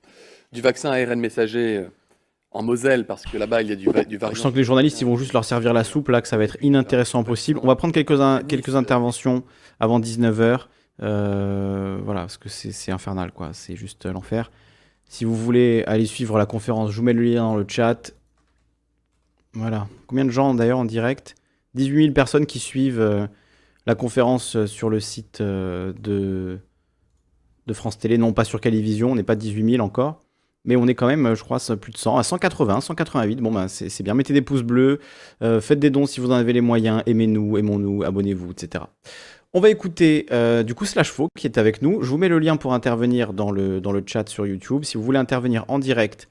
[0.52, 1.88] Du vaccin ARN messager euh,
[2.50, 4.34] en Moselle, parce que là-bas, il y a du, du variant.
[4.34, 6.38] Je sens que les journalistes, ils vont juste leur servir la soupe, là, que ça
[6.38, 7.61] va être inintéressant possible.
[7.62, 9.44] On va prendre quelques, quelques interventions
[9.78, 10.62] avant 19h.
[11.02, 13.50] Euh, voilà, parce que c'est infernal, quoi.
[13.52, 14.50] C'est juste l'enfer.
[15.04, 18.12] Si vous voulez aller suivre la conférence, je vous mets le lien dans le chat.
[19.52, 19.86] Voilà.
[20.06, 21.36] Combien de gens, d'ailleurs, en direct?
[21.74, 23.28] 18 000 personnes qui suivent
[23.91, 26.61] la conférence euh, sur le site euh, de,
[27.72, 30.20] France Télé, non pas sur Calivision, on n'est pas 18 000 encore,
[30.64, 33.37] mais on est quand même, je crois, plus de 100, à 180, 188.
[33.41, 34.14] Bon, ben, c'est bien.
[34.14, 34.99] Mettez des pouces bleus,
[35.42, 38.84] euh, faites des dons si vous en avez les moyens, aimez-nous, aimons-nous, abonnez-vous, etc.
[39.53, 40.26] On va écouter
[40.64, 42.03] du coup Slash Faux qui est avec nous.
[42.03, 44.84] Je vous mets le lien pour intervenir dans le, dans le chat sur YouTube.
[44.84, 46.29] Si vous voulez intervenir en direct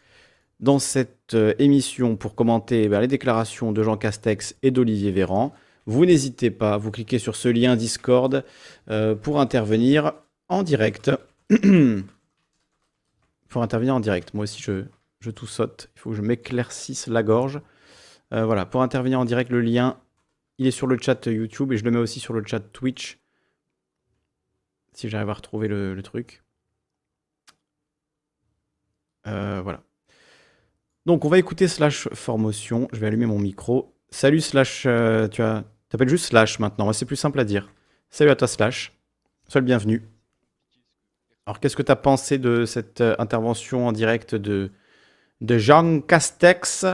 [0.61, 5.53] dans cette émission pour commenter ben, les déclarations de Jean Castex et d'Olivier Véran,
[5.85, 8.43] vous n'hésitez pas, vous cliquez sur ce lien Discord
[8.89, 10.13] euh, pour intervenir
[10.47, 11.11] en direct.
[13.49, 14.33] pour intervenir en direct.
[14.33, 14.85] Moi aussi, je,
[15.19, 15.89] je tout saute.
[15.95, 17.61] Il faut que je m'éclaircisse la gorge.
[18.33, 19.99] Euh, voilà, pour intervenir en direct, le lien,
[20.57, 23.19] il est sur le chat YouTube et je le mets aussi sur le chat Twitch.
[24.93, 26.43] Si j'arrive à retrouver le, truc.
[29.27, 29.83] Euh, voilà.
[31.05, 32.87] Donc on va écouter slash formation.
[32.91, 33.95] Je vais allumer mon micro.
[34.11, 37.73] Salut slash, tu as T'appelles juste Slash maintenant, c'est plus simple à dire.
[38.11, 38.93] Salut à toi Slash,
[39.47, 40.07] sois le bienvenu.
[41.47, 44.71] Alors qu'est-ce que tu as pensé de cette euh, intervention en direct de,
[45.41, 46.85] de Jean Castex,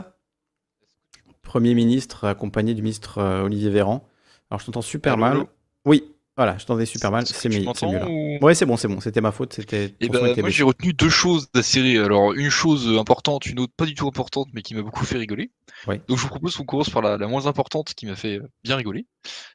[1.41, 4.07] Premier ministre, accompagné du ministre euh, Olivier Véran?
[4.49, 5.45] Alors je t'entends super mal.
[5.83, 8.07] Oui, voilà, je t'entendais super mal, c'est mieux, là.
[8.41, 9.85] Ouais, c'est bon, c'est bon, c'était ma faute, c'était.
[9.85, 11.97] Et eh ben, moi j'ai retenu deux choses de la série.
[11.97, 15.17] Alors une chose importante, une autre pas du tout importante, mais qui m'a beaucoup fait
[15.17, 15.51] rigoler.
[15.87, 19.07] Donc je vous propose qu'on commence par la, moins importante qui m'a fait bien rigoler.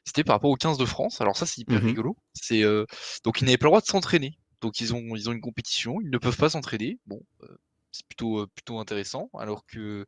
[0.05, 1.21] C'était par rapport aux 15 de France.
[1.21, 2.17] Alors ça c'est hyper mmh rigolo.
[2.33, 2.85] C'est euh,
[3.23, 4.37] donc ils n'avaient pas le droit de s'entraîner.
[4.61, 6.97] Donc ils ont ils ont une compétition, ils ne peuvent pas s'entraîner.
[7.05, 7.57] Bon, euh,
[7.91, 9.29] c'est plutôt euh, plutôt intéressant.
[9.37, 10.07] Alors que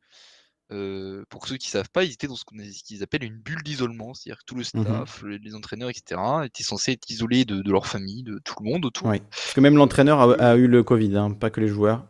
[0.71, 3.61] euh, pour ceux qui ne savent pas, ils étaient dans ce qu'ils appellent une bulle
[3.63, 7.69] d'isolement, c'est-à-dire que tout le mmh staff, les, entraîneurs, etc., étaient censés être isolés de,
[7.69, 9.09] leur famille, de tout le monde autour.
[9.09, 12.05] Parce que même l'entraîneur a, eu le Covid, hein, pas que les joueurs.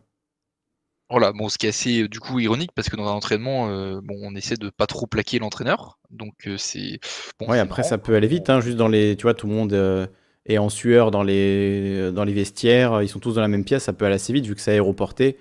[1.09, 3.67] Voilà, bon, ce qui est assez du coup ironique parce que dans un entraînement,
[4.01, 6.99] bon, on essaie de pas trop plaquer l'entraîneur, donc c'est.
[7.39, 9.53] Bon, ouais, après ça peut aller vite, hein, juste dans les, tu vois, tout le
[9.53, 10.09] monde
[10.45, 13.83] est en sueur dans les dans les vestiaires, ils sont tous dans la même pièce,
[13.83, 15.37] ça peut aller assez vite vu que c'est aéroporté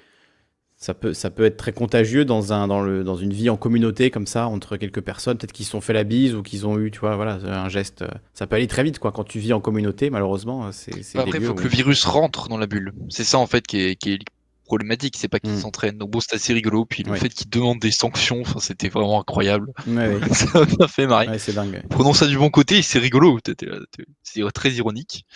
[0.82, 3.56] ça peut, ça peut être très contagieux dans, un, dans, le, dans une vie en
[3.56, 6.66] communauté comme ça, entre quelques personnes, peut-être qu'ils se sont fait la bise ou qu'ils
[6.66, 8.04] ont eu, tu vois, voilà, un geste.
[8.34, 10.72] Ça peut aller très vite, quoi, quand tu vis en communauté, malheureusement.
[10.72, 12.92] c'est Après, il faut que le virus rentre dans la bulle.
[13.10, 14.18] C'est ça, en fait, qui est, qui est
[14.64, 15.60] problématique, c'est pas qu'il mm.
[15.60, 15.98] s'entraîne.
[15.98, 16.84] Donc bon, c'est assez rigolo.
[16.84, 19.68] Puis le fait qu'il demande des sanctions, c'était vraiment incroyable.
[20.32, 21.38] ça m'a fait marrer.
[21.38, 21.82] c'est dingue.
[21.90, 23.38] Prenons ça du bon côté, c'est rigolo.
[24.22, 25.26] C'est très ironique.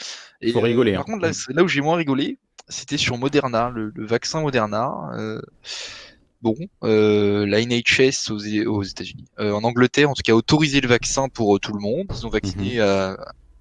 [0.40, 0.94] Il faut rigoler.
[0.94, 1.04] Par hein.
[1.04, 4.92] contre, là, là où j'ai moins rigolé, c'était sur Moderna, le, vaccin Moderna.
[5.14, 5.40] Euh,
[6.42, 10.80] bon, euh, la NHS aux, aux États-Unis, euh, en Angleterre, en tout cas, a autorisé
[10.80, 12.06] le vaccin pour tout le monde.
[12.10, 13.16] Ils ont vacciné mhm.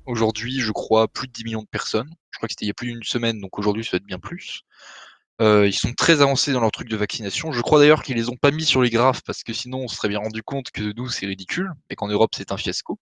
[0.06, 2.10] aujourd'hui, je crois, plus de 10 millions de personnes.
[2.32, 4.06] Je crois que c'était il y a plus d'une semaine, donc aujourd'hui, ça va être
[4.06, 4.64] bien plus.
[5.40, 7.52] ils sont très avancés dans leur truc de vaccination.
[7.52, 9.88] Je crois d'ailleurs qu'ils les ont pas mis sur les graphes parce que sinon on
[9.88, 12.99] se serait bien rendu compte que nous c'est ridicule et qu'en Europe c'est un fiasco.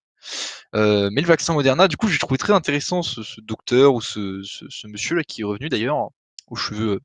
[0.76, 4.42] Euh, mais le vaccin Moderna, du coup, j'ai trouvé très intéressant ce, docteur ou ce,
[4.88, 6.10] monsieur là qui est revenu d'ailleurs
[6.48, 7.00] aux cheveux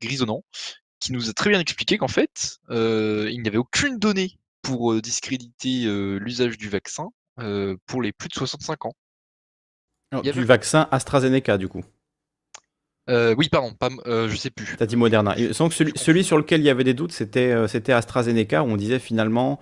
[0.00, 0.44] grisonnants,
[1.00, 4.92] qui nous a très bien expliqué qu'en fait, euh, il n'y avait aucune donnée pour
[4.92, 5.84] euh, discréditer
[6.18, 7.08] l'usage du vaccin
[7.86, 8.94] pour les plus de 65 ans.
[10.22, 11.84] du vaccin AstraZeneca, du coup.
[13.08, 14.76] oui, pardon, pas, je sais plus.
[14.78, 15.34] T'as dit Moderna.
[15.52, 18.66] Sans que celui, celui, sur lequel il y avait des doutes, c'était c'était AstraZeneca, où
[18.66, 19.60] on disait finalement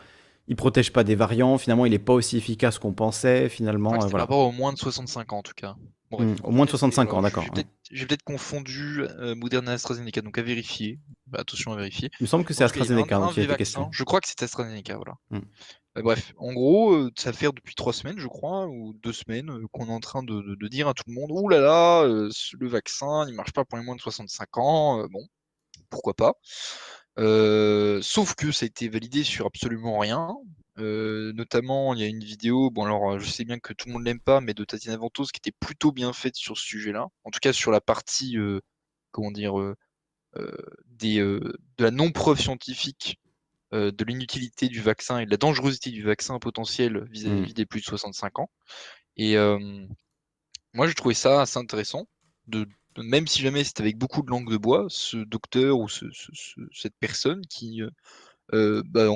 [0.48, 1.58] il protège pas des variants.
[1.58, 3.48] Finalement, il n'est pas aussi efficace qu'on pensait.
[3.48, 4.10] Finalement, euh, voilà.
[4.10, 5.76] Par rapport au moins de 65 ans, en tout cas.
[6.10, 7.44] Mmh, au moins de 65 ans, d'accord.
[7.90, 10.98] J'ai peut-être confondu euh, Moderna et AstraZeneca, donc à vérifier.
[11.26, 12.10] Bah, attention à vérifier.
[12.20, 13.88] Il me semble que c'est AstraZeneca hein, a.
[13.90, 15.14] Je crois que c'est AstraZeneca, voilà.
[15.30, 15.38] Mmh.
[15.96, 19.86] Euh, bref, en gros, ça fait depuis trois semaines, je crois, ou deux semaines, qu'on
[19.86, 23.34] est en train de, dire à tout le monde Ouh là là, le vaccin, il
[23.34, 25.06] marche pas pour les moins de 65 ans.
[25.08, 25.26] bon,
[25.88, 26.34] pourquoi pas
[27.16, 30.34] sauf que ça a été validé sur absolument rien.
[30.76, 34.04] notamment, il y a une vidéo, bon alors je sais bien que tout le monde
[34.04, 37.08] l'aime pas, mais de Tatiana Ventos qui était plutôt bien faite sur ce sujet-là.
[37.24, 38.36] En tout cas sur la partie,
[39.10, 39.54] comment dire,
[40.86, 43.18] des, de la non-preuve scientifique
[43.72, 47.54] de l'inutilité du vaccin et de la dangerosité du vaccin potentiel vis-à-vis mmh.
[47.54, 48.50] des plus de 65 ans.
[49.16, 49.36] Et
[50.74, 52.06] moi j'ai trouvé ça assez intéressant
[52.46, 52.66] de,
[52.98, 57.46] même si jamais c'est avec beaucoup de langue de bois, ce docteur ou cette personne
[57.46, 57.90] qui, euh,
[58.54, 59.08] euh, bah,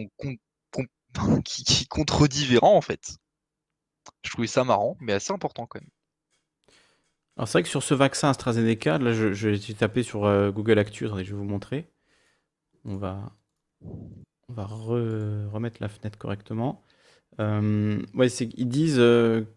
[1.91, 3.17] contredit Véran en fait.
[4.23, 5.91] Je trouvais ça marrant, mais assez important quand même.
[7.37, 10.79] Alors c'est vrai que sur ce vaccin AstraZeneca, là je, je tapé sur euh, Google
[10.79, 11.91] Actu, je vais vous montrer.
[12.85, 13.33] On va,
[14.49, 16.85] remettre la fenêtre correctement.
[17.39, 19.03] ouais, ils disent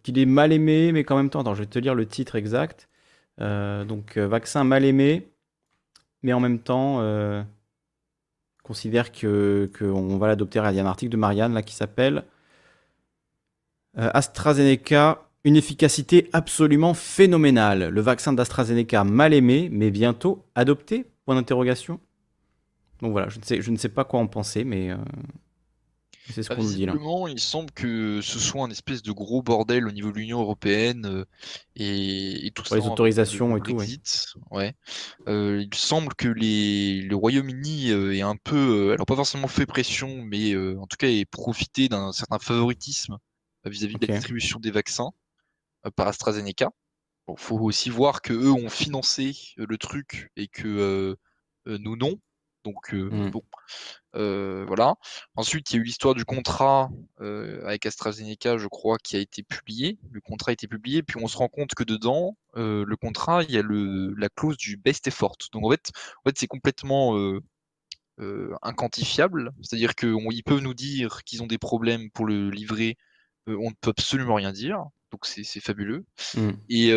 [0.04, 2.36] qu'il est mal aimé, mais qu'en même temps, attends, je vais te lire le titre
[2.36, 2.90] exact.
[3.42, 5.28] Euh, donc, euh, vaccin mal aimé,
[6.24, 7.42] mais en même temps, euh,
[8.64, 10.62] considère qu'on va l'adopter.
[10.70, 12.24] Il y a un article de Marianne qui s'appelle
[13.96, 17.90] AstraZeneca, une efficacité absolument phénoménale.
[17.90, 21.06] Le vaccin d'AstraZeneca mal aimé, mais bientôt adopté?
[21.26, 22.00] Point d'interrogation.
[23.02, 24.92] Donc voilà, je ne sais pas quoi en penser, mais
[26.34, 26.94] c'est ce bah, qu'on nous dit là.
[27.28, 31.06] Il semble que ce soit un espèce de gros bordel au niveau de l'Union européenne
[31.06, 31.26] euh,
[31.76, 32.78] et, tout ça.
[32.78, 33.78] Les autorisations et tout.
[34.52, 34.76] Ouais.
[35.28, 39.66] Euh, il semble que les, le Royaume-Uni euh, est un peu, alors pas forcément fait
[39.66, 43.18] pression, mais en tout cas ait profité d'un certain favoritisme
[43.66, 45.12] vis-à-vis de la distribution des vaccins
[45.96, 46.72] par AstraZeneca.
[47.28, 51.16] Il faut aussi voir que eux ont financé le truc et que
[51.66, 52.20] nous non.
[52.70, 53.32] Donc mmh.
[53.32, 53.44] bon,
[54.14, 54.96] voilà.
[55.36, 56.90] Ensuite, il y a eu l'histoire du contrat
[57.20, 59.98] avec AstraZeneca, je crois, qui a été publié.
[60.12, 63.52] Le contrat a été publié, puis on se rend compte que dedans, le contrat, il
[63.52, 65.36] y a le, la clause du best effort.
[65.52, 65.92] Donc en fait,
[66.24, 67.40] en fait c'est complètement
[68.62, 69.52] inquantifiable.
[69.62, 72.98] C'est-à-dire qu'ils peuvent nous dire qu'ils ont des problèmes pour le livrer,
[73.48, 74.84] on ne peut absolument rien dire.
[75.12, 76.06] Donc c'est fabuleux.
[76.36, 76.50] Mmh.
[76.70, 76.90] Et,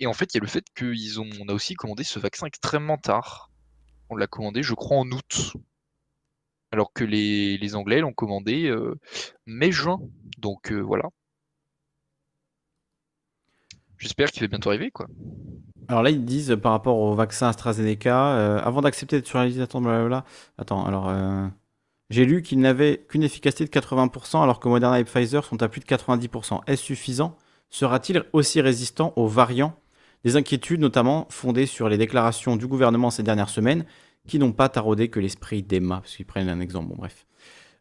[0.00, 2.18] et, en fait, il y a le fait qu'ils ont, on a aussi commandé ce
[2.18, 3.50] vaccin extrêmement tard.
[4.10, 5.52] On l'a commandé, je crois, en août.
[6.72, 8.98] Alors que les, Anglais l'ont commandé euh,
[9.46, 10.00] mai-juin.
[10.38, 11.08] Donc euh, voilà.
[13.98, 15.06] J'espère qu'il va bientôt arriver, quoi.
[15.88, 19.46] Alors là, ils disent par rapport au vaccin AstraZeneca, euh, avant d'accepter d'être sur la
[19.46, 19.86] liste d'attente,
[20.58, 21.12] Attends, alors.
[22.10, 25.68] J'ai lu qu'il n'avait qu'une efficacité de 80%, alors que Moderna et Pfizer sont à
[25.68, 26.60] plus de 90%.
[26.66, 27.36] Est-ce suffisant?
[27.70, 29.76] Sera-t-il aussi résistant aux variants
[30.24, 33.84] des inquiétudes notamment fondées sur les déclarations du gouvernement ces dernières semaines
[34.26, 37.26] qui n'ont pas taraudé que l'esprit d'Emma, parce qu'ils prennent un exemple, bref.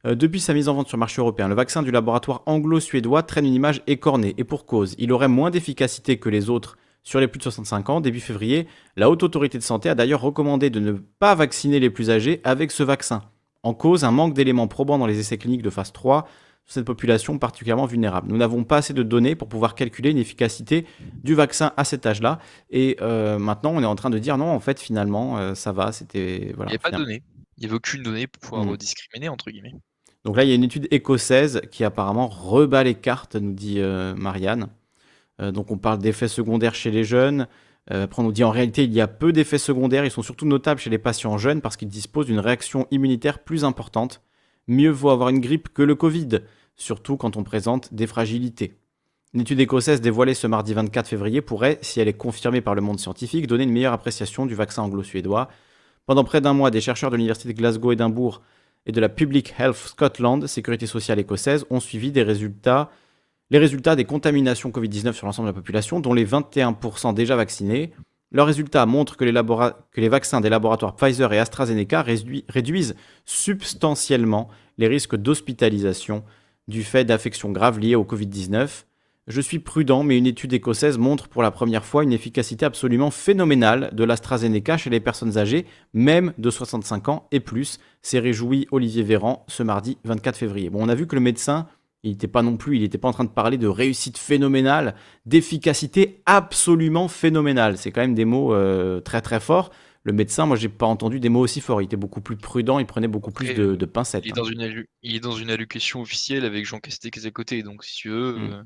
[0.05, 3.23] Euh, depuis sa mise en vente sur le marché européen, le vaccin du laboratoire anglo-suédois
[3.23, 7.19] traîne une image écornée, et pour cause, il aurait moins d'efficacité que les autres sur
[7.19, 8.01] les plus de 65 ans.
[8.01, 11.89] Début février, la Haute Autorité de Santé a d'ailleurs recommandé de ne pas vacciner les
[11.89, 13.23] plus âgés avec ce vaccin.
[13.63, 16.27] En cause, un manque d'éléments probants dans les essais cliniques de phase 3
[16.69, 18.29] sur cette population particulièrement vulnérable.
[18.29, 20.85] Nous n'avons pas assez de données pour pouvoir calculer une efficacité
[21.23, 22.37] du vaccin à cet âge-là.
[22.69, 25.71] Et euh, maintenant, on est en train de dire non, en fait, finalement, euh, ça
[25.71, 25.91] va.
[25.91, 26.69] C'était voilà.
[26.69, 27.23] Il n'y a pas de données.
[27.57, 28.77] Il n'y avait aucune donnée pour pouvoir mmh.
[28.77, 29.73] discriminer entre guillemets.
[30.25, 33.79] Donc là, il y a une étude écossaise qui apparemment rebat les cartes, nous dit
[33.79, 34.67] euh, Marianne.
[35.39, 37.47] donc on parle d'effets secondaires chez les jeunes.
[37.89, 40.05] après, on nous dit en réalité, il y a peu d'effets secondaires.
[40.05, 43.65] Ils sont surtout notables chez les patients jeunes parce qu'ils disposent d'une réaction immunitaire plus
[43.65, 44.21] importante.
[44.67, 46.41] Mieux vaut avoir une grippe que le Covid,
[46.79, 48.73] surtout quand on présente des fragilités.
[49.35, 52.81] Une étude écossaise dévoilée ce mardi 24 février pourrait, si elle est confirmée par le
[52.81, 55.49] monde scientifique, donner une meilleure appréciation du vaccin anglo-suédois.
[56.07, 58.41] Pendant près d'un mois, des chercheurs de l'université de Glasgow, Édimbourg
[58.87, 62.89] et de la Public Health Scotland, sécurité sociale écossaise, ont suivi des résultats,
[63.51, 67.91] les résultats des contaminations Covid-19 sur l'ensemble de la population, dont les 21% déjà vaccinés.
[68.31, 72.95] Leurs résultats montrent que les, vaccins des laboratoires Pfizer et AstraZeneca réduisent
[73.25, 74.49] substantiellement
[74.79, 76.23] les risques d'hospitalisation
[76.69, 78.85] du fait d'affections graves liées au Covid-19.
[79.27, 83.11] Je suis prudent, mais une étude écossaise montre pour la première fois une efficacité absolument
[83.11, 87.79] phénoménale de l'AstraZeneca chez les personnes âgées, même de 65 ans et plus.
[88.01, 90.69] C'est réjoui Olivier Véran ce mardi 24 février.
[90.69, 91.67] Bon, on a vu que le médecin
[92.03, 94.95] il n'était pas non plus, il n'était pas en train de parler de réussite phénoménale,
[95.25, 97.77] d'efficacité absolument phénoménale.
[97.77, 99.69] C'est quand même des mots euh, très très forts.
[100.03, 101.81] Le médecin, moi, j'ai pas entendu des mots aussi forts.
[101.81, 104.25] Il était beaucoup plus prudent, il prenait beaucoup plus de, pincettes.
[104.25, 104.41] Il est, hein.
[104.41, 107.95] dans une il est dans une allocution officielle avec Jean Castex à côté, donc si
[107.97, 108.53] tu veux, mm.
[108.53, 108.63] euh,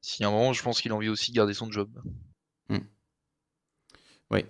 [0.00, 1.90] si à un moment, je pense qu'il a envie aussi de garder son job.
[2.70, 2.78] Mm.
[4.30, 4.44] Oui.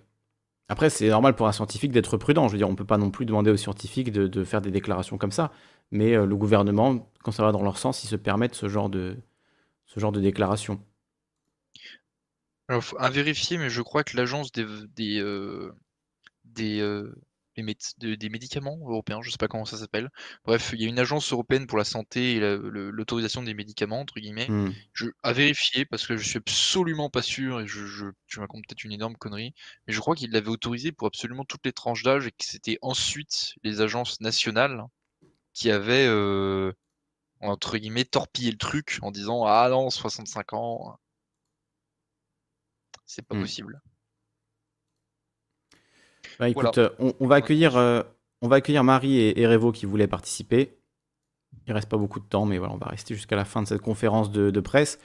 [0.69, 2.49] Après, c'est normal pour un scientifique d'être prudent.
[2.49, 5.19] Je veux dire, on peut pas non plus demander aux scientifiques de faire des déclarations
[5.19, 5.53] comme ça
[5.91, 8.91] mais euh, le gouvernement, quand ça va dans leur sens, ils se permettent ce genre
[8.91, 9.17] de,
[9.87, 10.85] ce genre de déclaration.
[12.69, 14.67] Alors, à vérifier, mais je crois que l'agence des,
[14.97, 15.73] des, euh,
[16.55, 17.15] des, euh,
[17.57, 20.11] des médicaments européens, je ne sais pas comment ça s'appelle.
[20.45, 24.19] Bref, il y a une agence européenne pour la santé et l'autorisation des médicaments, entre
[24.19, 24.49] guillemets.
[24.49, 24.73] Hmm.
[24.93, 28.65] Je, à vérifier, parce que je suis absolument pas sûr, et je, je, tu racontes
[28.67, 29.55] peut-être une énorme connerie,
[29.87, 32.79] mais je crois qu'il l'avait autorisé pour absolument toutes les tranches d'âge et que c'était
[32.83, 34.85] ensuite les agences nationales
[35.53, 36.09] qui avait,
[37.41, 40.99] entre guillemets, torpillé le truc en disant Ah non, 65 ans,
[43.07, 43.41] c'est pas mmh.
[43.41, 43.81] possible.
[46.39, 47.77] Bah, écoute, on, va accueillir,
[48.41, 50.77] on va accueillir Marie et, et qui voulaient participer.
[51.67, 53.69] Il reste pas beaucoup de temps, mais voilà, on va rester jusqu'à la fin de
[53.69, 54.99] cette conférence de, presse.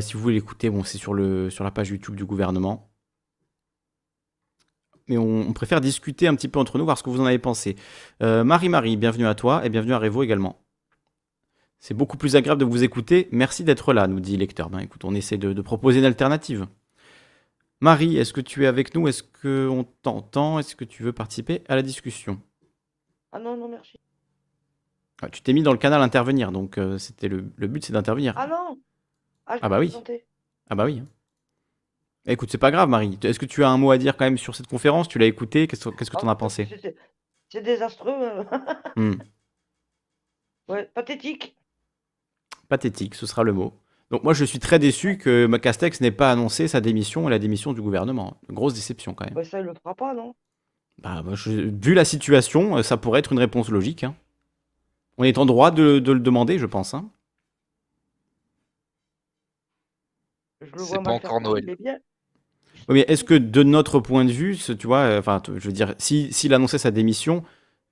[0.00, 2.88] si vous voulez l'écouter, bon, c'est sur, le, sur la page YouTube du gouvernement
[5.08, 7.38] mais on, préfère discuter un petit peu entre nous, voir ce que vous en avez
[7.38, 7.76] pensé.
[8.22, 10.60] Euh, Marie-Marie, bienvenue à toi et bienvenue à Révo également.
[11.80, 13.28] C'est beaucoup plus agréable de vous écouter.
[13.32, 14.68] Merci d'être là, nous dit lecteur.
[14.68, 16.66] Ben, écoute, on essaie de, proposer une alternative.
[17.80, 19.06] Marie, est-ce que tu es avec nous?
[19.06, 20.58] Est-ce qu'on t'entend?
[20.58, 22.40] Est-ce que tu veux participer à la discussion?
[23.30, 24.00] Ah non, non, merci.
[25.22, 28.34] Ah, tu t'es mis dans le canal intervenir, donc euh, c'était le, but, c'est d'intervenir.
[28.36, 28.80] Ah non
[29.46, 29.92] Ah, ah bah oui.
[30.70, 31.02] Ah bah oui.
[32.26, 33.18] Écoute, c'est pas grave, Marie.
[33.22, 35.08] Est-ce que tu as un mot à dire quand même sur cette conférence?
[35.08, 35.66] Tu l'as écoutée?
[35.66, 36.68] Qu'est-ce que tu en as pensé?
[37.48, 38.44] C'est désastreux.
[38.96, 39.14] Hmm.
[40.68, 41.56] Ouais, pathétique.
[42.68, 43.72] Pathétique, ce sera le mot.
[44.10, 47.38] Donc moi, je suis très déçu que Castex n'ait pas annoncé sa démission et la
[47.38, 48.38] démission du gouvernement.
[48.48, 49.34] grosse déception quand même.
[49.34, 50.34] Bah, ça, il le fera pas, non?
[51.02, 54.04] Bah, Vu la situation, ça pourrait être une réponse logique.
[54.04, 54.14] Hein.
[55.18, 56.94] On est en droit de, le demander, je pense.
[56.94, 57.10] Hein.
[60.76, 61.76] C'est pas encore Noël
[62.88, 65.94] mais est-ce que de notre point de vue, tu vois, euh, enfin, je veux dire,
[65.98, 67.44] s'il annonçait sa démission,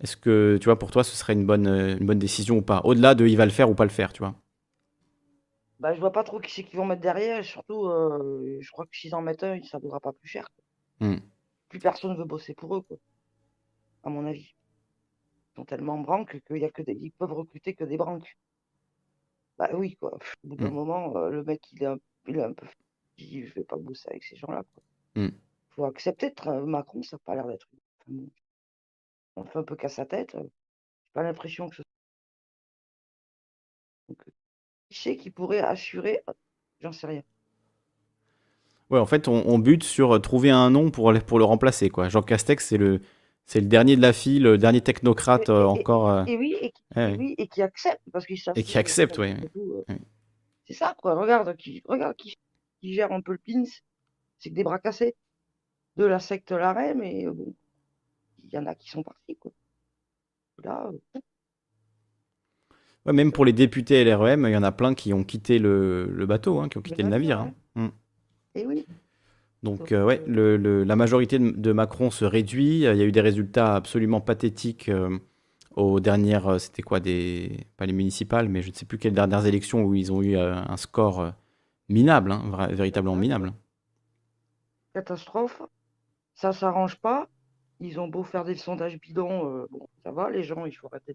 [0.03, 2.63] est-ce que, tu vois, pour toi, ce serait une bonne, euh, une bonne décision ou
[2.63, 2.81] pas?
[2.85, 4.35] Au-delà de il va le faire ou pas le faire, tu vois?
[5.79, 7.45] Bah, je vois pas trop qui c'est qu'ils vont mettre derrière.
[7.45, 10.49] surtout, euh, je crois que s'ils en mettent un, ça ne vaudra pas plus cher.
[11.01, 11.17] Hmm.
[11.69, 12.97] Plus personne veut bosser pour eux, quoi.
[14.03, 14.55] À mon avis.
[15.53, 16.95] Ils sont tellement branques qu'il y a que des...
[16.95, 18.39] ils peuvent recruter que des branques.
[19.59, 20.15] Bah oui, quoi.
[20.45, 20.75] Au bout d'un hmm.
[20.75, 22.67] moment, le mec, il est un, il est un peu
[23.19, 24.63] je vais pas bosser avec ces gens-là.
[25.15, 25.31] Il mmh.
[25.71, 27.69] faut accepter de Macron, ça n'a pas l'air d'être.
[29.37, 30.37] on fait un peu casse sa tête.
[30.39, 30.51] J'ai
[31.13, 31.83] pas l'impression que ce
[35.17, 36.23] qui pourrait assurer
[36.81, 37.23] J'en sais rien.
[38.91, 41.89] Ouais, en fait, on, bute sur trouver un nom pour, pour le remplacer.
[41.89, 42.09] Quoi.
[42.09, 43.01] Jean Castex, c'est le,
[43.45, 46.29] c'est le dernier de la file, le dernier technocrate encore.
[46.29, 48.01] Et, oui, et qui, et qui accepte.
[48.13, 49.35] Parce qu'ils et qui accepte, oui.
[50.67, 51.15] C'est ça, quoi.
[51.15, 52.37] Regarde qui, regarde qui
[52.81, 53.69] qui gère un peu le pins,
[54.39, 55.17] c'est que des bras cassés
[55.97, 57.55] de la secte Larrey, mais euh, bon,
[58.45, 59.37] il y en a qui sont partis.
[59.37, 59.53] Quoi.
[60.63, 61.21] Là, euh,
[63.07, 66.25] ouais, même pour les députés LREM, il y en a plein qui ont quitté le,
[66.27, 67.41] bateau, hein, qui ont quitté le navire.
[67.41, 67.55] Hein.
[67.75, 67.87] Mm.
[68.57, 68.87] Et eh oui.
[69.63, 72.77] Donc, euh, ouais, la majorité de, Macron se réduit.
[72.77, 75.19] Il y a eu des résultats absolument pathétiques euh,
[75.75, 76.47] aux dernières.
[76.47, 79.83] Euh, c'était quoi des, Pas les municipales, mais je ne sais plus quelles dernières élections
[79.83, 81.33] où ils ont eu un score
[81.89, 83.53] minable, hein, véritablement minable.
[84.95, 85.63] Catastrophe.
[86.35, 87.29] Ça s'arrange pas.
[87.81, 91.15] Ils ont beau faire des sondages bidons, bon, ça va, les gens, il faut arrêter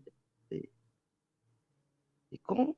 [2.32, 2.76] des cons.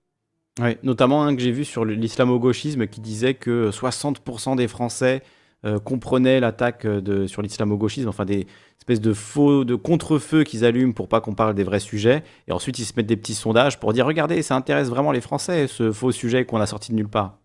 [0.60, 5.24] Oui, notamment un que j'ai vu sur l'islamo-gauchisme qui disait que 60% des Français
[5.66, 8.46] euh, comprenaient l'attaque de, sur l'islamo-gauchisme, enfin des
[8.78, 12.52] espèces de faux, de contre-feux qu'ils allument pour pas qu'on parle des vrais sujets, et
[12.52, 15.68] ensuite ils se mettent des petits sondages pour dire regardez, ça intéresse vraiment les Français,
[15.68, 17.40] ce faux sujet qu'on a sorti de nulle part.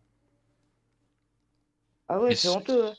[2.08, 2.88] Ah ouais, c'est honteux.
[2.88, 2.94] Hein.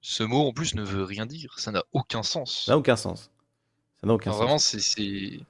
[0.00, 2.64] Ce mot en plus ne veut rien dire, ça n'a aucun sens.
[2.66, 3.30] Ça n'a aucun sens.
[4.00, 4.40] Ça n'a aucun sens.
[4.40, 5.40] Vraiment, c'est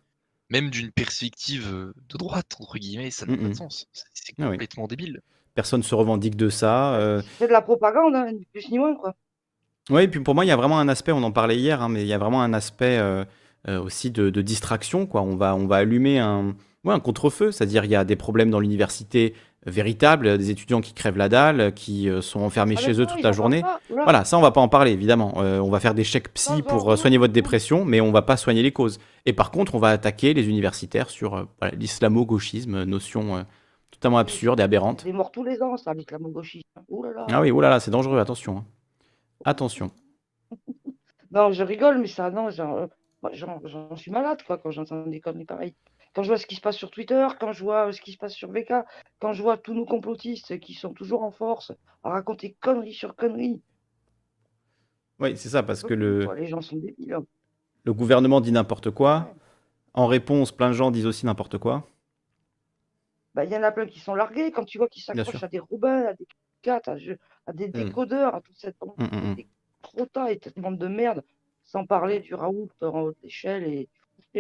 [0.51, 3.87] même d'une perspective euh, de droite, entre guillemets, ça n'a pas de sens.
[3.93, 5.21] C'est ah complètement débile.
[5.55, 6.95] Personne se revendique de ça.
[6.97, 7.23] Euh.
[7.39, 9.15] C'est de la propagande, hein, ni plus ni moins, quoi.
[9.91, 11.83] Oui, et puis pour moi, il y a vraiment un aspect, on en parlait hier,
[11.83, 13.25] hein, mais il y a vraiment un aspect euh,
[13.67, 15.07] aussi de, distraction.
[15.07, 15.23] Quoi.
[15.23, 18.51] On, va, on va allumer un, ouais, un contre-feu, c'est-à-dire il y a des problèmes
[18.51, 19.35] dans l'université
[19.67, 23.33] véritables, des étudiants qui crèvent la dalle, qui sont enfermés ah, chez eux toute la
[23.33, 23.63] journée.
[23.91, 25.35] Voilà, ça on va pas en parler évidemment.
[25.37, 28.63] on va faire des chèques psy pour soigner votre dépression, mais on va pas soigner
[28.63, 28.99] les causes.
[29.27, 33.43] Et par contre, on va attaquer les universitaires sur euh, l'islamo-gauchisme, notion euh,
[33.91, 35.03] totalement absurde et aberrante.
[35.03, 36.69] C'est mort tous les ans, ça, l'islamo-gauchisme.
[37.29, 38.59] Ah oui, oulala, c'est dangereux, attention.
[38.59, 38.65] Hein.
[39.45, 39.91] Attention.
[41.31, 45.75] non, je rigole, mais ça, non, j'en suis malade, quoi, quand j'entends des conneries pareilles.
[46.15, 48.19] Quand je vois ce qui se passe sur Twitter, quand je vois ce qui se
[48.19, 48.73] passe sur VK,
[49.19, 51.73] quand je vois tous nos complotistes qui sont toujours en force
[52.05, 53.61] à raconter conneries sur conneries.
[55.19, 56.29] Oui, c'est ça, parce que le.
[56.37, 57.15] Les gens sont débiles.
[57.15, 57.25] Hein.
[57.85, 59.35] Le gouvernement dit n'importe quoi.
[59.93, 61.87] En réponse, plein de gens disent aussi n'importe quoi.
[63.35, 64.53] Bah, il y en a plein qui sont largués.
[64.53, 66.27] Quand tu vois qu'ils s'accrochent à des Robins, à des
[66.63, 66.89] 4,
[67.47, 67.73] à, des hmm.
[67.73, 70.29] décodeurs, à toute cette bande mmh, mmh.
[70.29, 71.23] et cette bande de merde,
[71.65, 73.89] sans parler du Raoult en haute échelle et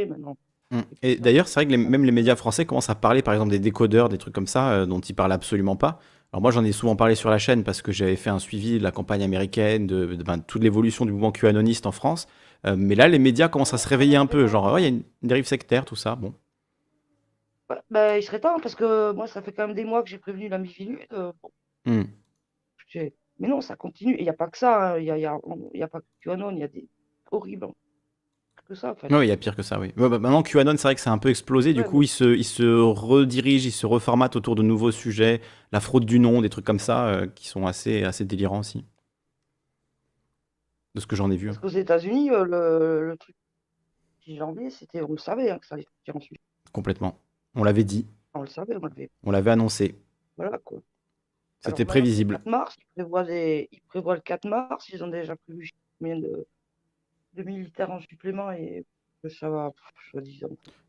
[0.07, 0.37] maintenant.
[0.71, 0.81] Hmm.
[1.03, 3.59] Et d'ailleurs, c'est vrai que même les médias français commencent à parler, par exemple, des
[3.59, 6.01] décodeurs, des trucs comme ça, euh, dont ils parlent absolument pas.
[6.33, 8.79] Alors moi, j'en ai souvent parlé sur la chaîne parce que j'avais fait un suivi
[8.79, 12.27] de la campagne américaine, de, ben, toute l'évolution du mouvement QAnoniste en France.
[12.67, 14.47] Euh, mais là, les médias commencent à se réveiller un peu.
[14.47, 16.17] Genre, il y a une, dérive sectaire, tout ça.
[16.17, 16.35] Bon.
[17.69, 20.09] Bah, bah, il serait temps, parce que moi, ça fait quand même des mois que
[20.09, 21.07] j'ai prévenu la Mifilu.
[21.13, 21.33] Euh,
[21.85, 22.03] hmm.
[23.39, 24.15] Mais non, ça continue.
[24.15, 24.95] Et il n'y a pas que ça.
[24.95, 24.99] Hein.
[24.99, 25.27] Il n'y a, y
[25.83, 26.89] a, pas que QAnon, il y a des
[27.31, 27.69] horribles.
[28.69, 29.93] Que ça, Oui, il y a pire que ça, oui.
[29.95, 31.75] Bah, maintenant, QAnon, c'est vrai que c'est un peu explosé.
[31.75, 35.43] Du coup, il se, il se redirige, il se reformate autour de nouveaux sujets.
[35.71, 38.85] La fraude du nom, des trucs comme ça, euh, qui sont assez, assez délirants aussi
[40.95, 41.49] de ce que j'en ai vu.
[41.49, 43.35] Parce qu'aux États-Unis, euh, le, le, truc
[44.25, 46.41] 6 janvier, c'était, on le savait hein, que ça allait sortir ensuite.
[46.73, 47.19] Complètement.
[47.55, 48.07] On l'avait dit.
[48.35, 49.11] On le savait, on l'avait.
[49.23, 49.97] On l'avait annoncé.
[50.37, 50.79] Voilà quoi.
[51.61, 52.35] C'était prévisible.
[52.35, 56.19] Le 4 mars, ils prévoient, ils prévoient le 4 mars, ils ont déjà prévu combien
[56.19, 56.47] de,
[57.37, 58.85] de militaires en supplément et
[59.29, 59.71] ça va.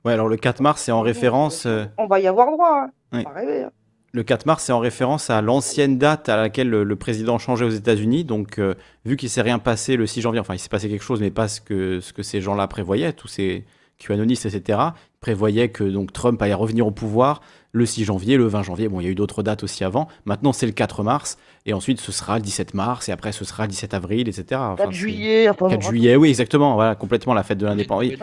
[0.04, 1.66] Ouais, alors le 4 mars, c'est en référence.
[1.66, 2.92] Euh, on va y avoir droit, hein.
[3.14, 3.24] Oui.
[3.24, 3.64] Pas rêver.
[3.64, 3.72] Hein.
[4.12, 7.70] Le 4 mars, c'est en référence à l'ancienne date à laquelle le, président changeait aux
[7.70, 8.24] États-Unis.
[8.24, 11.04] Donc, euh, vu qu'il s'est rien passé le 6 janvier, enfin, il s'est passé quelque
[11.04, 13.66] chose, mais pas ce que, ce que ces gens-là prévoyaient, tous ces
[13.98, 14.80] QAnonistes, etc.,
[15.20, 17.42] prévoyaient que donc Trump allait revenir au pouvoir
[17.76, 18.88] le 6 janvier, le 20 janvier.
[18.88, 20.08] Bon, il y a eu d'autres dates aussi avant.
[20.24, 23.44] Maintenant, c'est le 4 mars, et ensuite, ce sera le 17 mars, et après, ce
[23.44, 24.62] sera le 17 avril, etc.
[24.78, 25.50] 4 juillet.
[25.58, 26.76] 4 juillet, oui, exactement.
[26.76, 28.14] Voilà, complètement la fête de l'indépendance.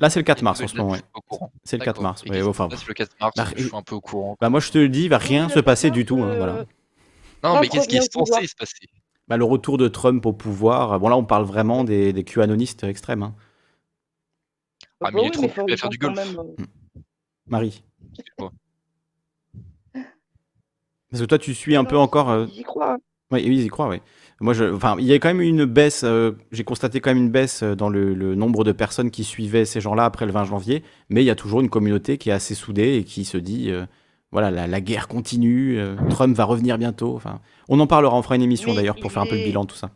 [0.00, 0.96] Là, c'est le 4 mars en ce moment.
[1.64, 2.24] C'est le 4 mars.
[2.24, 4.36] Ouais, enfin, c'est le 4 mars, bah, je suis un peu au courant.
[4.40, 6.22] Bah, moi, je te le dis, il va rien se passer du tout.
[6.22, 6.64] Hein, voilà.
[7.44, 8.88] Non, mais qu'est-ce qui est censé se passer?
[9.28, 10.98] Bah, Le retour de Trump au pouvoir.
[10.98, 13.22] Bon, là, on parle vraiment des, des QAnonistes extrêmes.
[13.22, 13.34] Hein.
[15.00, 16.18] Ah, mais il est trop occupé à faire du golf.
[16.18, 16.42] Euh.
[16.58, 16.66] Mm.
[17.46, 17.82] Marie.
[21.10, 22.30] Parce que toi, tu suis un peu encore.
[22.30, 22.98] Euh, ils y croient.
[23.30, 24.00] Oui, ils y croient, oui.
[24.40, 26.02] Moi, je, enfin, il y a quand même une baisse.
[26.04, 29.64] Euh, j'ai constaté quand même une baisse euh, dans le, nombre de personnes qui suivaient
[29.64, 30.84] ces gens-là après le 20 janvier.
[31.10, 33.70] Mais il y a toujours une communauté qui est assez soudée et qui se dit,
[33.70, 33.84] euh,
[34.30, 35.78] voilà, la, guerre continue.
[36.08, 37.16] Trump va revenir bientôt.
[37.16, 38.16] Enfin, on en parlera.
[38.16, 39.90] On fera une émission d'ailleurs pour faire un peu le bilan de tout ça.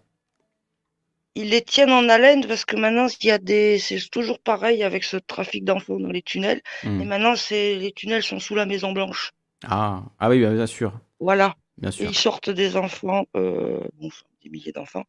[1.34, 4.82] Ils les tiennent en haleine parce que maintenant, il y a des, c'est toujours pareil
[4.82, 6.60] avec ce trafic d'infos dans les tunnels.
[6.84, 7.00] Hmm.
[7.00, 9.32] Et maintenant, c'est les tunnels sont sous la Maison Blanche.
[9.64, 10.92] Ah, ah oui, bien sûr.
[11.20, 11.54] Voilà.
[11.78, 12.08] Bien sûr.
[12.08, 15.04] ils sortent des enfants, des milliers d'enfants.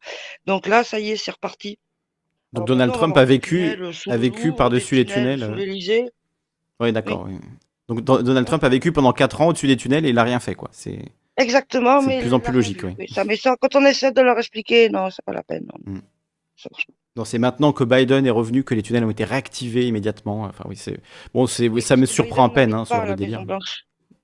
[0.46, 1.78] Donc là, ça y est, c'est reparti.
[2.52, 3.76] Donc Donald Trump a vécu,
[4.08, 5.42] a vécu par-dessus les tunnels.
[5.42, 6.06] Euh.
[6.80, 7.28] Oui, d'accord.
[7.88, 10.40] Donc Donald Trump a vécu pendant 4 ans au-dessus des tunnels et il n'a rien
[10.40, 10.68] fait, quoi.
[10.72, 11.00] C'est
[11.36, 12.94] exactement, mais de plus en plus logique, oui.
[13.08, 15.66] Ça, mais ça, quand on essaie de leur expliquer, non, c'est pas la peine.
[15.86, 16.00] Non.
[17.16, 17.24] Hmm.
[17.24, 20.42] c'est maintenant que Biden est revenu que les tunnels ont été réactivés immédiatement.
[20.42, 21.00] Enfin oui, c'est
[21.32, 23.44] bon, c'est ça me surprend à peine hein, sur le délire.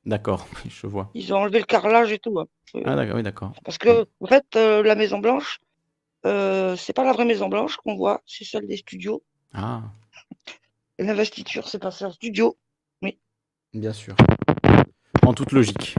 [0.07, 1.11] D'accord, je vois.
[1.15, 2.39] Ils ont enlevé le carrelage et tout.
[2.41, 2.47] Hein.
[2.85, 3.53] Ah d'accord, oui, d'accord.
[3.65, 5.61] Parce que, en fait, la Maison Blanche,
[6.25, 9.23] c'est pas la vraie Maison Blanche qu'on voit, c'est celle des studios.
[9.53, 9.83] Ah.
[10.99, 12.57] L'investiture, c'est passé en studio.
[13.03, 13.19] Oui.
[13.73, 14.15] Bien sûr.
[15.23, 15.97] En toute logique.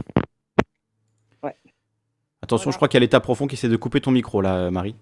[1.42, 1.56] Ouais.
[2.40, 4.70] Attention, je crois qu'il y a l'état profond qui essaie de couper ton micro là,
[4.70, 4.94] Marie.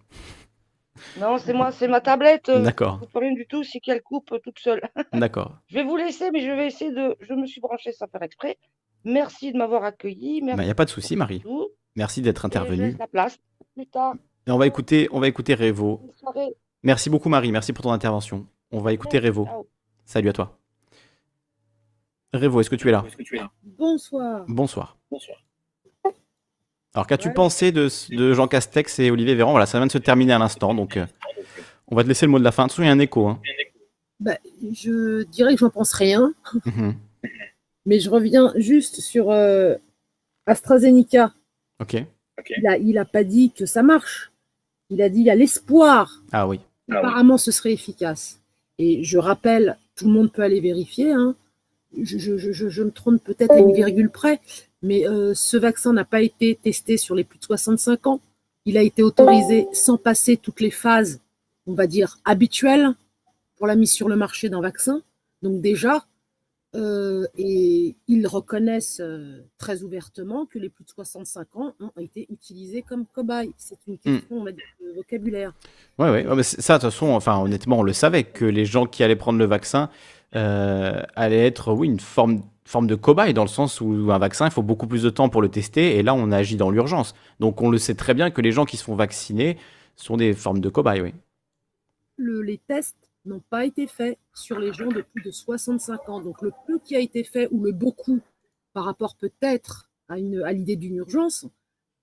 [1.18, 2.48] Non, c'est moi, c'est ma tablette.
[2.48, 3.00] Euh, D'accord.
[3.12, 4.80] Pas rien du tout, c'est qu'elle coupe toute seule.
[5.12, 5.58] D'accord.
[5.68, 7.16] je vais vous laisser, mais je vais essayer de.
[7.20, 8.58] Je me suis branché sans faire exprès.
[9.04, 10.38] Merci de m'avoir accueilli.
[10.38, 11.42] Il n'y a pas de souci, Marie.
[11.96, 12.96] Merci d'être intervenue.
[12.98, 13.38] la place.
[13.74, 14.14] Plus tard.
[14.46, 16.00] Et on va écouter, on va écouter Révo.
[16.82, 17.52] Merci beaucoup, Marie.
[17.52, 18.46] Merci pour ton intervention.
[18.70, 19.48] On va écouter Révo.
[20.04, 20.58] Salut à toi.
[22.32, 23.04] Révo, est-ce que tu es là?
[23.62, 24.44] Bonsoir.
[24.46, 24.98] Bonsoir.
[25.10, 25.38] Bonsoir.
[26.94, 27.88] Alors, qu'as-tu pensé de,
[28.32, 29.52] Jean Castex et Olivier Véran?
[29.52, 31.06] Voilà, ça vient de se terminer à l'instant, donc euh,
[31.88, 32.64] on va te laisser le mot de la fin.
[32.64, 33.28] Attention, il y a un écho.
[33.28, 33.40] Hein.
[34.18, 34.36] Bah,
[34.72, 36.34] je dirais que j'en pense rien,
[36.66, 36.94] mhm.
[37.86, 39.76] mais je reviens juste sur euh,
[40.46, 41.32] AstraZeneca.
[41.80, 42.04] Ok.
[42.80, 44.32] Il n'a pas dit que ça marche.
[44.88, 46.22] Il a dit qu'il y a l'espoir.
[46.32, 46.60] Ah oui.
[46.90, 48.40] Apparemment, ce serait efficace.
[48.78, 51.12] Et je rappelle, tout le monde peut aller vérifier.
[51.12, 51.36] Hein.
[52.02, 54.40] Je, je, me trompe peut-être à une virgule près,
[54.82, 58.20] mais euh, ce vaccin n'a pas été testé sur les plus de 65 ans.
[58.64, 61.20] Il a été autorisé sans passer toutes les phases,
[61.66, 62.90] on va dire, habituelles
[63.56, 65.02] pour la mise sur le marché d'un vaccin.
[65.42, 66.06] Donc déjà,
[66.76, 72.26] euh, et ils reconnaissent euh, très ouvertement que les plus de 65 ans ont été
[72.30, 73.50] utilisés comme cobayes.
[73.56, 73.98] C'est une hmm.
[73.98, 75.52] question, on va dire, de vocabulaire.
[75.98, 76.44] Oui, oui.
[76.44, 79.38] ça, de toute façon, enfin, honnêtement, on le savait que les gens qui allaient prendre
[79.38, 79.90] le vaccin
[80.32, 84.52] allaient être, oui, une forme forme de cobaye dans le sens où un vaccin, il
[84.52, 87.14] faut beaucoup plus de temps pour le tester et là, on agit dans l'urgence.
[87.40, 89.58] Donc, on le sait très bien que les gens qui se font vacciner
[89.96, 91.12] sont des formes de cobayes, oui.
[92.18, 96.20] les tests n'ont pas été faits sur les gens de plus de 65 ans.
[96.20, 98.20] Donc, le peu qui a été fait ou le beaucoup
[98.72, 101.46] par rapport peut-être à, à l'idée d'une urgence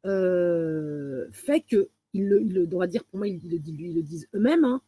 [0.05, 4.81] euh, fait que, il le, doit dire pour moi, ils, le, le disent eux-mêmes, hein,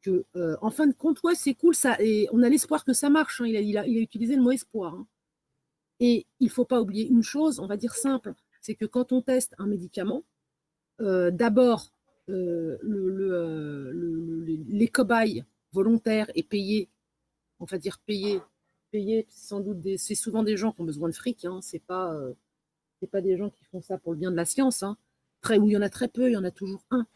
[0.00, 2.94] que euh, en fin de compte, ouais, c'est cool, ça, et on a l'espoir que
[2.94, 3.42] ça marche.
[3.42, 3.46] Hein.
[3.46, 4.94] il, il, il, a, utilisé le mot espoir.
[4.94, 5.06] Hein.
[6.00, 9.12] Et il ne faut pas oublier une chose, on va dire simple, c'est que quand
[9.12, 10.24] on teste un médicament,
[11.00, 11.92] euh, d'abord,
[12.28, 16.88] euh, le, les cobayes volontaires et payés,
[17.60, 18.40] on va dire payés,
[18.90, 22.14] payés sans doute, c'est souvent des gens qui ont besoin de fric, hein, c'est pas,
[22.14, 22.34] euh,
[23.10, 24.96] pas des gens qui font ça pour le bien de la science, hein.
[25.40, 27.06] très, où il y en a très peu, il y en a toujours un.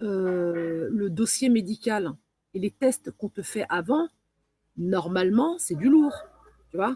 [0.00, 2.12] le dossier médical
[2.54, 4.08] et les tests qu'on te fait avant,
[4.76, 6.14] normalement, c'est du lourd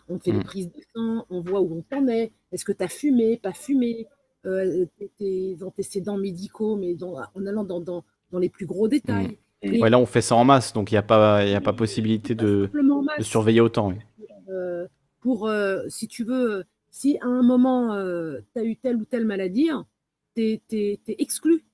[0.09, 0.44] on fait les mmh.
[0.44, 2.32] prises de sang, on voit où on t'en est.
[2.52, 4.07] Est-ce que tu as fumé, pas fumé?
[4.47, 4.86] Euh,
[5.19, 8.02] Tes antécédents médicaux, mais en allant dans, dans,
[8.39, 9.39] les plus gros détails.
[9.62, 9.86] Mmh.
[9.86, 12.70] là, on fait ça en masse, donc il n'y a, pas, a pas possibilité de,
[13.20, 13.93] surveiller autant.
[14.48, 14.86] Euh,
[15.20, 17.94] pour, euh, si tu veux, si à un moment,
[18.55, 19.69] tu as eu telle ou telle maladie,
[20.35, 21.65] tu es, exclu.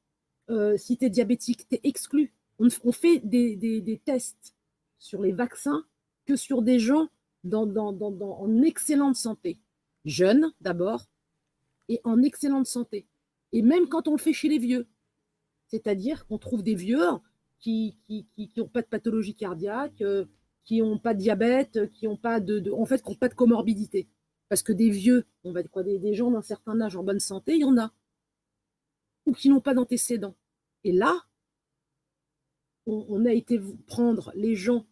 [0.76, 2.32] si tu es diabétique, tu es exclu.
[2.58, 4.56] On, fait des tests
[4.98, 5.84] sur les vaccins
[6.26, 7.08] que sur des gens
[7.54, 9.58] en excellente santé.
[10.04, 11.06] Jeunes d'abord,
[11.88, 13.06] et en excellente santé.
[13.52, 14.86] Et même quand on le fait chez les vieux.
[15.68, 17.02] C'est-à-dire qu'on trouve des vieux
[17.58, 17.96] qui
[18.56, 20.26] n'ont pas de pathologie cardiaque, euh,
[20.64, 24.08] qui n'ont pas de diabète, qui n'ont pas de, en fait, pas de comorbidité.
[24.48, 27.54] Parce que des vieux, on va quoi, des, gens d'un certain âge en bonne santé,
[27.54, 27.92] il y en a.
[29.26, 30.36] Ou qui n'ont pas d'antécédents.
[30.84, 31.24] Et là,
[32.86, 34.86] on, a été prendre les gens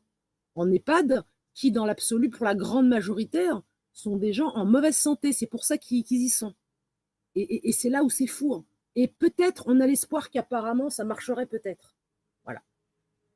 [0.56, 1.22] en EHPAD
[1.54, 3.48] qui, dans l'absolu, pour la grande majorité,
[3.92, 5.32] sont des gens en mauvaise santé.
[5.32, 6.54] C'est pour ça qu'ils y sont.
[7.36, 8.54] Et, c'est là où c'est fou.
[8.54, 8.64] Hein.
[8.96, 11.96] Et peut-être, on a l'espoir qu'apparemment, ça marcherait peut-être.
[12.44, 12.62] Voilà.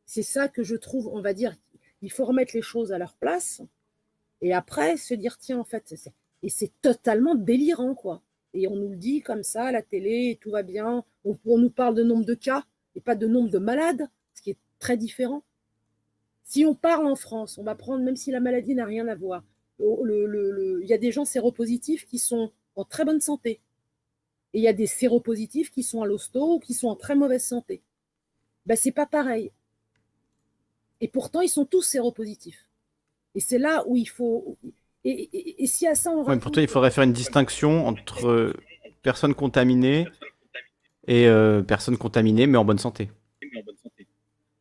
[0.07, 1.57] C'est ça que je trouve, on va dire,
[2.03, 3.63] il faut remettre les choses à leur place.
[4.41, 5.95] Et après, se dire, tiens, en fait,
[6.43, 8.23] et c'est totalement délirant, quoi.
[8.55, 11.05] Et on nous le dit comme ça à la télé, tout va bien.
[11.25, 12.65] On nous parle de nombre de cas
[12.95, 15.43] et pas de nombre de malades, ce qui est très différent.
[16.49, 19.15] Si on parle en France, on va prendre, même si la maladie n'a rien à
[19.15, 19.45] voir,
[19.79, 23.61] il y a des gens séropositifs qui sont en très bonne santé.
[24.55, 27.15] Et il y a des séropositifs qui sont à l'hosto ou qui sont en très
[27.15, 27.83] mauvaise santé.
[28.65, 29.53] Ben, c'est pas pareil.
[31.03, 32.67] Et pourtant, ils sont tous séropositifs.
[33.35, 34.57] Et c'est là où il faut.
[35.05, 38.55] Et, si à ça, on ouais, Pourtant, il faudrait faire une distinction entre
[39.03, 40.09] personnes contaminées
[41.07, 43.11] et euh, personnes contaminées mais en bonne santé.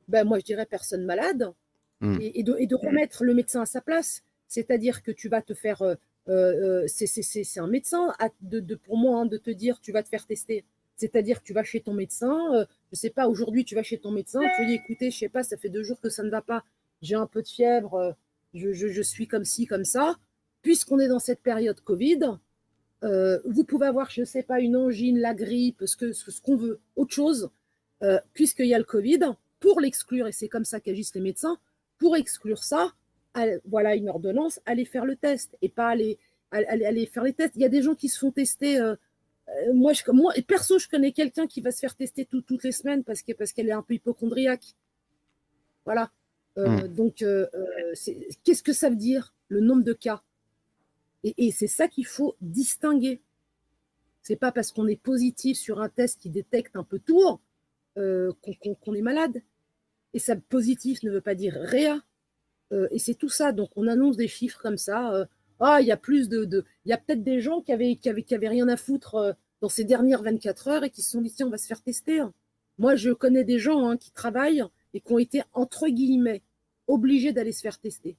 [0.09, 1.53] Ben, moi, je dirais personnes malades
[1.99, 2.17] Mmh.
[2.21, 4.23] et, de, remettre le médecin à sa place.
[4.47, 5.81] C'est-à-dire que tu vas te faire.
[5.81, 5.95] Euh,
[6.29, 10.09] euh, euh, c'est un médecin, de, pour moi, hein, de te dire tu vas te
[10.09, 10.65] faire tester.
[10.97, 13.99] C'est-à-dire que tu vas chez ton médecin, je ne sais pas, aujourd'hui tu vas chez
[13.99, 16.23] ton médecin, tu lui dis écoutez, je sais pas, ça fait deux jours que ça
[16.23, 16.63] ne va pas,
[17.03, 18.15] j'ai un peu de fièvre,
[18.55, 20.15] je, suis comme ci, comme ça.
[20.63, 22.39] puisqu'on est dans cette période Covid,
[23.03, 26.55] euh, vous pouvez avoir, je ne sais pas, une angine, la grippe, ce qu'on ce,
[26.55, 27.49] veut, autre chose,
[28.03, 29.19] euh, puisqu'il y a le Covid,
[29.59, 31.59] pour l'exclure, et c'est comme ça qu'agissent les médecins,
[31.97, 32.93] pour exclure ça,
[33.65, 36.17] voilà une ordonnance, allez faire le test et pas aller,
[36.51, 37.55] aller, faire les tests.
[37.55, 38.79] Il y a des gens qui se font tester.
[38.79, 38.95] Euh,
[39.73, 42.71] moi, je, moi, et perso, je connais quelqu'un qui va se faire tester toutes les
[42.71, 44.75] semaines parce qu'elle parce qu'elle est un peu hypochondriaque.
[45.85, 46.11] Voilà.
[46.55, 46.87] Hmm.
[46.87, 47.23] Donc,
[48.43, 50.23] qu'est-ce que ça veut dire, le nombre de cas?
[51.23, 53.21] Et, c'est ça qu'il faut distinguer.
[54.21, 57.39] C'est pas parce qu'on est positif sur un test qui détecte un peu tout
[57.97, 58.31] euh,
[58.81, 59.41] qu'on est malade.
[60.13, 62.01] Et ça, positif ne veut pas dire réa.
[62.71, 63.51] Euh, et c'est tout ça.
[63.51, 65.13] Donc on annonce des chiffres comme ça.
[65.13, 65.25] Euh,
[65.59, 68.09] ah, il y a plus de, il y a peut-être des gens qui avaient, qui
[68.09, 71.21] avaient, qui avaient rien à foutre dans ces dernières 24 heures et qui se sont
[71.21, 72.21] dit tiens, on va se faire tester.
[72.77, 74.63] Moi, je connais des gens hein, qui travaillent
[74.93, 76.43] et qui ont été entre guillemets
[76.87, 78.17] obligés d'aller se faire tester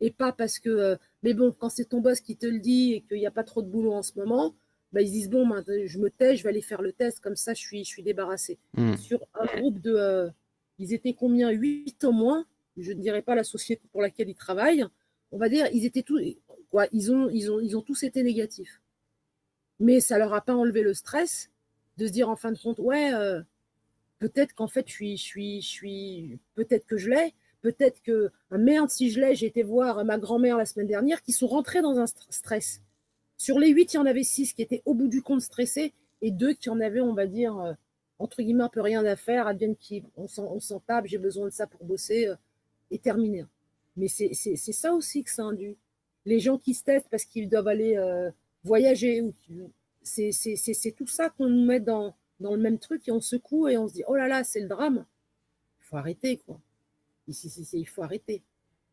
[0.00, 0.70] et pas parce que.
[0.70, 3.30] Euh, mais bon, quand c'est ton boss qui te le dit et qu'il n'y a
[3.30, 4.54] pas trop de boulot en ce moment,
[4.92, 7.54] bah, ils disent bon, je me tais, je vais aller faire le test, comme ça
[7.54, 8.58] je suis, je suis débarrassé.
[8.74, 8.96] Hmm.
[8.96, 10.30] Sur un groupe de.
[10.78, 11.50] Ils étaient combien?
[11.50, 12.46] Huit au moins,
[12.76, 14.84] je ne dirais pas la société pour laquelle ils travaillent,
[15.32, 16.20] on va dire, ils étaient tous.
[16.70, 18.80] Quoi, ils, ont, tous été négatifs.
[19.80, 21.50] Mais ça leur a pas enlevé le stress
[21.96, 23.40] de se dire en fin de compte, ouais, euh,
[24.18, 29.10] peut-être qu'en fait, je suis, je peut-être que je l'ai, peut-être que ah, merde, si
[29.10, 32.06] je l'ai, j'ai été voir ma grand-mère la semaine dernière, qui sont rentrés dans un
[32.06, 32.82] stress.
[33.38, 35.94] Sur les huit, il y en avait six qui étaient au bout du compte stressés
[36.20, 37.72] et deux qui en avaient, on va dire, euh,
[38.18, 41.52] entre guillemets, un peu rien à faire, advienne qui, on s'en tape, j'ai besoin de
[41.52, 42.34] ça pour bosser, euh,
[42.90, 43.44] et terminer.
[43.96, 45.76] Mais c'est ça aussi que ça induit.
[46.24, 48.30] Les gens qui se testent parce qu'ils doivent aller euh,
[48.64, 49.24] voyager,
[50.02, 53.88] c'est tout ça qu'on nous met dans, le même truc et on secoue et on
[53.88, 55.04] se dit, oh là là, c'est le drame.
[55.80, 56.60] Il faut arrêter, quoi.
[57.26, 58.42] Ici, il faut arrêter.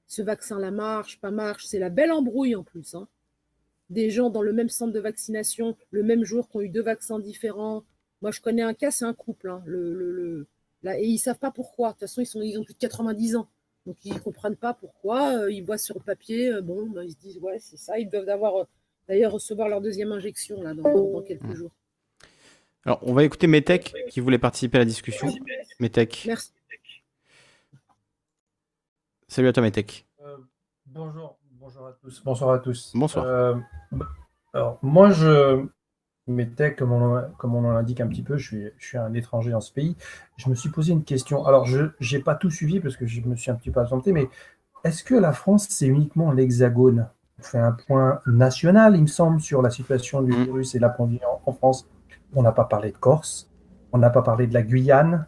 [0.08, 2.96] Ce vaccin la marche, pas marche, c'est la belle embrouille en plus.
[2.96, 3.08] Hein.
[3.90, 6.82] Des gens dans le même centre de vaccination, le même jour, qui ont eu deux
[6.82, 7.84] vaccins différents.
[8.22, 9.50] Moi, je connais un cas, c'est un couple.
[9.50, 9.62] Hein.
[9.66, 10.48] Le, le,
[10.84, 11.90] là, et ils ne savent pas pourquoi.
[11.90, 13.48] De toute façon, ils, sont, ils ont plus de 90 ans.
[13.86, 15.38] Donc, ils ne comprennent pas pourquoi.
[15.38, 18.00] Euh, ils voient sur le papier, euh, bon, ben, ils se disent, ouais, c'est ça.
[18.00, 18.64] Ils doivent euh,
[19.08, 21.56] d'ailleurs recevoir leur deuxième injection là, dans, quelques mmh.
[21.56, 21.72] jours.
[22.86, 25.28] Alors, on va écouter Metec qui voulait participer à la discussion.
[25.80, 26.24] Metec.
[26.28, 26.52] Merci.
[29.28, 30.06] Salut à toi, Metech.
[30.22, 30.38] Euh,
[30.86, 32.24] bonjour, bonjour à tous.
[32.24, 32.92] Bonsoir à tous.
[32.96, 33.26] Bonsoir.
[33.26, 33.56] Euh,
[34.54, 35.66] alors, moi, je,
[36.28, 39.14] Metech, comme on, comme on en indique un petit peu, je suis, je suis un
[39.14, 39.96] étranger dans ce pays.
[40.38, 41.46] Je me suis posé une question.
[41.46, 44.12] Alors, je n'ai pas tout suivi parce que je me suis un petit peu absenté,
[44.12, 44.28] mais
[44.84, 47.08] est-ce que la France, c'est uniquement l'hexagone?
[47.40, 50.44] On fait un point national, il me semble, sur la situation du mmh.
[50.44, 51.88] virus et la pandémie en France.
[52.34, 53.50] On n'a pas parlé de Corse.
[53.94, 55.26] On n'a pas parlé de la Guyane.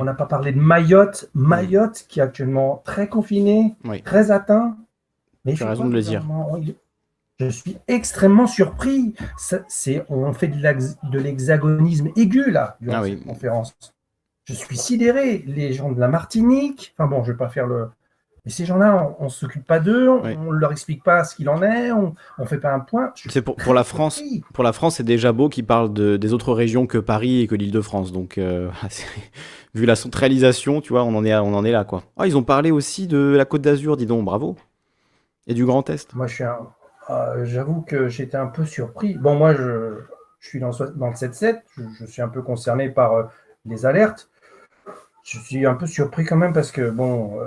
[0.00, 1.30] On n'a pas parlé de Mayotte.
[1.32, 4.76] Mayotte qui est actuellement très confiné, très atteint.
[5.44, 6.22] Mais tu as raison de le dire.
[7.40, 9.14] Je suis extrêmement surpris.
[9.36, 13.74] C'est, on fait de l'hexagonisme aigu là durant ah cette conférence.
[14.44, 15.42] Je suis sidéré.
[15.46, 16.94] Les gens de la Martinique.
[16.96, 17.88] Enfin bon, je vais pas faire le,
[18.44, 21.48] mais ces gens-là, on ne s'occupe pas d'eux, on ne leur explique pas ce qu'il
[21.48, 23.10] en est, on ne fait pas un point.
[23.14, 24.22] C'est pour, pour, la France.
[24.52, 27.46] Pour la France, c'est déjà beau qu'ils parlent de, des autres régions que Paris et
[27.46, 28.12] que l'Île-de-France.
[28.12, 28.68] Donc, euh,
[29.74, 32.02] vu la centralisation, tu vois, on en est, on en est là, quoi.
[32.18, 34.56] Ah, ils ont parlé aussi de la Côte d'Azur, dis donc, bravo.
[35.46, 36.12] Et du Grand Est.
[36.14, 36.44] Moi, je suis
[37.10, 39.14] euh, j'avoue que j'étais un peu surpris.
[39.14, 40.00] Bon, moi, je,
[40.40, 41.62] je suis dans, dans le 7-7,
[42.00, 43.22] je, suis un peu concerné par euh,
[43.66, 44.30] les alertes.
[45.24, 47.38] Je suis un peu surpris quand même parce que, bon,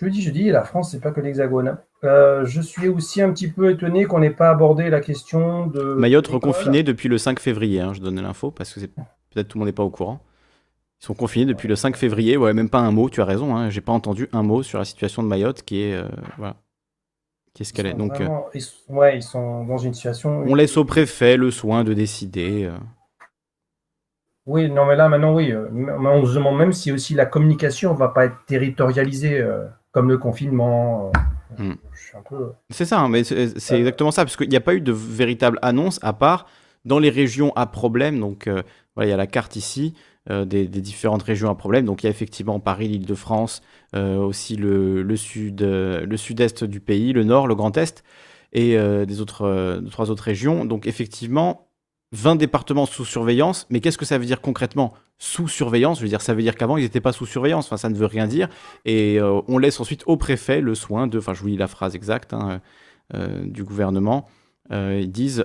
[0.00, 1.78] je dis, je dis, la France, c'est pas que l'Hexagone.
[2.04, 5.82] Euh, je suis aussi un petit peu étonné qu'on n'ait pas abordé la question de.
[5.94, 9.60] Mayotte reconfiné depuis le 5 février, hein, je donne l'info, parce que peut-être tout le
[9.60, 10.20] monde n'est pas au courant.
[11.00, 13.56] Ils sont confinés depuis le 5 février, ouais, même pas un mot, tu as raison,
[13.56, 15.94] hein, j'ai pas entendu un mot sur la situation de Mayotte qui est.
[15.94, 16.08] Euh,
[16.38, 16.56] voilà.
[17.54, 18.28] Qu'est-ce qu'elle est Donc, euh,
[18.88, 20.44] ouais, ils sont dans une situation.
[20.46, 22.70] On laisse au préfet le soin de décider.
[24.46, 25.52] Oui, non, mais là, maintenant, oui.
[25.54, 29.44] On se demande même si aussi la communication ne va pas être territorialisée
[29.92, 31.12] comme le confinement.
[31.60, 31.76] Euh, hmm.
[32.70, 35.58] C'est ça, hein, mais c'est exactement ça, parce qu'il n'y a pas eu de véritable
[35.62, 36.46] annonce à part
[36.84, 38.18] dans les régions à problème.
[38.18, 38.62] Donc, euh,
[38.96, 39.94] voilà, il y a la carte ici
[40.30, 41.84] euh, des, différentes régions à problème.
[41.84, 43.62] Donc, il y a effectivement Paris, l'Île-de-France,
[43.94, 48.02] aussi le, sud, le sud-est du pays, le nord, le Grand Est,
[48.52, 48.76] et
[49.06, 50.64] des autres, trois autres régions.
[50.64, 51.68] Donc, effectivement,
[52.12, 56.08] 20 départements sous surveillance, mais qu'est-ce que ça veut dire concrètement Sous surveillance, je veux
[56.08, 58.26] dire, ça veut dire qu'avant, ils n'étaient pas sous surveillance, enfin, ça ne veut rien
[58.26, 58.48] dire.
[58.84, 61.68] Et euh, on laisse ensuite au préfet le soin de, enfin, je vous lis la
[61.68, 62.60] phrase exacte hein,
[63.14, 64.28] euh, du gouvernement,
[64.72, 65.44] ils disent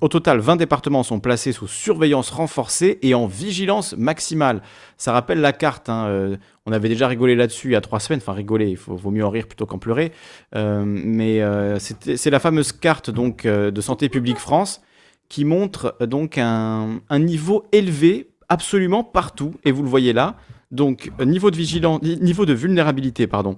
[0.00, 4.62] Au total, 20 départements sont placés sous surveillance renforcée et en vigilance maximale.
[4.96, 5.88] Ça rappelle la carte.
[5.88, 8.20] Hein, on avait déjà rigolé là-dessus il y a trois semaines.
[8.22, 10.12] Enfin, rigoler, il vaut mieux en rire plutôt qu'en pleurer.
[10.54, 11.42] mais
[11.78, 14.80] c'est la fameuse carte donc, de Santé publique France
[15.28, 19.54] qui montre donc un, un niveau élevé absolument partout.
[19.64, 20.36] Et vous le voyez là.
[20.70, 23.56] Donc, niveau de, vigilance, niveau de vulnérabilité, pardon,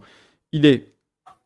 [0.53, 0.92] il est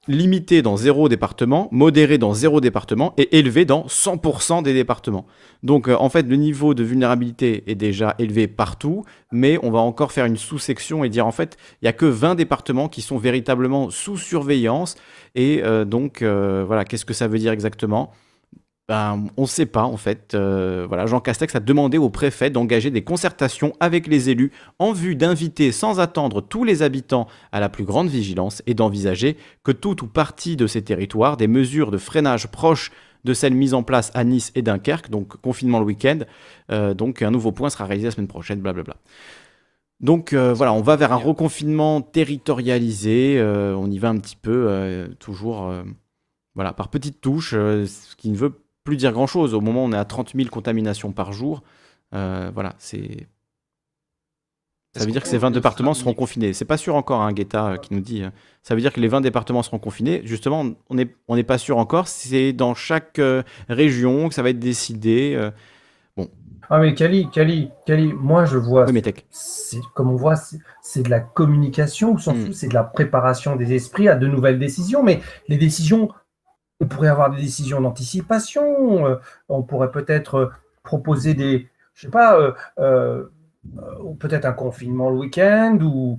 [0.09, 5.27] limité dans zéro département, modéré dans zéro département et élevé dans 100% des départements.
[5.63, 9.81] Donc euh, en fait, le niveau de vulnérabilité est déjà élevé partout, mais on va
[9.81, 13.03] encore faire une sous-section et dire en fait, il n'y a que 20 départements qui
[13.03, 14.97] sont véritablement sous surveillance.
[15.35, 18.13] Et euh, donc euh, voilà, qu'est-ce que ça veut dire exactement?
[18.89, 20.35] Ben, on ne sait pas en fait.
[20.35, 24.93] Euh, voilà, Jean Castex a demandé au préfet d'engager des concertations avec les élus en
[24.93, 29.73] vue d'inviter sans attendre tous les habitants à la plus grande vigilance et d'envisager que
[29.73, 32.93] tout ou partie de ces territoires des mesures de freinage proches
[33.25, 36.21] de celles mises en place à Nice et Dunkerque, donc confinement le week-end.
[36.71, 38.95] Euh, donc un nouveau point sera réalisé la semaine prochaine, blablabla.
[39.99, 43.43] Donc euh, voilà, on va vers un reconfinement territorialisé.
[43.43, 45.73] on y va un petit peu, toujours
[46.55, 49.53] voilà, par petites touches, ce qui ne veut plus dire grand-chose.
[49.53, 51.63] Au moment où on est à 30 000 contaminations par jour,
[52.15, 53.27] euh, voilà, c'est.
[54.95, 56.55] Ça veut dire que ces 20 départements seront confinés.
[56.55, 58.23] C'est pas sûr encore, un hein, Guetta euh, qui nous dit.
[58.23, 58.31] Euh,
[58.63, 60.23] ça veut dire que les 20 départements seront confinés.
[60.25, 62.09] Justement, on n'est on pas sûr encore.
[62.09, 63.21] C'est dans chaque
[63.69, 65.51] région que ça va être décidé.
[66.17, 66.31] bon.
[66.71, 68.87] Ah mais Cali, Cali, Cali, moi je vois.
[68.91, 69.03] Oui,
[69.95, 70.35] Comme on voit,
[70.83, 72.53] c'est de la communication, ou hmm.
[72.53, 75.03] c'est de la préparation des esprits à de nouvelles décisions.
[75.03, 76.09] Mais les décisions
[76.81, 79.17] on pourrait avoir des décisions d'anticipation, euh,
[79.49, 80.51] on pourrait peut-être euh,
[80.83, 82.39] proposer des, je sais pas,
[82.79, 83.25] euh,
[84.19, 86.19] peut-être un confinement le week-end ou,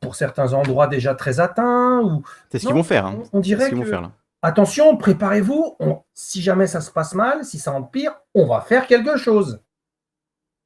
[0.00, 2.00] pour certains endroits déjà très atteints.
[2.00, 2.22] Ou...
[2.50, 3.06] C'est ce qu'ils vont faire.
[3.06, 3.22] Hein.
[3.32, 4.10] On, dirait faire,
[4.42, 5.78] attention, préparez-vous,
[6.12, 9.60] si jamais ça se passe mal, si ça empire, on va faire quelque chose.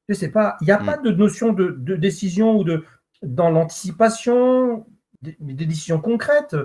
[0.09, 0.85] Je sais pas, il n'y a mm.
[0.85, 2.83] pas de notion de, décision ou de
[3.21, 4.85] dans l'anticipation,
[5.21, 5.35] des,
[5.65, 6.55] décisions concrètes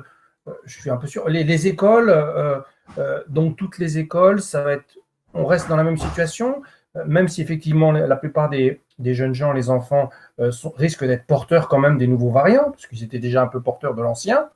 [0.64, 1.28] je suis un peu sûr.
[1.28, 2.60] Les, écoles, euh,
[2.98, 4.98] euh, donc toutes les écoles, ça va être,
[5.32, 6.62] on reste dans la même situation,
[6.96, 11.78] euh, même si effectivement la plupart des, jeunes gens, les enfants, risquent d'être porteurs quand
[11.78, 14.48] même des nouveaux variants, parce qu'ils étaient déjà un peu porteurs de l'ancien.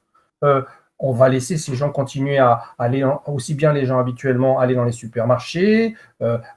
[1.00, 4.84] on va laisser ces gens continuer à aller, aussi bien les gens habituellement, aller dans
[4.84, 5.94] les supermarchés,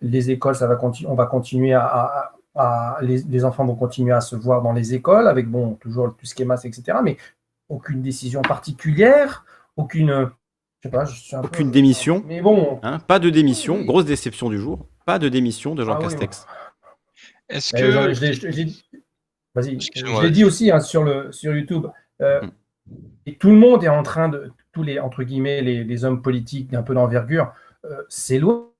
[0.01, 0.77] les écoles, ça va
[1.07, 2.33] on va continuer à,
[3.01, 6.25] les, les, enfants vont continuer à se voir dans les écoles avec bon toujours tout
[6.25, 6.97] ce qui est masse, etc.
[7.01, 7.15] Mais
[7.71, 9.45] aucune décision particulière,
[9.77, 10.29] aucune.
[10.81, 12.23] Je sais pas, je suis un aucune démission.
[12.27, 12.79] Mais bon.
[12.83, 13.83] Hein, pas de démission.
[13.83, 14.87] Grosse déception du jour.
[15.05, 16.45] Pas de démission de Jean ah Castex.
[17.49, 19.01] Est-ce que.
[19.53, 19.79] Vas-y.
[19.81, 21.87] Je l'ai dit aussi hein, sur, le, sur YouTube.
[22.21, 22.51] Euh, mm.
[23.25, 24.51] et tout le monde est en train de.
[24.71, 27.51] Tous les, entre guillemets, les, hommes politiques d'un peu d'envergure
[27.83, 28.70] euh, s'éloignent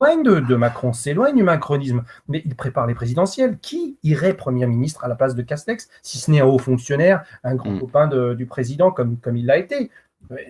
[0.00, 3.58] de, Macron, s'éloigne du macronisme, mais il prépare les présidentielles.
[3.60, 7.24] Qui irait Premier ministre à la place de Castex, si ce n'est un haut fonctionnaire,
[7.42, 7.80] un grand mm.
[7.80, 9.90] copain du président comme, comme il l'a été?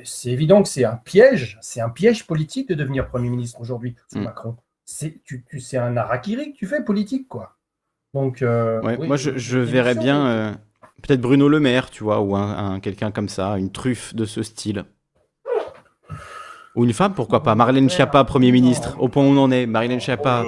[0.05, 3.97] C'est évident que c'est un piège, c'est un piège politique de devenir Premier ministre aujourd'hui
[4.13, 4.25] sous mm.
[4.25, 4.57] Macron.
[4.85, 7.57] C'est tu, tu, un harakiri que tu fais politique, quoi.
[8.13, 10.53] Donc, euh, moi, je, verrais bien euh,
[11.03, 14.43] peut-être Bruno Le Maire, tu vois, ou un quelqu'un comme ça, une truffe de ce
[14.43, 14.85] style.
[16.75, 19.67] Ou une femme, pourquoi pas Marlène Schiappa, Premier ministre, au point où on en est.
[19.67, 20.45] Marlène Schiappa,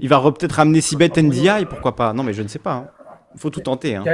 [0.00, 2.92] il va peut-être ramener Sibeth Ndiaye, pourquoi pas Non, mais je ne sais pas.
[3.00, 3.36] Il hein.
[3.36, 3.96] faut tout tenter.
[3.96, 4.04] Hein,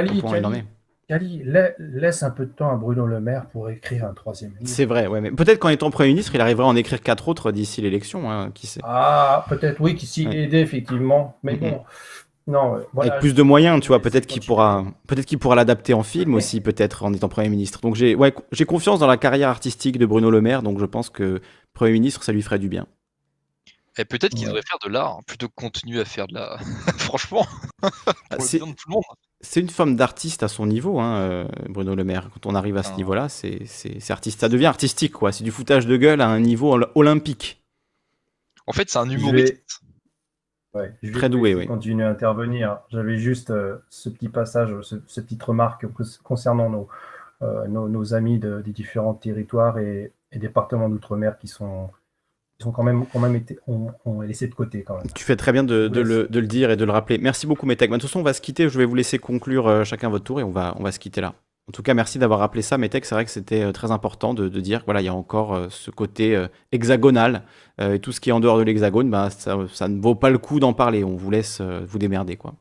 [1.09, 1.43] Cali,
[1.77, 4.61] laisse un peu de temps à Bruno Le Maire pour écrire un troisième livre.
[4.63, 7.27] C'est vrai, ouais, mais peut-être qu'en étant Premier ministre, il arrivera à en écrire quatre
[7.27, 8.79] autres d'ici l'élection, hein, qui sait.
[8.83, 10.43] Ah, peut-être, oui, s'il ouais.
[10.43, 11.37] aidé, effectivement.
[11.43, 11.81] Mais bon,
[12.45, 16.03] non, Avec plus de moyens, tu vois, peut-être qu'il pourra, peut-être qu'il pourra l'adapter en
[16.03, 17.79] film aussi, peut-être en étant Premier ministre.
[17.79, 20.85] Donc j'ai, ouais, j'ai confiance dans la carrière artistique de Bruno Le Maire, donc je
[20.85, 21.41] pense que
[21.73, 22.85] Premier ministre, ça lui ferait du bien.
[23.97, 26.57] Et peut-être qu'il devrait faire de l'art plutôt que continuer à faire de la.
[26.97, 27.45] Franchement,
[28.39, 28.59] c'est
[29.39, 32.29] C'est une forme d'artiste à son niveau, hein, euh, Bruno Le Maire.
[32.33, 32.97] Quand on arrive à ce ah.
[32.97, 33.67] niveau-là, c'est
[34.09, 34.41] artiste.
[34.41, 35.31] Ça devient artistique, quoi.
[35.31, 37.63] C'est du foutage de gueule à un niveau olympique.
[38.65, 39.82] En fait, c'est un humoriste.
[41.13, 41.67] Très doué, oui.
[41.67, 42.79] Continuer à intervenir.
[42.89, 45.85] J'avais juste euh, ce petit passage, ce, cette petite remarque
[46.23, 46.87] concernant nos,
[47.43, 51.89] euh, nos, amis des différents territoires et, départements d'outre-mer qui sont,
[52.57, 55.05] qui sont quand même, quand même été, ont, laissé de côté quand même.
[55.13, 57.19] Tu fais très bien de, le, de, le, dire et de le rappeler.
[57.19, 57.91] Merci beaucoup, Metec.
[57.91, 58.67] De toute façon, on va se quitter.
[58.67, 60.97] Je vais vous laisser conclure euh, chacun votre tour et on va, on va se
[60.97, 61.35] quitter là.
[61.69, 63.05] En tout cas, merci d'avoir rappelé ça, Metec.
[63.05, 65.69] C'est vrai que c'était euh, très important de, dire voilà, il y a encore euh,
[65.69, 67.43] ce côté euh, hexagonal.
[67.79, 69.55] et tout ce qui est en dehors de l'hexagone, bah, ça,
[69.87, 71.03] ne vaut pas le coup d'en parler.
[71.03, 72.35] On vous laisse vous démerder.
[72.35, 72.55] Quoi.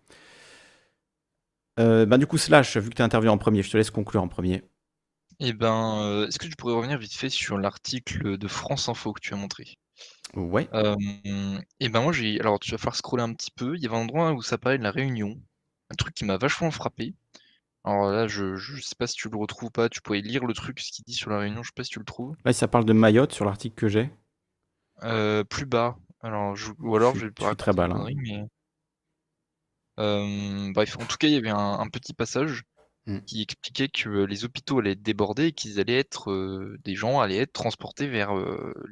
[1.77, 4.23] Bah, du coup, Slash, vu que tu as interviewé en premier, je te laisse conclure
[4.23, 4.63] en premier.
[5.41, 9.21] Eh ben, est-ce que tu pourrais revenir vite fait sur l'article de France Info que
[9.21, 9.65] tu as montré?
[10.35, 10.69] Ouais.
[11.81, 13.97] et ben moi j'ai alors tu vas falloir scroller un petit peu, il y avait
[13.97, 15.39] un endroit où ça parlait de la Réunion,
[15.91, 17.15] un truc qui m'a vachement frappé.
[17.85, 20.47] Alors là, je je sais pas si tu le retrouves ou pas, tu pourrais lire
[20.47, 22.37] le truc, ce qu'il dit sur la Réunion, je sais pas si tu le trouves?
[22.45, 24.11] Là, ça parle de Mayotte sur l'article que j'ai.
[25.49, 28.05] plus bas, alors ou alors je vais très bas là.
[29.97, 32.65] bref, en tout cas, il y avait un petit passage
[33.07, 33.19] Mmh.
[33.27, 37.39] qui expliquait que les hôpitaux allaient être débordés et qu'ils allaient être des gens allaient
[37.39, 38.33] être transportés vers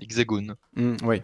[0.01, 0.57] l'Hexagone.
[0.75, 1.23] Mmh, oui.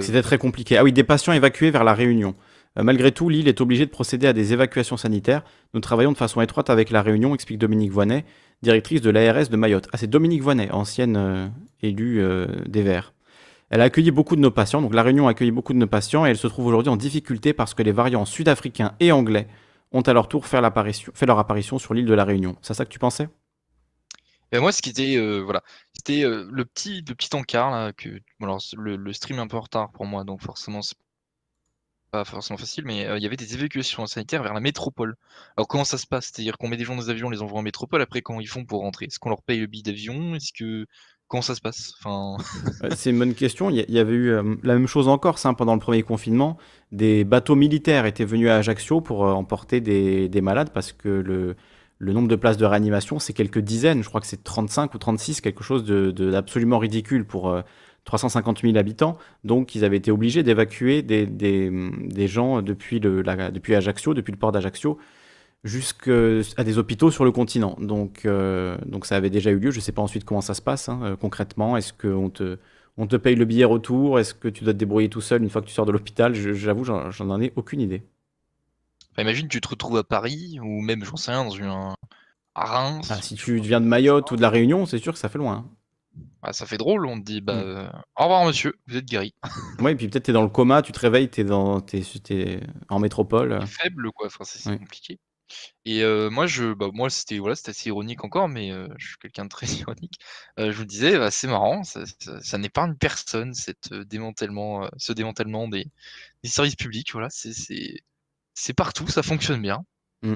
[0.00, 0.78] c'était très compliqué.
[0.78, 2.34] Ah oui, des patients évacués vers la Réunion.
[2.76, 5.42] Malgré tout, l'île est obligée de procéder à des évacuations sanitaires.
[5.74, 8.24] Nous travaillons de façon étroite avec la Réunion, explique Dominique Voinet,
[8.62, 9.88] directrice de l'ARS de Mayotte.
[9.92, 12.22] Ah, c'est Dominique Voinet, ancienne élue
[12.66, 13.14] des Verts.
[13.70, 15.88] Elle a accueilli beaucoup de nos patients, donc la Réunion a accueilli beaucoup de nos
[15.88, 19.48] patients et elle se trouve aujourd'hui en difficulté parce que les variants sud-africains et anglais
[19.92, 22.56] ont à leur tour fait, leur apparition sur l'île de la Réunion.
[22.62, 23.28] C'est ça que tu pensais?
[24.52, 25.62] Ben moi, ce qui était, euh, voilà,
[25.92, 28.20] c'était euh, le petit, le petit encart là, que,
[28.78, 30.94] le, stream est un peu en retard pour moi, donc forcément c'est
[32.10, 35.16] pas forcément facile, mais euh, il y avait des évacuations sanitaires vers la métropole.
[35.56, 36.26] Alors comment ça se passe?
[36.32, 38.40] C'est-à-dire qu'on met des gens dans des avions, on les envoie en métropole, après comment
[38.40, 39.06] ils font pour rentrer?
[39.06, 40.34] Est-ce qu'on leur paye le billet d'avion?
[40.34, 40.86] Est-ce que
[41.28, 41.92] Comment ça se passe?
[41.98, 42.36] Enfin...
[42.96, 43.68] C'est une bonne question.
[43.68, 46.56] Il y avait eu euh, la même chose en Corse hein, pendant le premier confinement.
[46.92, 51.56] Des bateaux militaires étaient venus à Ajaccio pour euh, emporter des, malades parce que le,
[51.98, 54.04] le, nombre de places de réanimation, c'est quelques dizaines.
[54.04, 57.60] Je crois que c'est 35 ou 36, quelque chose d'absolument de, ridicule pour
[58.06, 59.18] 350 euh, 000 habitants.
[59.44, 64.14] Donc, ils avaient été obligés d'évacuer des, des, des, gens depuis, le, la, depuis Ajaccio,
[64.14, 64.98] depuis le port d'Ajaccio,
[65.64, 67.76] jusqu'à des hôpitaux sur le continent.
[67.80, 69.70] Donc, euh, donc ça avait déjà eu lieu.
[69.70, 71.76] Je ne sais pas ensuite comment ça se passe hein, euh, concrètement.
[71.76, 72.58] Est-ce qu'on te,
[72.96, 74.18] on te paye le billet retour?
[74.18, 76.34] Est-ce que tu dois te débrouiller tout seul une fois que tu sors de l'hôpital?
[76.34, 78.02] J'avoue, j'en ai aucune idée.
[79.18, 83.08] imagine, tu te retrouves à Paris ou même, j'en sais rien, dans une, à Reims.
[83.10, 85.38] Ah, si tu viens de Mayotte ou de La Réunion, c'est sûr que ça fait
[85.38, 85.68] loin.
[86.42, 88.02] Ah, ça fait drôle, on te dit bah, mm.
[88.16, 89.34] au revoir monsieur, vous êtes guéri.
[89.80, 91.84] Oui, et puis peut-être tu es dans le coma, tu te réveilles, tu es, dans,
[92.88, 93.66] en métropole.
[93.66, 95.18] faible, quoi, enfin, c'est compliqué.
[95.84, 99.44] Et moi je bah, moi c'était voilà, c'était assez ironique encore, mais je suis quelqu'un
[99.44, 100.18] de très ironique.
[100.58, 102.02] je vous disais, bah, c'est marrant, ça
[102.42, 105.86] ça n'épargne personne cette, démantèlement, ce démantèlement des
[106.42, 107.52] des services publics, voilà, c'est
[108.54, 109.84] c'est partout, ça fonctionne bien.
[110.22, 110.34] Mmh.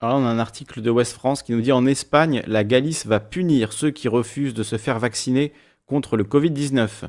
[0.00, 3.06] Alors on a un article de West France qui nous dit: «En Espagne, la Galice
[3.06, 5.52] va punir ceux qui refusent de se faire vacciner
[5.86, 7.08] contre le Covid-19».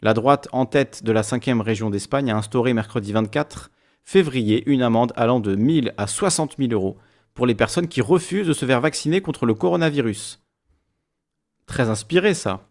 [0.00, 3.72] La droite, en tête de la cinquième région d'Espagne, a instauré mercredi 24
[4.04, 6.98] février une amende allant de 1000 à 60 000 euros
[7.34, 10.40] pour les personnes qui refusent de se faire vacciner contre le coronavirus.
[11.66, 12.70] Très inspiré ça.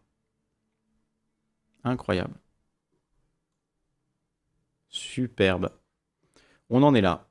[1.84, 2.34] Incroyable.
[4.88, 5.70] Superbe.
[6.70, 7.27] On en est là.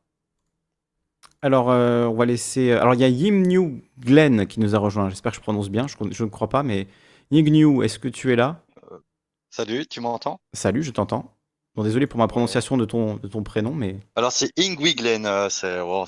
[1.42, 2.72] Alors, euh, on va laisser.
[2.72, 5.08] Alors, il y a Yimnew Glenn qui nous a rejoint.
[5.08, 5.86] J'espère que je prononce bien.
[5.86, 6.86] Je, ne crois pas, mais
[7.30, 8.62] Yimnew, est-ce que tu es là?
[8.90, 8.98] Euh,
[9.50, 10.40] Salut, tu m'entends?
[10.52, 11.32] Salut, je t'entends.
[11.74, 13.98] Bon, désolé pour ma prononciation de ton, de ton prénom, mais.
[14.16, 15.26] Alors, c'est Ingwiglen.
[15.26, 15.48] Euh,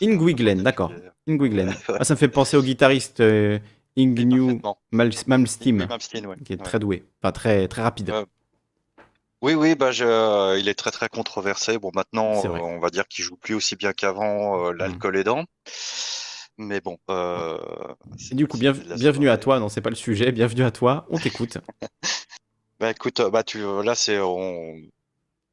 [0.01, 0.93] Ingwiglen, d'accord.
[1.29, 1.75] Ingwiglen.
[1.89, 3.59] Ah, ça me fait penser au guitariste euh,
[3.99, 4.61] Ingnew
[4.93, 5.89] Malmsteen,
[6.45, 8.13] qui est très doué, enfin très, très rapide.
[9.43, 11.79] Oui, oui, bah, je, il est très très controversé.
[11.79, 15.21] Bon, maintenant, on va dire qu'il joue plus aussi bien qu'avant, euh, l'alcool mmh.
[15.21, 15.45] aidant.
[16.59, 16.99] Mais bon.
[17.11, 17.59] Euh,
[18.33, 19.61] du coup, bienvenue à toi.
[19.61, 20.33] Non, c'est pas le sujet.
[20.33, 21.07] Bienvenue à toi.
[21.09, 21.59] On t'écoute.
[22.81, 24.75] bah écoute, bah tu, là c'est, on,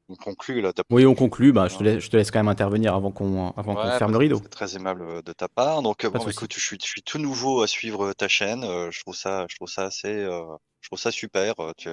[0.08, 0.72] on conclut là.
[0.90, 1.52] Oui, on conclut.
[1.52, 4.12] Bah, je, te laisse, je te laisse quand même intervenir avant qu'on avant qu'on ferme
[4.12, 4.40] le rideau.
[4.42, 5.82] C'est très aimable euh, de ta part.
[5.82, 8.64] Donc bon, écoute, je suis, je suis tout nouveau à suivre ta chaîne.
[8.64, 10.42] Euh, je trouve ça, je trouve ça assez, euh,
[10.80, 11.54] je trouve ça super.
[11.76, 11.88] Tu,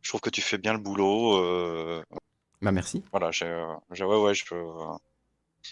[0.00, 2.02] je trouve que tu fais bien le boulot.
[2.60, 3.02] Bah merci.
[3.10, 4.44] Voilà, j'ai, ouais, ouais, je,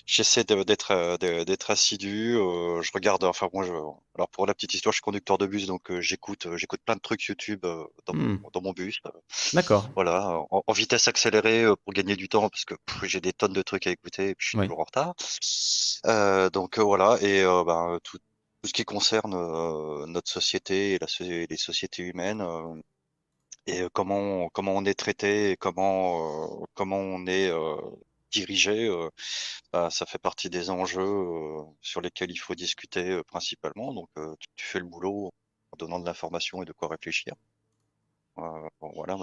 [0.07, 2.37] J'essaie d'être euh, d'être assidu.
[2.37, 5.47] Euh, je regarde, enfin moi, je, alors pour la petite histoire, je suis conducteur de
[5.47, 8.43] bus, donc euh, j'écoute j'écoute plein de trucs YouTube dans, mon, mmh.
[8.53, 9.01] dans mon bus.
[9.53, 9.89] D'accord.
[9.95, 13.87] Voilà, en, vitesse accélérée pour gagner du temps parce que j'ai des tonnes de trucs
[13.87, 15.15] à écouter et puis je suis toujours en retard.
[16.53, 19.33] donc voilà, et ben, tout, tout, ce qui concerne
[20.07, 22.43] notre société et la, les sociétés humaines
[23.67, 27.51] et comment comment on est traité et comment comment on est
[28.31, 28.89] diriger,
[29.73, 31.27] bah, ça fait partie des enjeux
[31.81, 33.93] sur lesquels il faut discuter principalement.
[33.93, 34.09] Donc,
[34.57, 35.31] tu, fais le boulot
[35.73, 37.35] en donnant de l'information et de quoi réfléchir.
[38.81, 39.17] voilà,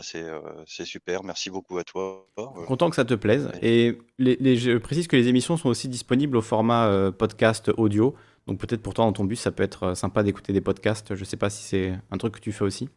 [0.65, 1.23] c'est super.
[1.23, 2.27] Merci beaucoup à toi.
[2.67, 3.49] Content que ça te plaise.
[3.61, 8.13] Et les, je précise que les émissions sont aussi disponibles au format podcast audio.
[8.45, 11.15] Donc peut-être pour toi dans ton bus, ça peut être sympa d'écouter des podcasts.
[11.15, 12.89] Je ne sais pas si c'est un truc que tu fais aussi.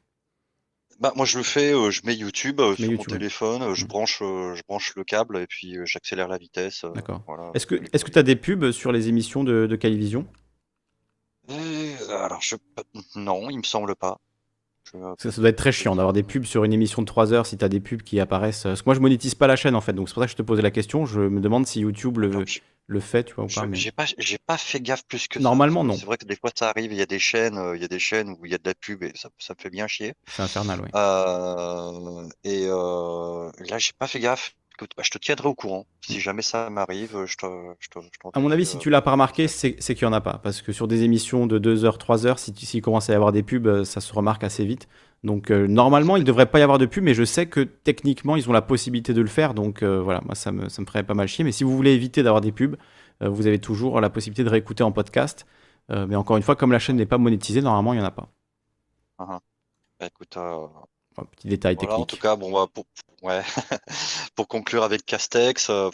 [1.00, 3.86] Bah, moi, je le fais, euh, je mets YouTube euh, sur mon téléphone, euh, je
[3.86, 3.88] mmh.
[3.88, 6.84] branche, je branche le câble et puis j'accélère la vitesse.
[6.94, 7.22] D'accord.
[7.54, 10.26] Est-ce que est-ce que tu as des pubs sur les émissions de, de Calivision?
[11.48, 12.54] Alors, je...
[13.16, 14.18] non, il me semble pas.
[15.18, 17.56] Ça, doit être très chiant d'avoir des pubs sur une émission de 3 heures si
[17.56, 18.64] tu as des pubs qui apparaissent.
[18.64, 20.32] Parce que moi, je monétise pas la chaîne en fait, donc c'est pour ça que
[20.32, 21.06] je te posais la question.
[21.06, 22.44] Je me demande si YouTube le,
[22.90, 23.68] le fait, tu vois, ou pas.
[23.72, 25.94] J'ai pas, j'ai pas fait gaffe plus que Normalement, non.
[25.94, 27.84] C'est vrai que des fois, ça arrive, il y a des chaînes, euh, il y
[27.84, 29.70] a des chaînes où il y a de la pub et ça, ça me fait
[29.70, 30.14] bien chier.
[30.26, 30.90] C'est infernal, oui.
[30.96, 34.54] Euh, et euh, là, j'ai pas fait gaffe.
[34.96, 35.86] Bah, je te tiendrai au courant.
[36.00, 37.46] Si jamais ça m'arrive, je te,
[37.80, 37.98] je te,
[38.32, 40.40] À mon avis, si tu l'as pas remarqué, c'est qu'il y en a pas.
[40.42, 43.16] Parce que sur des émissions de 2 heures, 3 heures, si s'il commence à y
[43.16, 44.88] avoir des pubs, ça se remarque assez vite.
[45.22, 48.36] Donc normalement, il ne devrait pas y avoir de pub, mais je sais que techniquement,
[48.36, 49.52] ils ont la possibilité de le faire.
[49.52, 51.44] Donc voilà, moi, ça me, ça me ferait pas mal chier.
[51.44, 52.76] Mais si vous voulez éviter d'avoir des pubs,
[53.22, 55.46] euh, vous avez toujours la possibilité de réécouter en podcast.
[55.90, 58.06] Euh, mais encore une fois, comme la chaîne n'est pas monétisée, normalement, il n'y en
[58.06, 58.28] a pas.
[59.18, 59.40] Ah, ah.
[59.98, 60.66] Bah, écoute, euh,
[61.32, 61.98] petit détail technique.
[61.98, 62.86] En tout cas, bon, bah, pour,
[63.22, 63.42] ouais.
[64.34, 65.90] pour conclure avec Castex, de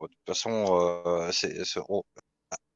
[0.00, 1.62] toute façon, c'est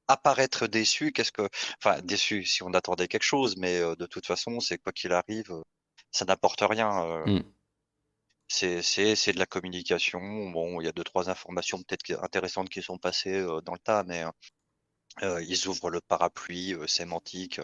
[0.09, 1.49] apparaître déçu, qu'est-ce que,
[1.83, 5.53] enfin déçu si on attendait quelque chose, mais de toute façon, c'est quoi qu'il arrive,
[6.11, 7.25] ça n'apporte rien.
[7.27, 7.43] Mmh.
[8.49, 10.21] C'est c'est de la communication.
[10.51, 14.05] Bon, il y a deux trois informations peut-être intéressantes qui sont passées, dans le tas,
[14.05, 14.25] mais,
[15.23, 17.61] ils ouvrent le parapluie, sémantique,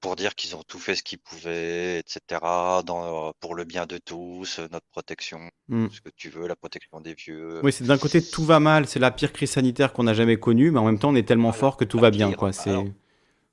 [0.00, 2.40] pour dire qu'ils ont tout fait ce qu'ils pouvaient etc.
[2.84, 5.86] dans, pour le bien de tous, notre protection, mmh.
[5.90, 8.86] ce que tu veux, la protection des vieux, Oui, c'est d'un côté tout va mal,
[8.86, 11.26] c'est la pire crise sanitaire qu'on a jamais connue, mais en même temps on est
[11.26, 12.52] tellement fort que tout va bien, quoi.
[12.52, 12.74] C'est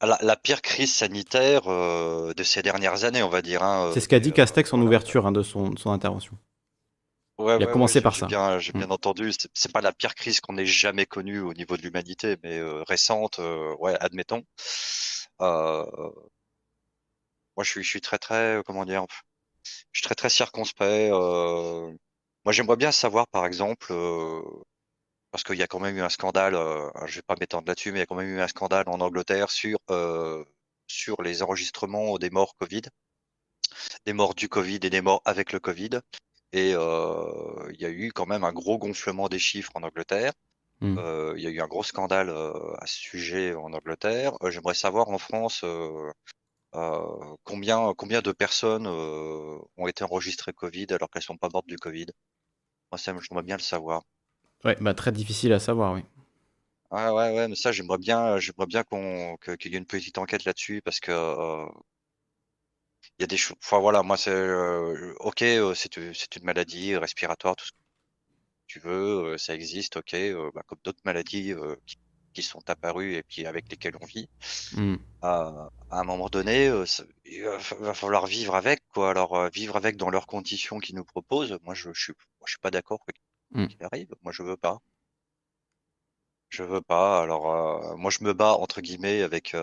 [0.01, 4.19] la pire crise sanitaire, de ces dernières années, on va dire, hein, c'est ce qu'a
[4.19, 6.37] dit Castex en ouverture, hein, de son de son intervention.
[7.37, 8.27] Ouais, Il a commencé par ça.
[8.27, 8.91] bien, j'ai bien mmh.
[8.91, 9.31] entendu.
[9.53, 13.41] C'est pas la pire crise qu'on ait jamais connue au niveau de l'humanité, mais récente,
[13.79, 14.43] ouais, admettons.
[17.55, 19.05] Moi, je suis, je suis très, très, comment dire,
[19.63, 21.11] je suis très, très circonspect.
[21.11, 23.93] moi, j'aimerais bien savoir, par exemple,
[25.31, 26.53] parce qu'il y a quand même eu un scandale.
[27.05, 28.99] je vais pas m'étendre là-dessus, mais il y a quand même eu un scandale en
[29.01, 29.77] Angleterre sur
[30.87, 32.83] sur les enregistrements des morts Covid,
[34.05, 35.99] des morts du Covid et des morts avec le Covid.
[36.53, 40.33] Et il y a eu quand même un gros gonflement des chiffres en Angleterre.
[40.81, 40.99] Mmh.
[41.37, 44.33] Il y a eu un gros scandale à ce sujet en Angleterre.
[44.49, 45.65] J'aimerais savoir en France
[47.43, 52.07] combien, combien de personnes ont été enregistrées Covid alors qu'elles sont pas mortes du Covid?
[52.91, 54.03] Moi, ça, j'aimerais bien le savoir.
[54.65, 56.01] Ouais, bah très difficile à savoir, oui.
[56.91, 60.17] Ouais, ouais, ouais, mais ça, j'aimerais bien, j'aimerais bien qu'on, qu'il y ait une petite
[60.17, 61.11] enquête là-dessus parce que
[63.19, 63.57] il y a des choses.
[63.63, 64.31] Enfin voilà, moi c'est
[65.19, 65.39] ok,
[65.75, 67.77] c'est une maladie respiratoire, tout ce que
[68.67, 70.15] tu veux, ça existe, ok,
[70.53, 71.53] bah, comme d'autres maladies
[71.85, 71.97] qui,
[72.43, 74.29] sont apparues et puis avec lesquelles on vit.
[74.73, 74.95] Mmh.
[75.21, 76.71] à un moment donné,
[77.25, 79.09] il va, falloir vivre avec quoi.
[79.11, 82.13] Alors vivre avec dans leurs conditions qu'ils nous proposent, moi je, suis,
[82.45, 82.99] je suis pas d'accord
[83.51, 83.67] mmh.
[83.67, 84.13] qu'il arrive.
[84.23, 84.79] Moi je veux pas.
[86.49, 87.21] Je veux pas.
[87.21, 89.55] Alors moi je me bats entre guillemets avec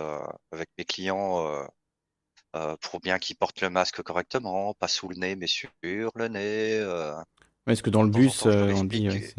[0.53, 1.67] avec mes clients
[2.55, 6.29] euh, pour bien qu'ils portent le masque correctement, pas sous le nez, mais sur le
[6.29, 6.79] nez.
[6.81, 7.15] Euh.
[7.67, 9.35] Est-ce que dans le bus, euh, on dit ouais,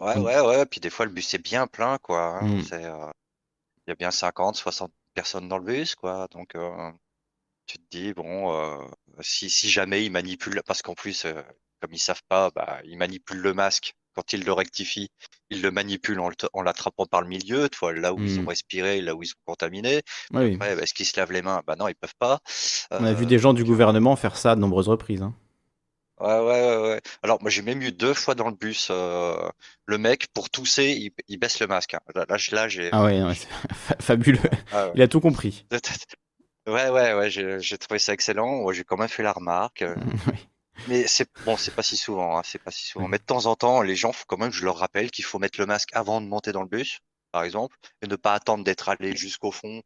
[0.00, 0.24] mmh.
[0.24, 2.38] ouais, ouais, Puis des fois, le bus est bien plein, quoi.
[2.38, 2.64] Hein, mmh.
[2.72, 6.26] il y a bien 50, 60 personnes dans le bus, quoi.
[6.32, 6.56] Donc,
[7.66, 8.80] tu te dis, bon,
[9.20, 11.26] si, si jamais ils manipulent, parce qu'en plus,
[11.80, 15.08] comme ils savent pas, bah, ils manipulent le masque quand ils le rectifient,
[15.50, 18.48] ils le manipulent en, l'attrapant par le milieu, toi, là où ils ont mmh.
[18.48, 20.02] respiré, là où ils sont contaminés.
[20.34, 21.62] Après, bah, est-ce qu'ils se lavent les mains?
[21.66, 22.40] Bah non, ils peuvent pas.
[22.90, 25.22] On a vu des gens du gouvernement faire ça de nombreuses reprises.
[25.22, 25.34] Hein.
[26.20, 30.28] Ouais, ouais, ouais, Alors, moi, j'ai même eu deux fois dans le bus, le mec,
[30.34, 31.94] pour tousser, il, baisse le masque.
[31.94, 32.00] Hein.
[32.14, 32.90] Là, là, j'ai.
[32.92, 33.20] Ah ouais,
[34.00, 34.38] fabuleux.
[34.72, 35.66] Ah il a tout compris.
[36.66, 38.70] Ouais, ouais, ouais, j'ai trouvé ça excellent.
[38.72, 39.82] J'ai quand même fait la remarque.
[40.28, 40.38] oui.
[40.88, 43.08] Mais c'est bon, c'est pas si souvent, hein, c'est pas si souvent.
[43.08, 45.24] Mais de temps en temps, les gens, faut quand même que je leur rappelle qu'il
[45.24, 47.00] faut mettre le masque avant de monter dans le bus,
[47.32, 49.82] par exemple, et ne pas attendre d'être allé jusqu'au fond,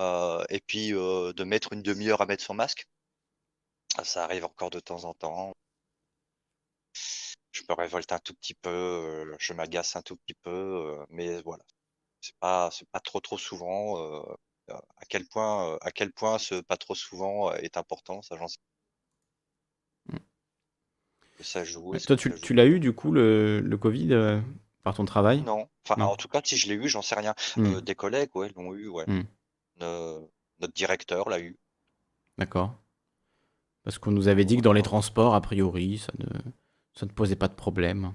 [0.00, 2.86] euh, et puis euh, de mettre une demi-heure à mettre son masque.
[3.98, 5.52] Ah, ça arrive encore de temps en temps.
[7.52, 11.40] Je me révolte un tout petit peu, euh, je m'agace un tout petit peu, mais
[11.42, 11.64] voilà.
[12.20, 13.96] C'est pas, c'est pas trop trop souvent.
[14.68, 18.58] à quel point, à quel point ce pas trop souvent est important, ça j'en sais
[21.42, 21.94] ça joue.
[22.06, 24.40] toi, tu, l'as eu du coup, le, le Covid, euh,
[24.82, 25.42] par ton travail?
[25.42, 25.68] Non.
[25.88, 27.34] Enfin, en tout cas, si je l'ai eu, j'en sais rien.
[27.58, 29.04] Euh, des collègues, ouais, l'ont eu, ouais.
[29.06, 29.24] Hmm.
[29.80, 31.58] notre directeur l'a eu.
[32.38, 32.74] D'accord.
[33.84, 36.26] Parce qu'on nous avait dit que dans les transports, a priori, ça ne,
[36.94, 38.14] ça ne posait pas de problème?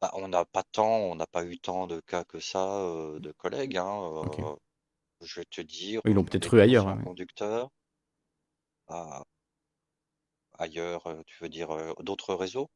[0.00, 3.20] Bah, on n'a pas tant, on n'a pas eu tant de cas que ça euh,
[3.20, 3.76] de collègues.
[3.76, 4.26] Hein,
[5.20, 6.00] je vais te dire.
[6.04, 6.88] Ils l'ont peut-être eu ailleurs.
[6.88, 7.70] Hein, conducteur.
[8.88, 9.22] Ah,
[10.58, 12.68] ailleurs, euh, tu veux dire euh, d'autres réseaux?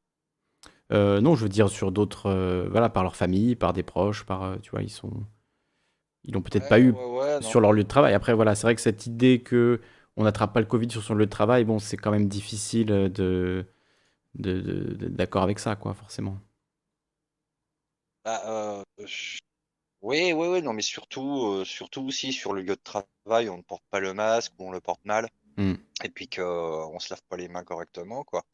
[0.93, 2.31] Euh, non, je veux dire sur d'autres,
[2.71, 5.25] voilà, par leur famille, par des proches, par, tu vois, ils sont,
[6.25, 6.95] ils l'ont peut-être pas eu
[7.41, 8.15] sur leur lieu de travail.
[8.15, 9.81] Après, voilà, c'est vrai que cette idée que
[10.17, 12.87] on n'attrape pas le Covid sur son lieu de travail, bon, c'est quand même difficile
[12.87, 13.67] de,
[14.39, 16.39] d'accord avec ça, quoi, forcément.
[18.27, 18.85] Bah, euh,
[20.03, 23.59] oui, oui, oui, non, mais surtout, euh, surtout aussi sur le lieu de travail, on
[23.59, 25.75] ne porte pas le masque ou on le porte mal, mmh.
[26.03, 28.45] et puis qu'on se lave pas les mains correctement, quoi,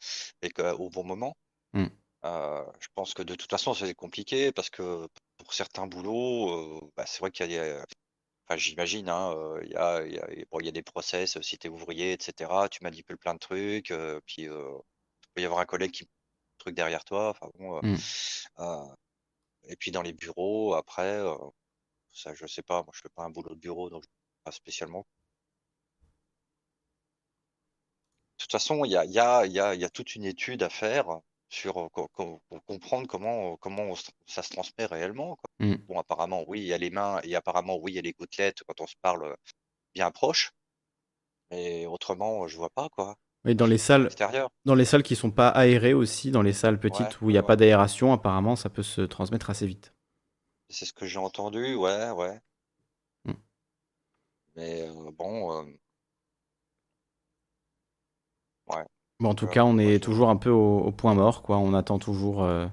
[0.42, 1.36] et qu'au bon moment.
[1.72, 1.86] Mmh.
[2.24, 7.06] Euh, je pense que de toute façon, c'est compliqué parce que pour certains boulots, bah,
[7.06, 7.84] c'est vrai qu'il y a,
[8.46, 11.66] enfin, j'imagine, hein, il y a, il y a, y a des process, si tu
[11.66, 13.92] es ouvrier, etc., tu manipules plein de trucs,
[14.26, 14.48] puis
[15.34, 16.08] peut y avoir un collègue qui
[16.58, 17.80] truc derrière toi, enfin bon.
[17.82, 18.94] Mmh.
[19.68, 21.36] Et puis dans les bureaux, après, euh,
[22.12, 24.04] ça je sais pas, moi je fais pas un boulot de bureau, donc
[24.44, 25.06] pas spécialement.
[28.38, 30.62] De toute façon, il y a, y, a, y, a, y a toute une étude
[30.62, 31.88] à faire sur euh,
[32.48, 33.94] pour comprendre comment, comment
[34.26, 35.38] ça se transmet réellement.
[35.60, 35.74] Mmh.
[35.86, 38.12] Bon, apparemment, oui, il y a les mains et apparemment, oui, il y a les
[38.12, 39.36] gouttelettes quand on se parle
[39.94, 40.52] bien proche.
[41.50, 43.16] Mais autrement, je vois pas quoi.
[43.44, 44.08] Oui, dans les salles,
[44.64, 47.38] dans les salles qui sont pas aérées aussi, dans les salles petites où il n'y
[47.38, 49.92] a pas d'aération, apparemment, ça peut se transmettre assez vite.
[50.68, 52.40] C'est ce que j'ai entendu, ouais, ouais.
[53.24, 53.32] Hmm.
[54.54, 55.64] Mais euh, bon, euh,
[58.68, 58.84] ouais.
[59.18, 61.58] Bon, en tout cas, on est toujours un peu au, point mort, quoi.
[61.58, 62.66] On attend toujours euh,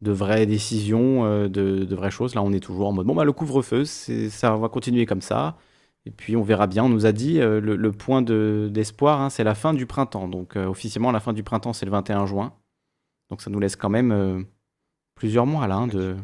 [0.00, 2.36] de vraies décisions, de, de vraies choses.
[2.36, 5.56] Là, on est toujours en mode, bon, bah, le couvre-feu, ça va continuer comme ça.
[6.06, 6.84] Et puis on verra bien.
[6.84, 10.28] On nous a dit euh, le, point d'espoir, hein, c'est la fin du printemps.
[10.28, 12.56] Donc euh, officiellement, la fin du printemps, c'est le 21 juin.
[13.30, 14.42] Donc ça nous laisse quand même euh,
[15.14, 15.76] plusieurs mois là.
[15.76, 16.16] Hein, de...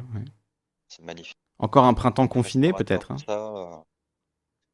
[0.88, 1.38] C'est magnifique.
[1.58, 3.12] Encore un printemps confiné peut-être.
[3.12, 3.84] Hein.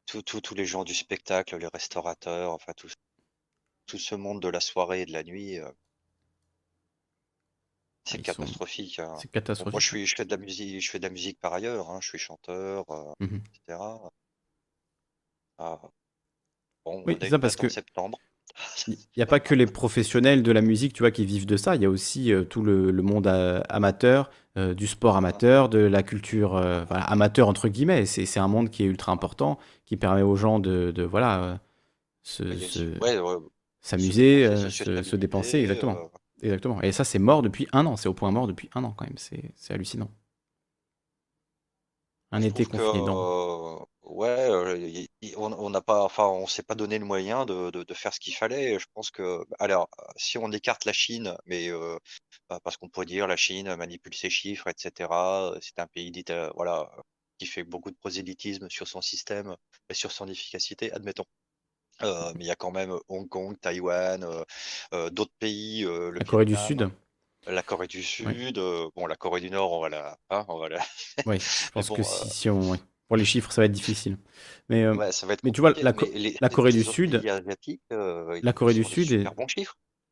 [0.05, 2.89] tous les gens du spectacle, les restaurateurs, enfin tout,
[3.85, 5.59] tout ce monde de la soirée et de la nuit.
[8.03, 9.01] C'est catastrophique.
[9.19, 9.73] C'est catastrophique.
[9.73, 12.01] moi, je, suis, je, fais de la musique, je fais de la musique par ailleurs.
[12.01, 12.85] Je suis chanteur,
[13.19, 13.79] mmh etc.
[15.57, 15.79] Ah.
[16.85, 17.67] oui, c'est ça parce que
[18.87, 21.57] il n'y a pas que les professionnels de la musique, tu vois, qui vivent de
[21.57, 21.75] ça.
[21.75, 25.79] Il y a aussi euh, tout le, monde euh, amateur, euh, du sport amateur, de
[25.79, 26.55] la culture
[26.89, 28.05] amateur entre guillemets.
[28.05, 31.59] C'est un monde qui est ultra important, qui permet aux gens de, voilà
[33.81, 35.97] s'amuser, se, dépenser, exactement,
[36.41, 36.81] exactement.
[36.81, 37.95] Et ça, c'est mort depuis un an.
[37.95, 39.17] C'est au point mort depuis un an quand même.
[39.17, 40.09] C'est hallucinant.
[42.31, 43.05] Un été confiné.
[44.09, 44.47] Ouais,
[45.35, 48.79] on n'a pas, enfin, on s'est pas donné le moyen de, faire ce qu'il fallait.
[48.79, 51.69] Je pense que, alors, si on écarte la Chine, mais
[52.49, 55.09] bah, parce qu'on pourrait dire la Chine manipule ses chiffres, etc.
[55.61, 56.23] C'est un pays dit,
[56.55, 56.89] voilà,
[57.37, 59.55] qui fait beaucoup de prosélytisme sur son système
[59.89, 61.25] et sur son efficacité, admettons.
[62.01, 64.25] mais il y a quand même Hong Kong, Taïwan,
[65.11, 66.89] d'autres pays, La Corée du Sud.
[67.45, 68.57] la Corée du Sud,
[68.95, 70.85] bon, la Corée du Nord, on va la, hein, on va la.
[71.25, 72.77] Oui, je pense que si, on,
[73.07, 74.17] pour les chiffres, ça va être difficile.
[74.69, 74.93] Mais, euh,
[75.43, 75.93] mais tu vois, la,
[76.41, 77.21] la Corée du Sud,
[77.91, 79.25] euh, la Corée du Sud,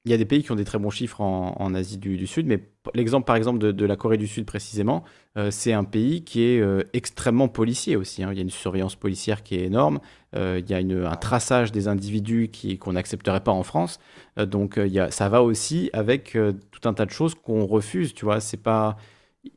[0.06, 2.46] il y a des pays qui ont des très bons chiffres en, Asie du, Sud,
[2.46, 5.04] mais l'exemple par exemple de, la Corée du Sud précisément,
[5.36, 6.64] euh, c'est un pays qui est
[6.94, 8.24] extrêmement policier aussi.
[8.24, 8.30] Hein.
[8.32, 10.00] Il y a une surveillance policière qui est énorme,
[10.34, 14.00] il y a un traçage des individus qu'on n'accepterait pas en France.
[14.38, 16.38] donc il y a, ça va aussi avec
[16.72, 18.14] tout un tas de choses qu'on refuse.
[18.14, 18.98] Tu vois, c'est pas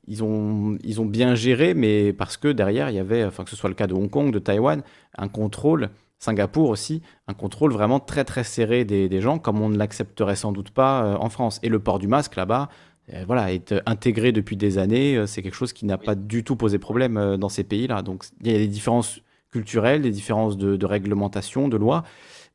[0.06, 3.50] ils ont, ils ont bien géré, mais parce que derrière, il y avait, enfin que
[3.50, 4.82] ce soit le cas de Hong Kong, de Taïwan,
[5.16, 9.78] un contrôle, Singapour aussi, un contrôle vraiment très très serré des, gens, comme on ne
[9.78, 11.60] l'accepterait sans doute pas euh, en France.
[11.62, 12.68] Et le port du masque là-bas,
[13.12, 16.42] euh, voilà, est intégré depuis des années, euh, c'est quelque chose qui n'a pas du
[16.42, 18.02] tout posé problème dans ces pays-là.
[18.02, 19.20] Donc il y a des différences
[19.52, 22.02] culturelles, des différences de, de réglementation, de loi.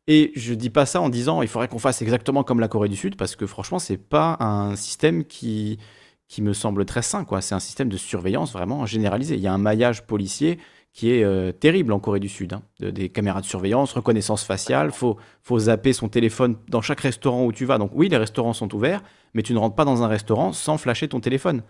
[0.07, 2.89] Et je dis pas ça en disant il faudrait qu'on fasse exactement comme la Corée
[2.89, 5.79] du Sud, parce que franchement, c'est pas un système qui
[6.27, 7.25] qui me semble très sain.
[7.25, 7.41] Quoi.
[7.41, 9.35] C'est un système de surveillance vraiment généralisé.
[9.35, 10.57] Il y a un maillage policier
[10.93, 12.53] qui est euh, terrible en Corée du Sud.
[12.53, 12.61] Hein.
[12.79, 17.51] des caméras de surveillance, reconnaissance faciale, faut, faut zapper son téléphone dans chaque restaurant où
[17.51, 17.79] tu vas.
[17.79, 19.01] Donc oui, les restaurants sont ouverts,
[19.33, 21.63] mais tu ne rentres pas dans un restaurant sans flasher ton téléphone.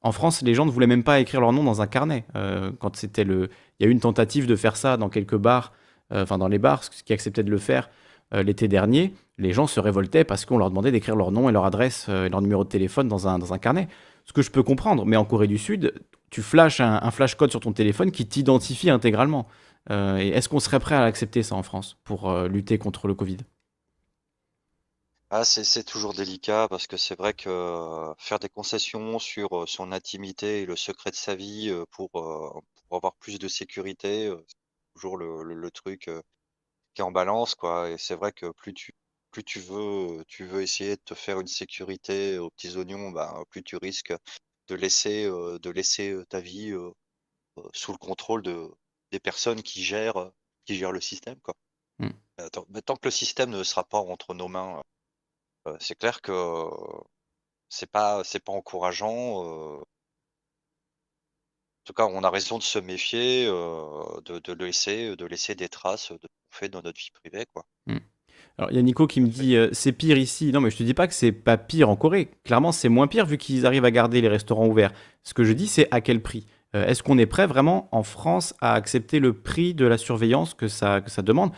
[0.00, 2.24] En France, les gens ne voulaient même pas écrire leur nom dans un carnet.
[2.34, 3.48] Euh, quand c'était le,
[3.78, 5.72] il y a eu une tentative de faire ça dans quelques bars,
[6.12, 7.88] euh, enfin dans les bars, qui acceptaient de le faire
[8.42, 11.64] l'été dernier les gens se révoltaient parce qu'on leur demandait d'écrire leur nom et leur
[11.64, 13.88] adresse euh, et leur numéro de téléphone dans un, dans un carnet.
[14.24, 15.92] Ce que je peux comprendre, mais en Corée du Sud,
[16.30, 19.46] tu flashes un, flash code sur ton téléphone qui t'identifie intégralement.
[19.90, 23.14] Euh, est-ce qu'on serait prêt à accepter ça en France pour euh, lutter contre le
[23.14, 23.38] Covid?
[25.30, 30.62] Ah, c'est toujours délicat parce que c'est vrai que faire des concessions sur son intimité
[30.62, 32.62] et le secret de sa vie pour,
[32.92, 36.08] avoir plus de sécurité, c'est toujours le, le truc
[36.94, 37.90] qui est en balance, quoi.
[37.90, 38.92] Et c'est vrai que plus tu
[39.30, 43.44] plus tu veux, tu veux essayer de te faire une sécurité aux petits oignons, ben,
[43.50, 44.14] plus tu risques
[44.68, 46.72] de laisser, de laisser ta vie
[47.72, 48.70] sous le contrôle de,
[49.10, 50.30] des personnes qui gèrent,
[50.64, 51.40] qui gèrent le système.
[51.40, 51.54] Quoi.
[51.98, 52.10] Mmh.
[52.84, 54.82] tant que le système ne sera pas entre nos mains,
[55.80, 56.32] c'est clair que
[57.68, 59.84] c'est pas c'est pas encourageant, En
[61.84, 66.28] tout cas, on a raison de se méfier, de laisser de laisser des traces de
[66.54, 67.66] fait dans notre vie privée, quoi.
[67.86, 67.98] Mmh.
[68.58, 70.52] Alors, il y a Nico qui me dit c'est pire ici.
[70.52, 72.30] Non, mais je te dis pas que c'est pas pire en Corée.
[72.44, 74.92] Clairement, c'est moins pire vu qu'ils arrivent à garder les restaurants ouverts.
[75.22, 76.46] Ce que je dis, c'est à quel prix?
[76.72, 80.66] Est-ce qu'on est prêt vraiment en France à accepter le prix de la surveillance que
[80.68, 81.52] ça, que ça demande?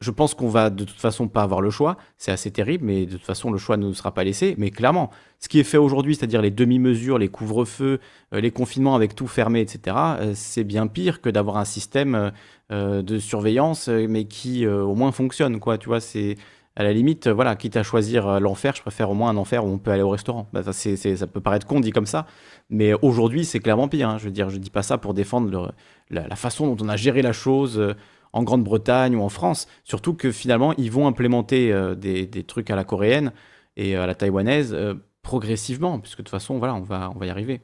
[0.00, 1.96] Je pense qu'on va de toute façon pas avoir le choix.
[2.18, 4.54] C'est assez terrible, mais de toute façon, le choix ne nous sera pas laissé.
[4.58, 5.10] Mais clairement,
[5.40, 7.98] ce qui est fait aujourd'hui, c'est-à-dire les demi-mesures, les couvre-feux,
[8.34, 12.32] euh, les confinements avec tout fermé, etc., euh, c'est bien pire que d'avoir un système
[12.70, 15.58] euh, de surveillance, mais qui au moins fonctionne.
[15.80, 16.36] Tu vois, c'est
[16.78, 19.68] à la limite, voilà, quitte à choisir l'enfer, je préfère au moins un enfer où
[19.68, 20.46] on peut aller au restaurant.
[20.52, 22.26] Bah, ça, peut paraître con dit comme ça,
[22.68, 24.10] mais aujourd'hui, c'est clairement pire.
[24.10, 24.18] Hein.
[24.18, 25.72] Je veux dire, je dis pas ça pour défendre
[26.10, 27.94] la, façon dont on a géré la chose
[28.32, 29.66] en Grande-Bretagne ou en France.
[29.84, 33.32] Surtout que finalement, ils vont implémenter euh, des, trucs à la coréenne
[33.76, 37.26] et à la taïwanaise euh, progressivement, puisque de toute façon, voilà, on va, on va
[37.26, 37.62] y arriver.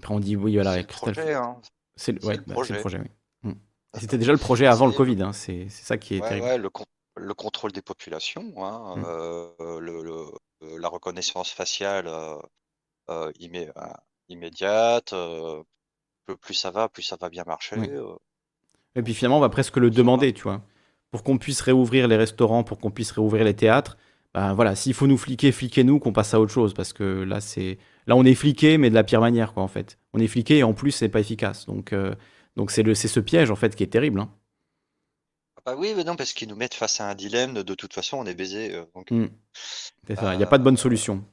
[0.00, 1.34] Après, on dit oui, voilà, c'est le projet.
[1.34, 1.56] Hein.
[1.96, 2.98] C'est le, bah, projet.
[2.98, 3.50] oui.
[3.50, 3.54] Mm.
[3.94, 5.32] C'était déjà le projet avant le Covid, hein.
[5.32, 6.70] c'est ça qui est terrible.
[7.16, 9.04] le, contrôle des populations, hein, mm.
[9.06, 10.30] euh,
[10.78, 12.08] la reconnaissance faciale
[14.28, 15.14] immédiate,
[16.40, 17.76] plus ça va, plus ça va bien marcher.
[18.98, 20.60] Et puis finalement, on va presque le demander, tu vois.
[21.12, 23.96] Pour qu'on puisse réouvrir les restaurants, pour qu'on puisse réouvrir les théâtres,
[24.34, 26.74] ben voilà, s'il faut nous fliquer, fliquez-nous, qu'on passe à autre chose.
[26.74, 29.68] Parce que là, c'est là on est fliqué, mais de la pire manière, quoi, en
[29.68, 29.98] fait.
[30.14, 31.64] On est fliqué et en plus, c'est pas efficace.
[31.66, 32.14] Donc, euh,
[32.56, 34.18] donc c'est, le, c'est ce piège, en fait, qui est terrible.
[34.18, 34.30] Hein.
[35.56, 37.62] Ah bah oui, mais non, parce qu'ils nous mettent face à un dilemme.
[37.62, 38.74] De toute façon, on est baisé.
[38.74, 39.26] Euh, mmh.
[40.08, 41.24] C'est ça, il n'y a pas de bonne euh, solution.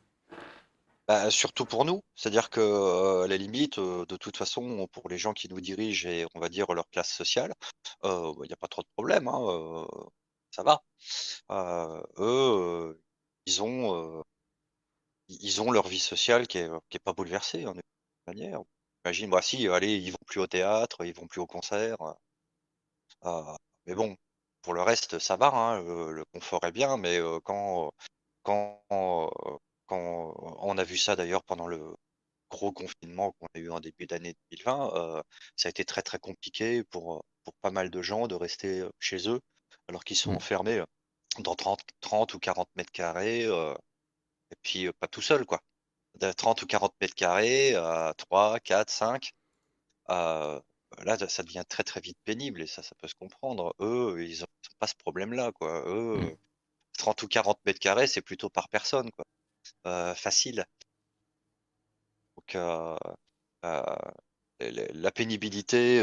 [1.08, 5.34] Bah, surtout pour nous, c'est-à-dire que, à la limite, de toute façon, pour les gens
[5.34, 7.54] qui nous dirigent et on va dire leur classe sociale,
[8.02, 9.86] bah, il n'y a pas trop de problème, hein,
[10.52, 10.84] ça va.
[12.20, 13.02] eux,
[13.46, 14.24] ils ont,
[15.30, 17.74] ils ont leur vie sociale qui est pas bouleversée, hein,
[18.26, 18.62] manière.
[19.06, 21.98] Imagine, bah, si, allez, ils vont plus au théâtre, ils vont plus au concert,
[23.86, 24.16] mais bon,
[24.62, 27.92] pour le reste, ça va, hein, le confort est bien, mais, quand,
[28.44, 28.82] quand,
[29.88, 31.96] quand on a vu ça d'ailleurs pendant le
[32.50, 35.24] gros confinement qu'on a eu en début d'année 2020, euh,
[35.56, 38.90] ça a été très très compliqué pour, pour pas mal de gens de rester euh,
[39.00, 39.42] chez eux
[39.88, 40.38] alors qu'ils sont mmh.
[40.38, 40.86] enfermés euh,
[41.40, 45.62] dans 30, 30 ou 40 mètres carrés et puis pas tout seul quoi.
[46.16, 49.34] De 30 ou 40 mètres carrés à 3, 4, 5.
[50.08, 50.62] là,
[51.28, 53.76] ça devient très très vite pénible et ça, ça peut se comprendre.
[53.82, 54.48] Eux, ils n'ont
[54.80, 55.84] pas ce problème-là, quoi.
[55.88, 56.38] Eux,
[56.98, 57.26] 30 mmh.
[57.26, 59.26] ou 40 mètres carrés, c'est plutôt par personne, quoi.
[59.88, 60.66] Euh, facile.
[62.36, 62.96] Donc, euh,
[63.66, 63.82] euh,
[64.60, 66.00] la pénibilité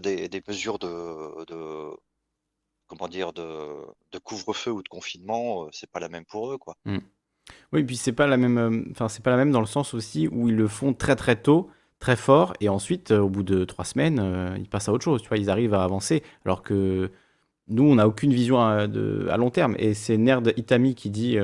[0.00, 1.96] des, mesures de,
[2.86, 6.76] comment dire de, couvre-feu ou de confinement, c'est pas la même pour eux, quoi.
[6.84, 6.98] Mmh.
[7.72, 10.26] Oui, puis c'est pas la même, enfin c'est pas la même dans le sens aussi
[10.26, 11.70] où ils le font très très tôt,
[12.00, 15.22] très fort, et ensuite au bout de trois semaines, ils passent à autre chose.
[15.22, 17.12] Tu vois, ils arrivent à avancer, alors que
[17.68, 19.76] nous, on n'a aucune vision de, à long terme.
[19.78, 21.38] Et c'est Nerd Itami qui dit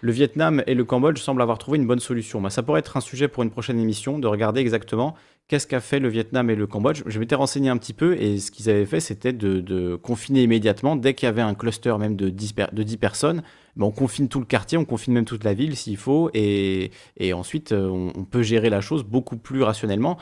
[0.00, 2.40] le Vietnam et le Cambodge semblent avoir trouvé une bonne solution.
[2.40, 5.14] Bah, ça pourrait être un sujet pour une prochaine émission, de regarder exactement
[5.48, 7.02] qu'est-ce qu'a fait le Vietnam et le Cambodge.
[7.06, 10.96] Je m'étais renseigné un petit peu et ce qu'ils avaient fait, c'était de, confiner immédiatement.
[10.96, 13.42] Dès qu'il y avait un cluster même de 10, de 10 personnes,
[13.76, 16.90] bah, on confine tout le quartier, on confine même toute la ville s'il faut, et,
[17.32, 20.18] ensuite euh, on, peut gérer la chose beaucoup plus rationnellement.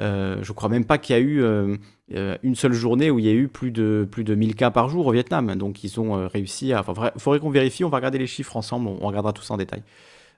[0.00, 1.76] Euh, je crois même pas qu'il y a eu euh,
[2.14, 4.70] euh, une seule journée où il y a eu plus de, plus de 1000 cas
[4.70, 5.54] par jour au Vietnam.
[5.56, 6.80] Donc ils ont réussi à...
[6.86, 9.54] Enfin, il faudrait qu'on vérifie, on va regarder les chiffres ensemble, on, regardera tout ça
[9.54, 9.82] en détail.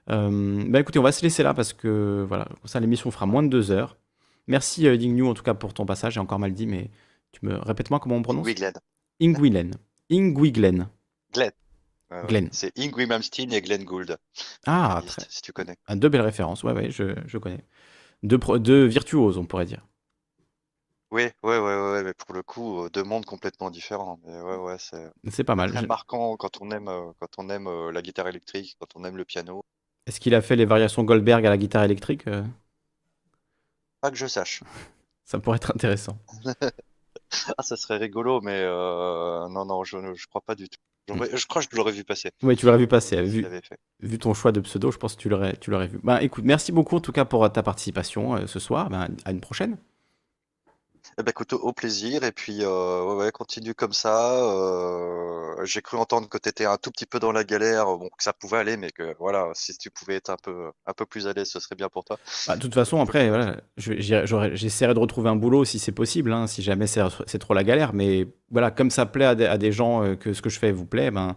[0.07, 3.49] bah écoutez, on va se laisser là parce que voilà, ça l'émission fera moins de
[3.49, 3.97] deux heures.
[4.47, 6.89] Merci euh, New en tout cas pour ton passage, j'ai encore mal dit, mais
[7.31, 8.45] tu me répètes-moi comment on prononce?
[8.47, 8.73] Ingwiglen.
[9.21, 9.71] Ingwiglen.
[10.11, 10.87] Ingwiglen.
[11.33, 11.51] Glenn.
[12.27, 12.49] Glenn.
[12.51, 14.17] C'est Ingrid Malmsteen et Glenn Gould.
[14.65, 15.21] Ah, très...
[15.29, 15.77] si tu connais.
[15.91, 17.63] deux belles références, ouais, ouais, je, je connais
[18.23, 19.85] deux, virtuoses, on pourrait dire.
[21.11, 24.19] Oui, ouais, ouais, ouais, mais pour le coup, euh, deux mondes complètement différents.
[24.25, 25.71] Mais ouais, ouais, c'est C'est pas mal.
[25.71, 29.03] très marquant quand on aime, euh, quand on aime euh, la guitare électrique, quand on
[29.03, 29.65] aime le piano.
[30.07, 32.25] Est-ce qu'il a fait les variations Goldberg à la guitare électrique
[33.99, 34.63] Pas que je sache.
[35.25, 36.17] Ça pourrait être intéressant.
[37.57, 40.79] Ah, ça serait rigolo, mais non, non, je, je crois pas du tout.
[41.07, 42.31] Je crois que je l'aurais vu passer.
[42.43, 43.21] Oui, tu l'aurais vu passer.
[43.21, 43.45] Vu,
[43.99, 45.99] vu, ton choix de pseudo, je pense que tu l'aurais, tu l'aurais vu.
[46.03, 48.89] Ben, écoute, merci beaucoup en tout cas pour ta participation euh, ce soir.
[48.89, 49.77] Ben, à une prochaine.
[51.17, 55.97] Eh ben, écoute, au plaisir et puis, euh, ouais, continue comme ça, euh, j'ai cru
[55.97, 58.57] entendre que tu étais un tout petit peu dans la galère, bon, que ça pouvait
[58.57, 61.49] aller, mais que voilà, si tu pouvais être un peu un peu plus à l'aise,
[61.49, 62.17] ce serait bien pour toi.
[62.47, 66.47] Bah, de toute façon, après, voilà, j'essaierai de retrouver un boulot si c'est possible, hein,
[66.47, 70.15] si jamais c'est trop la galère, mais voilà, comme ça plaît à des gens, euh,
[70.15, 71.35] que ce que je fais vous plaît, ben,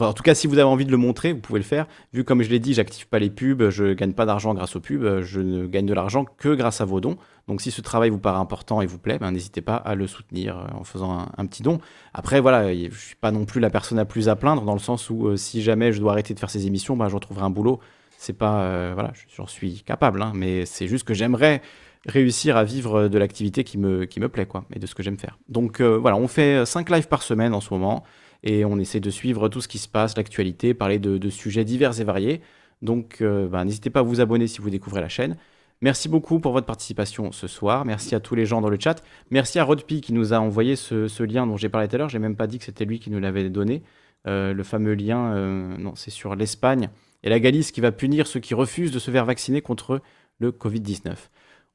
[0.00, 1.86] en tout cas, si vous avez envie de le montrer, vous pouvez le faire.
[2.12, 4.80] Vu comme je l'ai dit, j'active pas les pubs, je gagne pas d'argent grâce aux
[4.80, 7.16] pubs, je ne gagne de l'argent que grâce à vos dons.
[7.48, 10.06] Donc si ce travail vous paraît important et vous plaît, ben, n'hésitez pas à le
[10.06, 11.78] soutenir euh, en faisant un, petit don.
[12.12, 14.80] Après, voilà, je suis pas non plus la personne la plus à plaindre, dans le
[14.80, 17.44] sens où euh, si jamais je dois arrêter de faire ces émissions, ben, je retrouverai
[17.44, 17.78] un boulot.
[18.18, 21.60] C'est pas, euh, voilà, j'en suis capable, hein, mais c'est juste que j'aimerais
[22.06, 25.02] réussir à vivre de l'activité qui me, qui me plaît, quoi, et de ce que
[25.02, 25.38] j'aime faire.
[25.48, 28.04] Donc voilà, on fait 5 lives par semaine en ce moment,
[28.42, 32.00] et on essaie de suivre tout ce qui se passe, l'actualité, parler de, sujets divers
[32.00, 32.40] et variés.
[32.82, 35.36] Donc ben, n'hésitez pas à vous abonner si vous découvrez la chaîne.
[35.82, 37.84] Merci beaucoup pour votre participation ce soir.
[37.84, 39.02] Merci à tous les gens dans le chat.
[39.30, 42.08] Merci à Rodpi qui nous a envoyé ce, lien dont j'ai parlé tout à l'heure.
[42.08, 43.82] J'ai même pas dit que c'était lui qui nous l'avait donné.
[44.26, 46.88] Euh, le fameux lien, euh, non, c'est sur l'Espagne
[47.22, 50.00] et la Galice qui va punir ceux qui refusent de se faire vacciner contre
[50.38, 51.14] le Covid-19.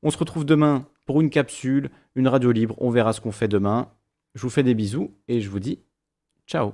[0.03, 2.75] On se retrouve demain pour une capsule, une radio libre.
[2.79, 3.91] On verra ce qu'on fait demain.
[4.35, 5.79] Je vous fais des bisous et je vous dis
[6.47, 6.73] ciao.